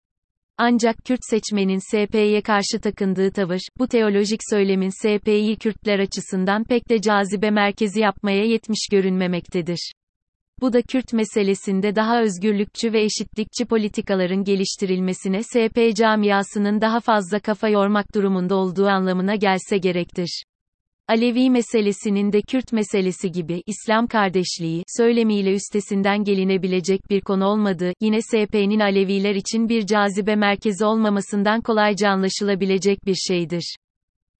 Ancak 0.58 0.96
Kürt 1.06 1.20
seçmenin 1.30 1.80
SP'ye 1.80 2.42
karşı 2.42 2.80
takındığı 2.82 3.32
tavır, 3.32 3.60
bu 3.80 3.88
teolojik 3.88 4.40
söylemin 4.50 4.90
SP'yi 4.90 5.56
Kürtler 5.56 6.00
açısından 6.00 6.64
pek 6.64 6.90
de 6.90 7.02
cazibe 7.02 7.50
merkezi 7.50 8.00
yapmaya 8.00 8.46
yetmiş 8.46 8.88
görünmemektedir. 8.92 9.94
Bu 10.62 10.74
da 10.74 10.82
Kürt 10.82 11.14
meselesinde 11.14 11.96
daha 11.96 12.22
özgürlükçü 12.22 12.94
ve 12.94 13.04
eşitlikçi 13.04 13.66
politikaların 13.66 14.44
geliştirilmesine 14.44 15.44
SP 15.44 15.78
camiasının 15.96 16.82
daha 16.82 17.00
fazla 17.00 17.40
kafa 17.40 17.70
yormak 17.70 18.16
durumunda 18.16 18.56
olduğu 18.56 18.88
anlamına 18.88 19.36
gelse 19.36 19.78
gerektir. 19.78 20.44
Alevi 21.08 21.50
meselesinin 21.50 22.34
de 22.34 22.42
Kürt 22.42 22.74
meselesi 22.74 23.32
gibi, 23.32 23.64
İslam 23.68 24.08
kardeşliği, 24.08 24.84
söylemiyle 24.98 25.54
üstesinden 25.54 26.24
gelinebilecek 26.24 27.10
bir 27.10 27.22
konu 27.22 27.46
olmadığı, 27.46 27.94
yine 28.02 28.22
SP'nin 28.22 28.80
Aleviler 28.80 29.36
için 29.36 29.70
bir 29.70 29.86
cazibe 29.86 30.36
merkezi 30.36 30.86
olmamasından 30.86 31.62
kolayca 31.62 32.10
anlaşılabilecek 32.10 33.06
bir 33.06 33.16
şeydir. 33.16 33.76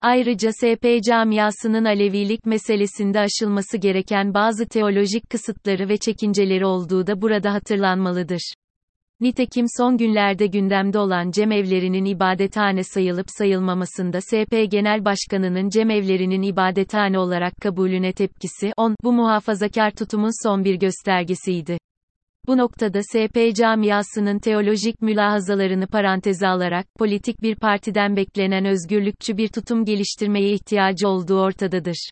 Ayrıca 0.04 0.52
SP 0.60 0.86
camiasının 1.08 1.86
Alevilik 1.86 2.46
meselesinde 2.46 3.20
aşılması 3.20 3.78
gereken 3.78 4.34
bazı 4.34 4.66
teolojik 4.66 5.30
kısıtları 5.30 5.90
ve 5.90 5.98
çekinceleri 5.98 6.66
olduğu 6.66 7.08
da 7.08 7.22
burada 7.22 7.54
hatırlanmalıdır. 7.54 8.54
Nitekim 9.20 9.66
son 9.78 9.98
günlerde 9.98 10.48
gündemde 10.48 11.00
olan 11.00 11.32
cemevlerinin 11.32 12.06
ibadethane 12.06 12.84
sayılıp 12.84 13.26
sayılmamasında 13.30 14.22
SP 14.22 14.54
Genel 14.72 15.06
Başkanı'nın 15.06 15.70
cemevlerinin 15.70 16.42
ibadethane 16.42 17.20
olarak 17.20 17.54
kabulüne 17.62 18.14
tepkisi, 18.14 18.72
10, 18.78 18.96
bu 19.04 19.14
muhafazakar 19.14 19.92
tutumun 19.92 20.48
son 20.48 20.64
bir 20.64 20.76
göstergesiydi. 20.76 21.78
Bu 22.48 22.58
noktada 22.58 23.04
SP 23.04 23.38
camiasının 23.56 24.40
teolojik 24.40 25.02
mülahazalarını 25.02 25.88
paranteze 25.88 26.48
alarak, 26.48 26.86
politik 27.00 27.42
bir 27.42 27.56
partiden 27.56 28.16
beklenen 28.16 28.66
özgürlükçü 28.66 29.38
bir 29.38 29.48
tutum 29.48 29.86
geliştirmeye 29.86 30.54
ihtiyacı 30.54 31.08
olduğu 31.08 31.42
ortadadır. 31.42 32.10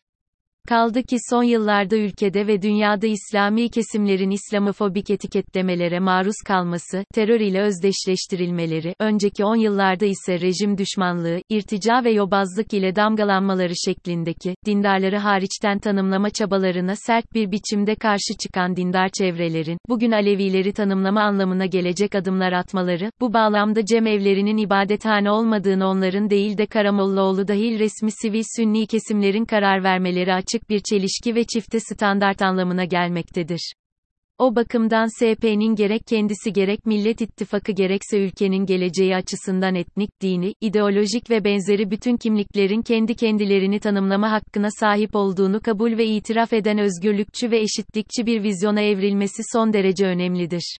Kaldı 0.68 1.02
ki 1.02 1.16
son 1.30 1.42
yıllarda 1.42 1.96
ülkede 1.96 2.46
ve 2.46 2.62
dünyada 2.62 3.06
İslami 3.06 3.70
kesimlerin 3.70 4.30
İslamofobik 4.30 5.10
etiketlemelere 5.10 5.98
maruz 5.98 6.36
kalması, 6.46 7.04
terör 7.14 7.40
ile 7.40 7.60
özdeşleştirilmeleri, 7.60 8.94
önceki 9.00 9.44
10 9.44 9.56
yıllarda 9.56 10.06
ise 10.06 10.40
rejim 10.40 10.78
düşmanlığı, 10.78 11.40
irtica 11.48 12.04
ve 12.04 12.10
yobazlık 12.10 12.72
ile 12.72 12.96
damgalanmaları 12.96 13.72
şeklindeki, 13.84 14.54
dindarları 14.66 15.16
hariçten 15.16 15.78
tanımlama 15.78 16.30
çabalarına 16.30 16.96
sert 16.96 17.34
bir 17.34 17.52
biçimde 17.52 17.94
karşı 17.94 18.34
çıkan 18.42 18.76
dindar 18.76 19.08
çevrelerin, 19.18 19.78
bugün 19.88 20.10
Alevileri 20.10 20.72
tanımlama 20.72 21.20
anlamına 21.20 21.66
gelecek 21.66 22.14
adımlar 22.14 22.52
atmaları, 22.52 23.10
bu 23.20 23.32
bağlamda 23.32 23.84
cemevlerinin 23.84 24.56
ibadethane 24.56 25.30
olmadığını 25.30 25.88
onların 25.88 26.30
değil 26.30 26.58
de 26.58 26.66
Karamollaoğlu 26.66 27.48
dahil 27.48 27.78
resmi 27.78 28.10
sivil 28.10 28.42
sünni 28.56 28.86
kesimlerin 28.86 29.44
karar 29.44 29.84
vermeleri 29.84 30.34
açık 30.34 30.49
açık 30.50 30.70
bir 30.70 30.80
çelişki 30.80 31.34
ve 31.34 31.44
çifte 31.44 31.80
standart 31.80 32.42
anlamına 32.42 32.84
gelmektedir. 32.84 33.72
O 34.38 34.56
bakımdan 34.56 35.06
SP'nin 35.18 35.74
gerek 35.74 36.02
kendisi 36.06 36.52
gerek 36.52 36.86
Millet 36.86 37.20
İttifakı 37.20 37.72
gerekse 37.72 38.18
ülkenin 38.18 38.66
geleceği 38.66 39.16
açısından 39.16 39.74
etnik, 39.74 40.10
dini, 40.22 40.54
ideolojik 40.60 41.30
ve 41.30 41.44
benzeri 41.44 41.90
bütün 41.90 42.16
kimliklerin 42.16 42.82
kendi 42.82 43.14
kendilerini 43.14 43.80
tanımlama 43.80 44.30
hakkına 44.32 44.68
sahip 44.80 45.16
olduğunu 45.16 45.60
kabul 45.60 45.98
ve 45.98 46.06
itiraf 46.06 46.52
eden 46.52 46.78
özgürlükçü 46.78 47.50
ve 47.50 47.60
eşitlikçi 47.60 48.26
bir 48.26 48.42
vizyona 48.42 48.80
evrilmesi 48.80 49.42
son 49.52 49.72
derece 49.72 50.06
önemlidir. 50.06 50.76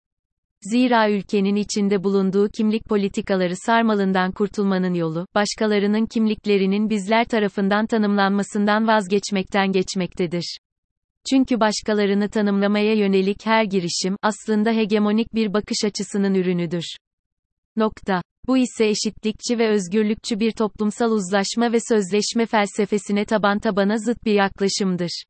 Zira 0.62 1.10
ülkenin 1.10 1.56
içinde 1.56 2.04
bulunduğu 2.04 2.48
kimlik 2.48 2.84
politikaları 2.84 3.54
sarmalından 3.56 4.32
kurtulmanın 4.32 4.94
yolu, 4.94 5.26
başkalarının 5.34 6.06
kimliklerinin 6.06 6.90
bizler 6.90 7.24
tarafından 7.24 7.86
tanımlanmasından 7.86 8.86
vazgeçmekten 8.86 9.72
geçmektedir. 9.72 10.58
Çünkü 11.30 11.60
başkalarını 11.60 12.28
tanımlamaya 12.28 12.94
yönelik 12.94 13.46
her 13.46 13.64
girişim, 13.64 14.16
aslında 14.22 14.70
hegemonik 14.70 15.34
bir 15.34 15.52
bakış 15.52 15.84
açısının 15.84 16.34
ürünüdür. 16.34 16.84
Nokta. 17.76 18.22
Bu 18.46 18.58
ise 18.58 18.86
eşitlikçi 18.86 19.58
ve 19.58 19.68
özgürlükçü 19.68 20.40
bir 20.40 20.52
toplumsal 20.52 21.10
uzlaşma 21.10 21.72
ve 21.72 21.78
sözleşme 21.88 22.46
felsefesine 22.46 23.24
taban 23.24 23.58
tabana 23.58 23.98
zıt 23.98 24.24
bir 24.24 24.34
yaklaşımdır 24.34 25.24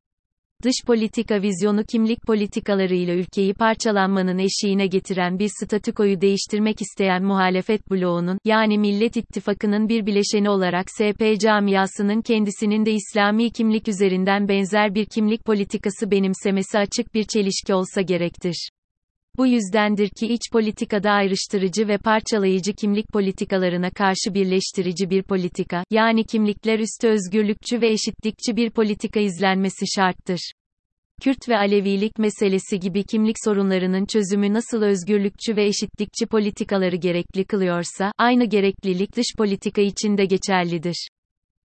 dış 0.63 0.75
politika 0.87 1.41
vizyonu 1.41 1.83
kimlik 1.83 2.21
politikalarıyla 2.27 3.13
ülkeyi 3.13 3.53
parçalanmanın 3.53 4.37
eşiğine 4.37 4.87
getiren 4.87 5.39
bir 5.39 5.49
statükoyu 5.61 6.21
değiştirmek 6.21 6.81
isteyen 6.81 7.23
muhalefet 7.23 7.91
bloğunun, 7.91 8.37
yani 8.45 8.77
Millet 8.77 9.17
İttifakı'nın 9.17 9.89
bir 9.89 10.05
bileşeni 10.05 10.49
olarak 10.49 10.89
SP 10.97 11.21
camiasının 11.39 12.21
kendisinin 12.21 12.85
de 12.85 12.91
İslami 12.91 13.51
kimlik 13.51 13.87
üzerinden 13.87 14.47
benzer 14.47 14.95
bir 14.95 15.05
kimlik 15.05 15.45
politikası 15.45 16.11
benimsemesi 16.11 16.77
açık 16.77 17.13
bir 17.13 17.23
çelişki 17.23 17.73
olsa 17.73 18.01
gerektir. 18.01 18.69
Bu 19.37 19.47
yüzdendir 19.47 20.09
ki 20.09 20.27
iç 20.27 20.41
politikada 20.51 21.11
ayrıştırıcı 21.11 21.87
ve 21.87 21.97
parçalayıcı 21.97 22.73
kimlik 22.73 23.07
politikalarına 23.07 23.89
karşı 23.89 24.33
birleştirici 24.33 25.09
bir 25.09 25.23
politika, 25.23 25.83
yani 25.91 26.23
kimlikler 26.23 26.79
üstü 26.79 27.07
özgürlükçü 27.07 27.81
ve 27.81 27.89
eşitlikçi 27.89 28.55
bir 28.55 28.69
politika 28.69 29.19
izlenmesi 29.19 29.85
şarttır. 29.95 30.51
Kürt 31.21 31.49
ve 31.49 31.57
Alevilik 31.57 32.19
meselesi 32.19 32.79
gibi 32.79 33.03
kimlik 33.03 33.35
sorunlarının 33.45 34.05
çözümü 34.05 34.53
nasıl 34.53 34.81
özgürlükçü 34.81 35.55
ve 35.55 35.65
eşitlikçi 35.65 36.25
politikaları 36.25 36.95
gerekli 36.95 37.45
kılıyorsa, 37.45 38.11
aynı 38.17 38.45
gereklilik 38.45 39.15
dış 39.15 39.27
politika 39.37 39.81
için 39.81 40.17
de 40.17 40.25
geçerlidir. 40.25 41.07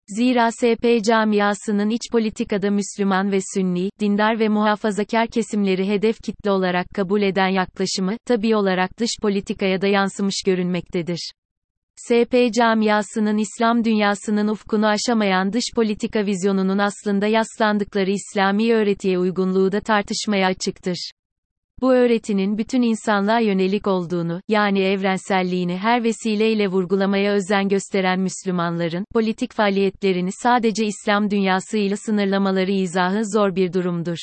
Zira 0.08 0.52
SP 0.52 0.86
camiasının 1.04 1.90
iç 1.90 2.02
politikada 2.12 2.72
Müslüman 2.72 3.32
ve 3.32 3.40
Sünni, 3.54 3.90
dindar 4.00 4.40
ve 4.40 4.50
muhafazakar 4.50 5.28
kesimleri 5.28 5.88
hedef 5.88 6.24
kitle 6.24 6.52
olarak 6.52 6.86
kabul 6.96 7.22
eden 7.22 7.48
yaklaşımı, 7.48 8.18
tabi 8.26 8.56
olarak 8.56 9.00
dış 9.00 9.10
politikaya 9.22 9.82
da 9.82 9.88
yansımış 9.88 10.36
görünmektedir. 10.46 11.32
SP 12.06 12.34
camiasının 12.58 13.38
İslam 13.38 13.84
dünyasının 13.84 14.48
ufkunu 14.48 14.88
aşamayan 14.88 15.54
dış 15.54 15.66
politika 15.76 16.26
vizyonunun 16.26 16.78
aslında 16.78 17.28
yaslandıkları 17.28 18.12
İslami 18.12 18.74
öğretiye 18.74 19.20
uygunluğu 19.20 19.72
da 19.72 19.80
tartışmaya 19.80 20.48
açıktır. 20.48 21.12
Bu 21.82 21.94
öğretinin 21.94 22.58
bütün 22.58 22.82
insanlığa 22.82 23.40
yönelik 23.40 23.88
olduğunu, 23.88 24.42
yani 24.48 24.80
evrenselliğini 24.80 25.78
her 25.78 26.04
vesileyle 26.04 26.68
vurgulamaya 26.68 27.34
özen 27.34 27.70
gösteren 27.70 28.20
Müslümanların, 28.20 29.06
politik 29.14 29.54
faaliyetlerini 29.54 30.30
sadece 30.32 30.86
İslam 30.86 31.32
dünyasıyla 31.32 31.98
sınırlamaları 31.98 32.72
izahı 32.72 33.26
zor 33.26 33.56
bir 33.56 33.74
durumdur. 33.74 34.18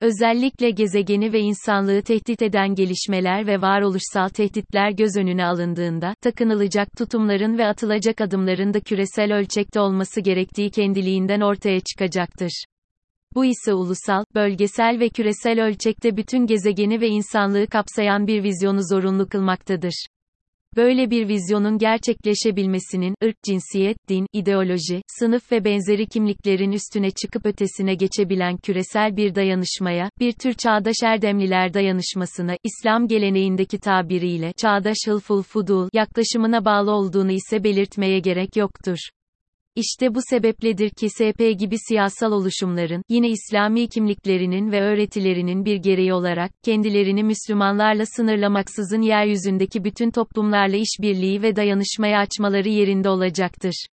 Özellikle 0.00 0.70
gezegeni 0.70 1.32
ve 1.32 1.40
insanlığı 1.40 2.02
tehdit 2.02 2.42
eden 2.42 2.74
gelişmeler 2.74 3.46
ve 3.46 3.60
varoluşsal 3.60 4.28
tehditler 4.28 4.90
göz 4.90 5.16
önüne 5.16 5.44
alındığında, 5.44 6.14
takınılacak 6.22 6.88
tutumların 6.98 7.58
ve 7.58 7.66
atılacak 7.66 8.20
adımların 8.20 8.74
da 8.74 8.80
küresel 8.80 9.34
ölçekte 9.34 9.80
olması 9.80 10.20
gerektiği 10.20 10.70
kendiliğinden 10.70 11.40
ortaya 11.40 11.80
çıkacaktır. 11.80 12.64
Bu 13.34 13.44
ise 13.44 13.74
ulusal, 13.74 14.24
bölgesel 14.34 15.00
ve 15.00 15.08
küresel 15.08 15.64
ölçekte 15.64 16.16
bütün 16.16 16.46
gezegeni 16.46 17.00
ve 17.00 17.08
insanlığı 17.08 17.66
kapsayan 17.66 18.26
bir 18.26 18.42
vizyonu 18.42 18.80
zorunlu 18.82 19.28
kılmaktadır. 19.28 20.06
Böyle 20.76 21.10
bir 21.10 21.28
vizyonun 21.28 21.78
gerçekleşebilmesinin, 21.78 23.14
ırk, 23.24 23.36
cinsiyet, 23.42 23.96
din, 24.08 24.26
ideoloji, 24.32 25.02
sınıf 25.18 25.52
ve 25.52 25.64
benzeri 25.64 26.06
kimliklerin 26.06 26.72
üstüne 26.72 27.10
çıkıp 27.10 27.46
ötesine 27.46 27.94
geçebilen 27.94 28.56
küresel 28.56 29.16
bir 29.16 29.34
dayanışmaya, 29.34 30.10
bir 30.20 30.32
tür 30.32 30.52
çağdaş 30.52 30.96
erdemliler 31.04 31.74
dayanışmasına, 31.74 32.56
İslam 32.64 33.08
geleneğindeki 33.08 33.78
tabiriyle, 33.78 34.52
çağdaş 34.56 34.96
hılful 35.06 35.42
fudul, 35.42 35.88
yaklaşımına 35.92 36.64
bağlı 36.64 36.90
olduğunu 36.90 37.32
ise 37.32 37.64
belirtmeye 37.64 38.18
gerek 38.20 38.56
yoktur. 38.56 38.98
İşte 39.76 40.14
bu 40.14 40.20
sebepledir 40.30 40.90
ki 40.90 41.10
SP 41.10 41.40
gibi 41.58 41.78
siyasal 41.88 42.32
oluşumların, 42.32 43.02
yine 43.08 43.28
İslami 43.28 43.88
kimliklerinin 43.88 44.72
ve 44.72 44.80
öğretilerinin 44.80 45.64
bir 45.64 45.76
gereği 45.76 46.12
olarak, 46.14 46.50
kendilerini 46.64 47.24
Müslümanlarla 47.24 48.06
sınırlamaksızın 48.06 49.02
yeryüzündeki 49.02 49.84
bütün 49.84 50.10
toplumlarla 50.10 50.76
işbirliği 50.76 51.42
ve 51.42 51.56
dayanışmaya 51.56 52.18
açmaları 52.18 52.68
yerinde 52.68 53.08
olacaktır. 53.08 53.86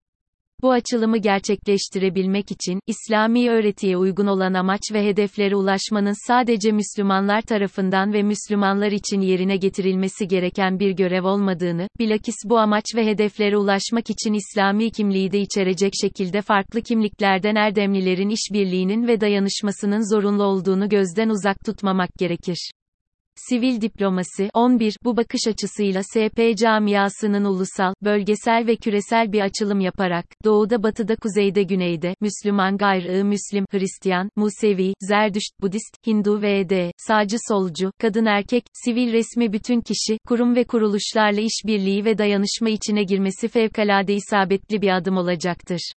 Bu 0.62 0.72
açılımı 0.72 1.18
gerçekleştirebilmek 1.18 2.50
için, 2.50 2.80
İslami 2.86 3.50
öğretiye 3.50 3.96
uygun 3.96 4.26
olan 4.26 4.54
amaç 4.54 4.80
ve 4.92 5.06
hedeflere 5.06 5.56
ulaşmanın 5.56 6.26
sadece 6.26 6.72
Müslümanlar 6.72 7.42
tarafından 7.42 8.12
ve 8.12 8.22
Müslümanlar 8.22 8.92
için 8.92 9.20
yerine 9.20 9.56
getirilmesi 9.56 10.28
gereken 10.28 10.80
bir 10.80 10.90
görev 10.90 11.24
olmadığını, 11.24 11.88
bilakis 11.98 12.34
bu 12.44 12.58
amaç 12.58 12.84
ve 12.94 13.06
hedeflere 13.06 13.56
ulaşmak 13.56 14.10
için 14.10 14.32
İslami 14.32 14.90
kimliği 14.90 15.32
de 15.32 15.40
içerecek 15.40 15.92
şekilde 16.00 16.42
farklı 16.42 16.82
kimliklerden 16.82 17.54
erdemlilerin 17.54 18.28
işbirliğinin 18.28 19.06
ve 19.06 19.20
dayanışmasının 19.20 20.14
zorunlu 20.14 20.42
olduğunu 20.42 20.88
gözden 20.88 21.28
uzak 21.28 21.56
tutmamak 21.64 22.10
gerekir. 22.18 22.70
Sivil 23.36 23.80
diplomasi 23.80 24.50
11 24.54 24.96
bu 25.04 25.16
bakış 25.16 25.40
açısıyla 25.48 26.02
SP 26.12 26.38
camiasının 26.56 27.44
ulusal, 27.44 27.94
bölgesel 28.02 28.66
ve 28.66 28.76
küresel 28.76 29.32
bir 29.32 29.40
açılım 29.40 29.80
yaparak 29.80 30.26
doğuda, 30.44 30.82
batıda, 30.82 31.16
kuzeyde, 31.16 31.62
güneyde 31.62 32.14
Müslüman, 32.20 32.76
gayr-Müslim, 32.76 33.66
Hristiyan, 33.70 34.30
Musevi, 34.36 34.94
Zerdüşt, 35.00 35.60
Budist, 35.60 36.06
Hindu 36.06 36.42
ve 36.42 36.68
D, 36.68 36.90
sağcı 36.96 37.36
solcu, 37.48 37.90
kadın 37.98 38.26
erkek, 38.26 38.64
sivil 38.72 39.12
resmi 39.12 39.52
bütün 39.52 39.80
kişi, 39.80 40.18
kurum 40.28 40.56
ve 40.56 40.64
kuruluşlarla 40.64 41.40
işbirliği 41.40 42.04
ve 42.04 42.18
dayanışma 42.18 42.68
içine 42.68 43.02
girmesi 43.02 43.48
fevkalade 43.48 44.14
isabetli 44.14 44.82
bir 44.82 44.96
adım 44.96 45.16
olacaktır. 45.16 45.92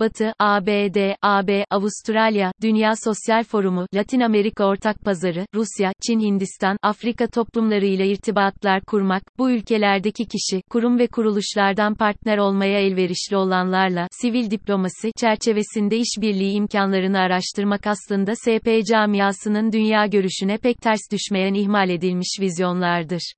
Batı, 0.00 0.32
ABD, 0.38 1.14
AB, 1.22 1.64
Avustralya, 1.70 2.52
Dünya 2.62 2.92
Sosyal 3.04 3.44
Forumu, 3.44 3.86
Latin 3.94 4.20
Amerika 4.20 4.64
Ortak 4.64 5.00
Pazarı, 5.00 5.46
Rusya, 5.54 5.92
Çin 6.06 6.20
Hindistan, 6.20 6.76
Afrika 6.82 7.26
toplumlarıyla 7.26 8.04
irtibatlar 8.04 8.80
kurmak, 8.80 9.22
bu 9.38 9.50
ülkelerdeki 9.50 10.24
kişi, 10.24 10.62
kurum 10.70 10.98
ve 10.98 11.06
kuruluşlardan 11.06 11.94
partner 11.94 12.38
olmaya 12.38 12.80
elverişli 12.80 13.36
olanlarla, 13.36 14.08
sivil 14.10 14.50
diplomasi 14.50 15.12
çerçevesinde 15.20 15.96
işbirliği 15.96 16.52
imkanlarını 16.52 17.18
araştırmak 17.18 17.86
aslında 17.86 18.32
SP 18.42 18.68
camiasının 18.90 19.72
dünya 19.72 20.06
görüşüne 20.06 20.58
pek 20.58 20.76
ters 20.82 21.00
düşmeyen 21.12 21.54
ihmal 21.54 21.90
edilmiş 21.90 22.38
vizyonlardır. 22.40 23.32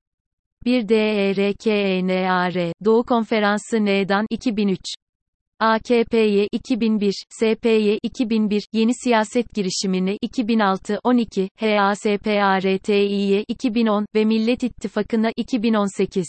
1 0.65 0.89
DERKENAR, 0.89 2.53
Doğu 2.85 3.03
Konferansı 3.03 3.85
NEDAN 3.85 4.25
2003 4.29 4.79
AKP'ye 5.59 6.47
2001, 6.51 7.23
SP'ye 7.29 7.99
2001, 8.03 8.67
Yeni 8.73 8.91
Siyaset 9.03 9.53
Girişimine 9.53 10.17
2006, 10.21 10.99
12, 11.03 11.49
HASPARTİ'ye 11.59 13.43
2010 13.47 14.05
ve 14.15 14.25
Millet 14.25 14.63
İttifakı'na 14.63 15.31
2018. 15.35 16.27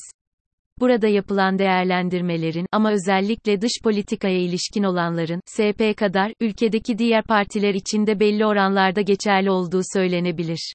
Burada 0.81 1.09
yapılan 1.09 1.59
değerlendirmelerin 1.59 2.67
ama 2.73 2.93
özellikle 2.93 3.61
dış 3.61 3.73
politikaya 3.85 4.39
ilişkin 4.39 4.83
olanların 4.83 5.41
SP 5.55 5.81
kadar 5.97 6.33
ülkedeki 6.41 6.99
diğer 6.99 7.25
partiler 7.25 7.75
için 7.75 8.07
de 8.07 8.21
belli 8.21 8.47
oranlarda 8.47 9.01
geçerli 9.01 9.51
olduğu 9.51 9.81
söylenebilir. 9.95 10.75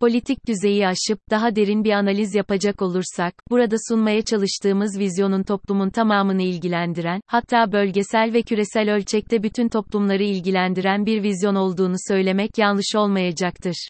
Politik 0.00 0.46
düzeyi 0.48 0.86
aşıp, 0.86 1.18
daha 1.30 1.56
derin 1.56 1.84
bir 1.84 1.90
analiz 1.90 2.34
yapacak 2.34 2.82
olursak, 2.82 3.34
burada 3.50 3.76
sunmaya 3.88 4.22
çalıştığımız 4.22 4.98
vizyonun 4.98 5.42
toplumun 5.42 5.90
tamamını 5.90 6.42
ilgilendiren, 6.42 7.20
hatta 7.26 7.72
bölgesel 7.72 8.32
ve 8.32 8.42
küresel 8.42 8.94
ölçekte 8.94 9.42
bütün 9.42 9.68
toplumları 9.68 10.22
ilgilendiren 10.22 11.06
bir 11.06 11.22
vizyon 11.22 11.54
olduğunu 11.54 11.94
söylemek 12.08 12.58
yanlış 12.58 12.94
olmayacaktır. 12.96 13.88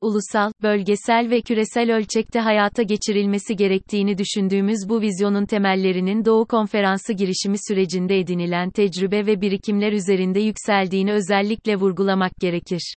Ulusal, 0.00 0.52
bölgesel 0.62 1.30
ve 1.30 1.40
küresel 1.40 1.96
ölçekte 1.96 2.40
hayata 2.40 2.82
geçirilmesi 2.82 3.56
gerektiğini 3.56 4.18
düşündüğümüz 4.18 4.88
bu 4.88 5.00
vizyonun 5.00 5.46
temellerinin 5.46 6.24
Doğu 6.24 6.46
Konferansı 6.46 7.12
girişimi 7.12 7.56
sürecinde 7.68 8.18
edinilen 8.18 8.70
tecrübe 8.70 9.26
ve 9.26 9.40
birikimler 9.40 9.92
üzerinde 9.92 10.40
yükseldiğini 10.40 11.12
özellikle 11.12 11.76
vurgulamak 11.76 12.32
gerekir. 12.40 12.94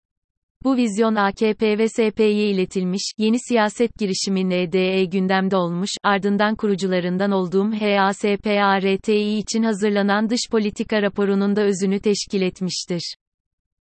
Bu 0.65 0.77
vizyon 0.77 1.15
AKP 1.15 1.77
ve 1.77 1.89
SP'ye 1.89 2.49
iletilmiş, 2.49 3.11
yeni 3.17 3.37
siyaset 3.39 3.97
girişimi 3.99 4.49
NDE 4.49 5.05
gündemde 5.05 5.57
olmuş, 5.57 5.89
ardından 6.03 6.55
kurucularından 6.55 7.31
olduğum 7.31 7.71
HASPARTİ 7.71 9.13
için 9.13 9.63
hazırlanan 9.63 10.29
dış 10.29 10.39
politika 10.51 11.01
raporunun 11.01 11.55
da 11.55 11.61
özünü 11.61 11.99
teşkil 11.99 12.41
etmiştir. 12.41 13.15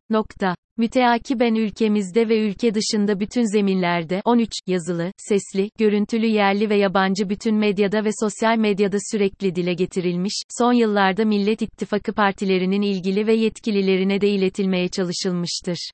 Nokta. 0.09 0.55
Müteakiben 0.77 1.55
ülkemizde 1.55 2.29
ve 2.29 2.39
ülke 2.39 2.73
dışında 2.73 3.19
bütün 3.19 3.53
zeminlerde 3.53 4.21
13 4.25 4.49
yazılı, 4.67 5.11
sesli, 5.17 5.69
görüntülü 5.79 6.27
yerli 6.27 6.69
ve 6.69 6.75
yabancı 6.75 7.29
bütün 7.29 7.55
medyada 7.55 8.05
ve 8.05 8.09
sosyal 8.19 8.57
medyada 8.57 8.97
sürekli 9.11 9.55
dile 9.55 9.73
getirilmiş, 9.73 10.41
son 10.59 10.73
yıllarda 10.73 11.25
Millet 11.25 11.61
İttifakı 11.61 12.13
partilerinin 12.13 12.81
ilgili 12.81 13.27
ve 13.27 13.33
yetkililerine 13.33 14.21
de 14.21 14.29
iletilmeye 14.29 14.87
çalışılmıştır 14.87 15.91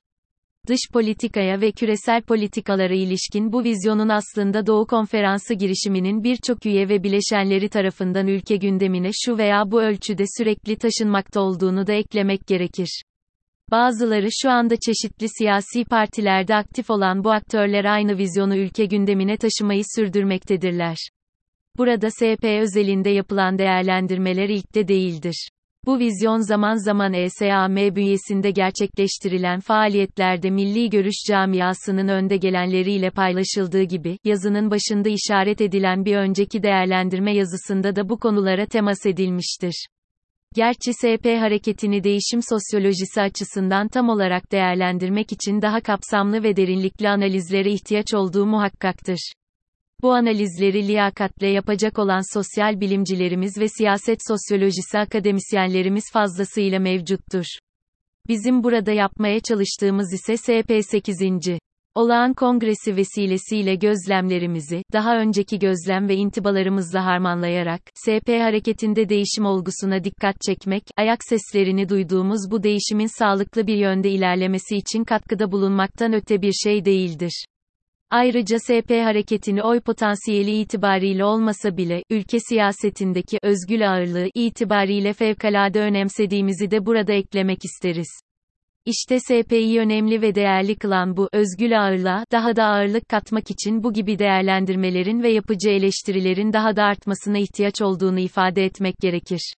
dış 0.68 0.80
politikaya 0.92 1.60
ve 1.60 1.72
küresel 1.72 2.22
politikalara 2.22 2.94
ilişkin 2.94 3.52
bu 3.52 3.64
vizyonun 3.64 4.08
aslında 4.08 4.66
Doğu 4.66 4.86
Konferansı 4.86 5.54
girişiminin 5.54 6.24
birçok 6.24 6.66
üye 6.66 6.88
ve 6.88 7.02
bileşenleri 7.02 7.68
tarafından 7.68 8.26
ülke 8.26 8.56
gündemine 8.56 9.10
şu 9.12 9.38
veya 9.38 9.70
bu 9.70 9.82
ölçüde 9.82 10.24
sürekli 10.38 10.76
taşınmakta 10.76 11.40
olduğunu 11.40 11.86
da 11.86 11.92
eklemek 11.92 12.46
gerekir. 12.46 13.02
Bazıları 13.70 14.28
şu 14.42 14.50
anda 14.50 14.74
çeşitli 14.76 15.28
siyasi 15.38 15.84
partilerde 15.84 16.54
aktif 16.54 16.90
olan 16.90 17.24
bu 17.24 17.30
aktörler 17.30 17.84
aynı 17.84 18.18
vizyonu 18.18 18.56
ülke 18.56 18.84
gündemine 18.84 19.36
taşımayı 19.36 19.82
sürdürmektedirler. 19.96 20.96
Burada 21.76 22.10
SP 22.10 22.44
özelinde 22.44 23.10
yapılan 23.10 23.58
değerlendirmeler 23.58 24.48
ilkte 24.48 24.88
değildir. 24.88 25.48
Bu 25.88 25.98
vizyon 25.98 26.38
zaman 26.38 26.76
zaman 26.76 27.12
ESAM 27.12 27.76
bünyesinde 27.76 28.50
gerçekleştirilen 28.50 29.60
faaliyetlerde 29.60 30.50
milli 30.50 30.90
görüş 30.90 31.14
camiasının 31.28 32.08
önde 32.08 32.36
gelenleriyle 32.36 33.10
paylaşıldığı 33.10 33.82
gibi, 33.82 34.18
yazının 34.24 34.70
başında 34.70 35.08
işaret 35.08 35.60
edilen 35.60 36.04
bir 36.04 36.16
önceki 36.16 36.62
değerlendirme 36.62 37.34
yazısında 37.34 37.96
da 37.96 38.08
bu 38.08 38.18
konulara 38.18 38.66
temas 38.66 39.06
edilmiştir. 39.06 39.86
Gerçi 40.54 40.92
SP 41.00 41.26
hareketini 41.40 42.04
değişim 42.04 42.40
sosyolojisi 42.42 43.20
açısından 43.20 43.88
tam 43.88 44.08
olarak 44.08 44.52
değerlendirmek 44.52 45.32
için 45.32 45.62
daha 45.62 45.80
kapsamlı 45.80 46.42
ve 46.42 46.56
derinlikli 46.56 47.08
analizlere 47.08 47.72
ihtiyaç 47.72 48.14
olduğu 48.14 48.46
muhakkaktır. 48.46 49.32
Bu 50.02 50.12
analizleri 50.12 50.88
liyakatle 50.88 51.46
yapacak 51.48 51.98
olan 51.98 52.34
sosyal 52.34 52.80
bilimcilerimiz 52.80 53.58
ve 53.58 53.68
siyaset 53.68 54.18
sosyolojisi 54.28 54.98
akademisyenlerimiz 54.98 56.04
fazlasıyla 56.12 56.78
mevcuttur. 56.78 57.44
Bizim 58.28 58.64
burada 58.64 58.92
yapmaya 58.92 59.40
çalıştığımız 59.40 60.12
ise 60.12 60.32
SP8. 60.32 61.58
Olağan 61.94 62.34
Kongresi 62.34 62.96
vesilesiyle 62.96 63.74
gözlemlerimizi, 63.74 64.82
daha 64.92 65.18
önceki 65.18 65.58
gözlem 65.58 66.08
ve 66.08 66.16
intibalarımızla 66.16 67.04
harmanlayarak, 67.04 67.80
SP 68.04 68.28
hareketinde 68.28 69.08
değişim 69.08 69.44
olgusuna 69.46 70.04
dikkat 70.04 70.40
çekmek, 70.40 70.82
ayak 70.96 71.18
seslerini 71.28 71.88
duyduğumuz 71.88 72.50
bu 72.50 72.62
değişimin 72.62 73.18
sağlıklı 73.18 73.66
bir 73.66 73.76
yönde 73.76 74.10
ilerlemesi 74.10 74.76
için 74.76 75.04
katkıda 75.04 75.52
bulunmaktan 75.52 76.12
öte 76.12 76.42
bir 76.42 76.52
şey 76.52 76.84
değildir. 76.84 77.44
Ayrıca 78.10 78.58
SP 78.58 78.90
hareketini 78.90 79.62
oy 79.62 79.80
potansiyeli 79.80 80.60
itibariyle 80.60 81.24
olmasa 81.24 81.76
bile, 81.76 82.02
ülke 82.10 82.40
siyasetindeki 82.40 83.38
özgül 83.42 83.90
ağırlığı 83.90 84.28
itibariyle 84.34 85.12
fevkalade 85.12 85.80
önemsediğimizi 85.80 86.70
de 86.70 86.86
burada 86.86 87.12
eklemek 87.12 87.58
isteriz. 87.64 88.08
İşte 88.86 89.20
SP'yi 89.20 89.80
önemli 89.80 90.22
ve 90.22 90.34
değerli 90.34 90.76
kılan 90.76 91.16
bu, 91.16 91.28
özgül 91.32 91.80
ağırlığa, 91.80 92.24
daha 92.32 92.56
da 92.56 92.64
ağırlık 92.64 93.08
katmak 93.08 93.50
için 93.50 93.82
bu 93.82 93.92
gibi 93.92 94.18
değerlendirmelerin 94.18 95.22
ve 95.22 95.30
yapıcı 95.30 95.70
eleştirilerin 95.70 96.52
daha 96.52 96.76
da 96.76 96.84
artmasına 96.84 97.38
ihtiyaç 97.38 97.82
olduğunu 97.82 98.20
ifade 98.20 98.64
etmek 98.64 98.94
gerekir. 99.00 99.52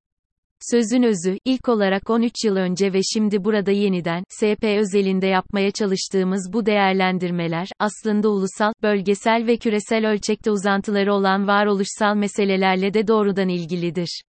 Sözün 0.60 1.02
özü, 1.02 1.38
ilk 1.44 1.68
olarak 1.68 2.10
13 2.10 2.32
yıl 2.44 2.56
önce 2.56 2.92
ve 2.92 3.00
şimdi 3.02 3.44
burada 3.44 3.70
yeniden, 3.70 4.24
SP 4.38 4.64
özelinde 4.64 5.26
yapmaya 5.26 5.70
çalıştığımız 5.70 6.50
bu 6.52 6.66
değerlendirmeler, 6.66 7.68
aslında 7.78 8.28
ulusal, 8.28 8.72
bölgesel 8.82 9.46
ve 9.46 9.56
küresel 9.56 10.10
ölçekte 10.10 10.50
uzantıları 10.50 11.14
olan 11.14 11.46
varoluşsal 11.46 12.16
meselelerle 12.16 12.94
de 12.94 13.08
doğrudan 13.08 13.48
ilgilidir. 13.48 14.22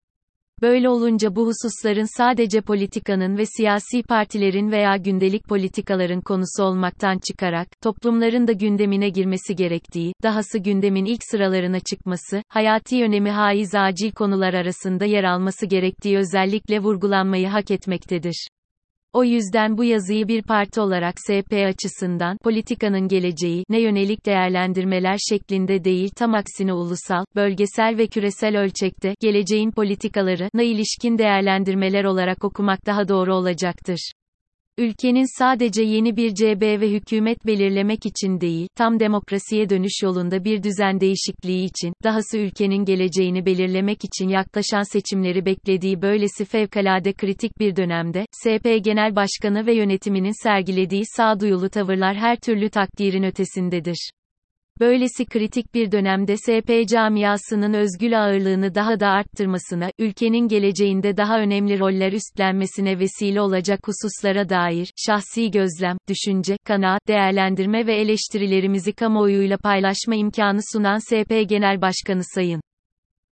Böyle 0.62 0.88
olunca 0.88 1.36
bu 1.36 1.46
hususların 1.46 2.16
sadece 2.16 2.60
politikanın 2.60 3.38
ve 3.38 3.46
siyasi 3.46 4.02
partilerin 4.02 4.70
veya 4.72 4.96
gündelik 4.96 5.44
politikaların 5.48 6.20
konusu 6.20 6.64
olmaktan 6.64 7.18
çıkarak, 7.28 7.68
toplumların 7.82 8.46
da 8.46 8.52
gündemine 8.52 9.08
girmesi 9.08 9.56
gerektiği, 9.56 10.12
dahası 10.22 10.58
gündemin 10.58 11.04
ilk 11.04 11.24
sıralarına 11.30 11.80
çıkması, 11.80 12.42
hayati 12.48 13.02
önemi 13.04 13.30
haiz 13.30 13.74
acil 13.74 14.12
konular 14.12 14.54
arasında 14.54 15.04
yer 15.04 15.24
alması 15.24 15.66
gerektiği 15.66 16.18
özellikle 16.18 16.80
vurgulanmayı 16.80 17.48
hak 17.48 17.70
etmektedir. 17.70 18.48
O 19.12 19.24
yüzden 19.24 19.78
bu 19.78 19.84
yazıyı 19.84 20.28
bir 20.28 20.42
parti 20.42 20.80
olarak 20.80 21.14
SP 21.26 21.52
açısından 21.52 22.36
politikanın 22.44 23.08
geleceği 23.08 23.64
ne 23.68 23.80
yönelik 23.80 24.26
değerlendirmeler 24.26 25.18
şeklinde 25.28 25.84
değil 25.84 26.10
tam 26.16 26.34
aksine 26.34 26.72
ulusal, 26.72 27.24
bölgesel 27.36 27.98
ve 27.98 28.06
küresel 28.06 28.60
ölçekte 28.60 29.14
geleceğin 29.20 29.70
politikaları 29.70 30.48
na 30.54 30.62
ilişkin 30.62 31.18
değerlendirmeler 31.18 32.04
olarak 32.04 32.44
okumak 32.44 32.86
daha 32.86 33.08
doğru 33.08 33.34
olacaktır. 33.34 34.12
Ülkenin 34.80 35.38
sadece 35.38 35.82
yeni 35.82 36.16
bir 36.16 36.34
CB 36.34 36.80
ve 36.80 36.90
hükümet 36.90 37.46
belirlemek 37.46 38.06
için 38.06 38.40
değil, 38.40 38.68
tam 38.76 39.00
demokrasiye 39.00 39.68
dönüş 39.68 39.92
yolunda 40.02 40.44
bir 40.44 40.62
düzen 40.62 41.00
değişikliği 41.00 41.64
için, 41.64 41.92
dahası 42.04 42.38
ülkenin 42.38 42.84
geleceğini 42.84 43.46
belirlemek 43.46 44.04
için 44.04 44.28
yaklaşan 44.28 44.92
seçimleri 44.92 45.44
beklediği 45.44 46.02
böylesi 46.02 46.44
fevkalade 46.44 47.12
kritik 47.12 47.58
bir 47.58 47.76
dönemde, 47.76 48.26
SP 48.42 48.84
Genel 48.84 49.16
Başkanı 49.16 49.66
ve 49.66 49.74
yönetiminin 49.74 50.42
sergilediği 50.42 51.02
sağduyulu 51.16 51.68
tavırlar 51.70 52.16
her 52.16 52.36
türlü 52.36 52.70
takdirin 52.70 53.22
ötesindedir. 53.22 54.10
Böylesi 54.80 55.24
kritik 55.24 55.74
bir 55.74 55.92
dönemde 55.92 56.36
SP 56.36 56.88
camiasının 56.88 57.74
özgül 57.74 58.22
ağırlığını 58.22 58.74
daha 58.74 59.00
da 59.00 59.08
arttırmasına, 59.08 59.90
ülkenin 59.98 60.48
geleceğinde 60.48 61.16
daha 61.16 61.40
önemli 61.40 61.78
roller 61.78 62.12
üstlenmesine 62.12 62.98
vesile 62.98 63.40
olacak 63.40 63.80
hususlara 63.88 64.48
dair, 64.48 64.92
şahsi 65.06 65.50
gözlem, 65.50 65.96
düşünce, 66.08 66.56
kanaat, 66.64 67.08
değerlendirme 67.08 67.86
ve 67.86 67.96
eleştirilerimizi 67.96 68.92
kamuoyuyla 68.92 69.56
paylaşma 69.56 70.14
imkanı 70.14 70.60
sunan 70.72 70.98
SP 71.08 71.32
Genel 71.48 71.80
Başkanı 71.80 72.22
Sayın 72.34 72.60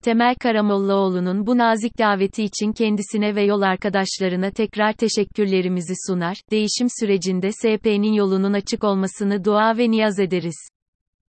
Temel 0.04 0.34
Karamollaoğlu'nun 0.34 1.46
bu 1.46 1.58
nazik 1.58 1.98
daveti 1.98 2.44
için 2.44 2.72
kendisine 2.72 3.34
ve 3.34 3.42
yol 3.42 3.62
arkadaşlarına 3.62 4.50
tekrar 4.50 4.92
teşekkürlerimizi 4.92 5.94
sunar, 6.06 6.36
değişim 6.50 6.88
sürecinde 7.00 7.52
SP'nin 7.52 8.12
yolunun 8.12 8.52
açık 8.52 8.84
olmasını 8.84 9.44
dua 9.44 9.78
ve 9.78 9.90
niyaz 9.90 10.18
ederiz. 10.18 10.77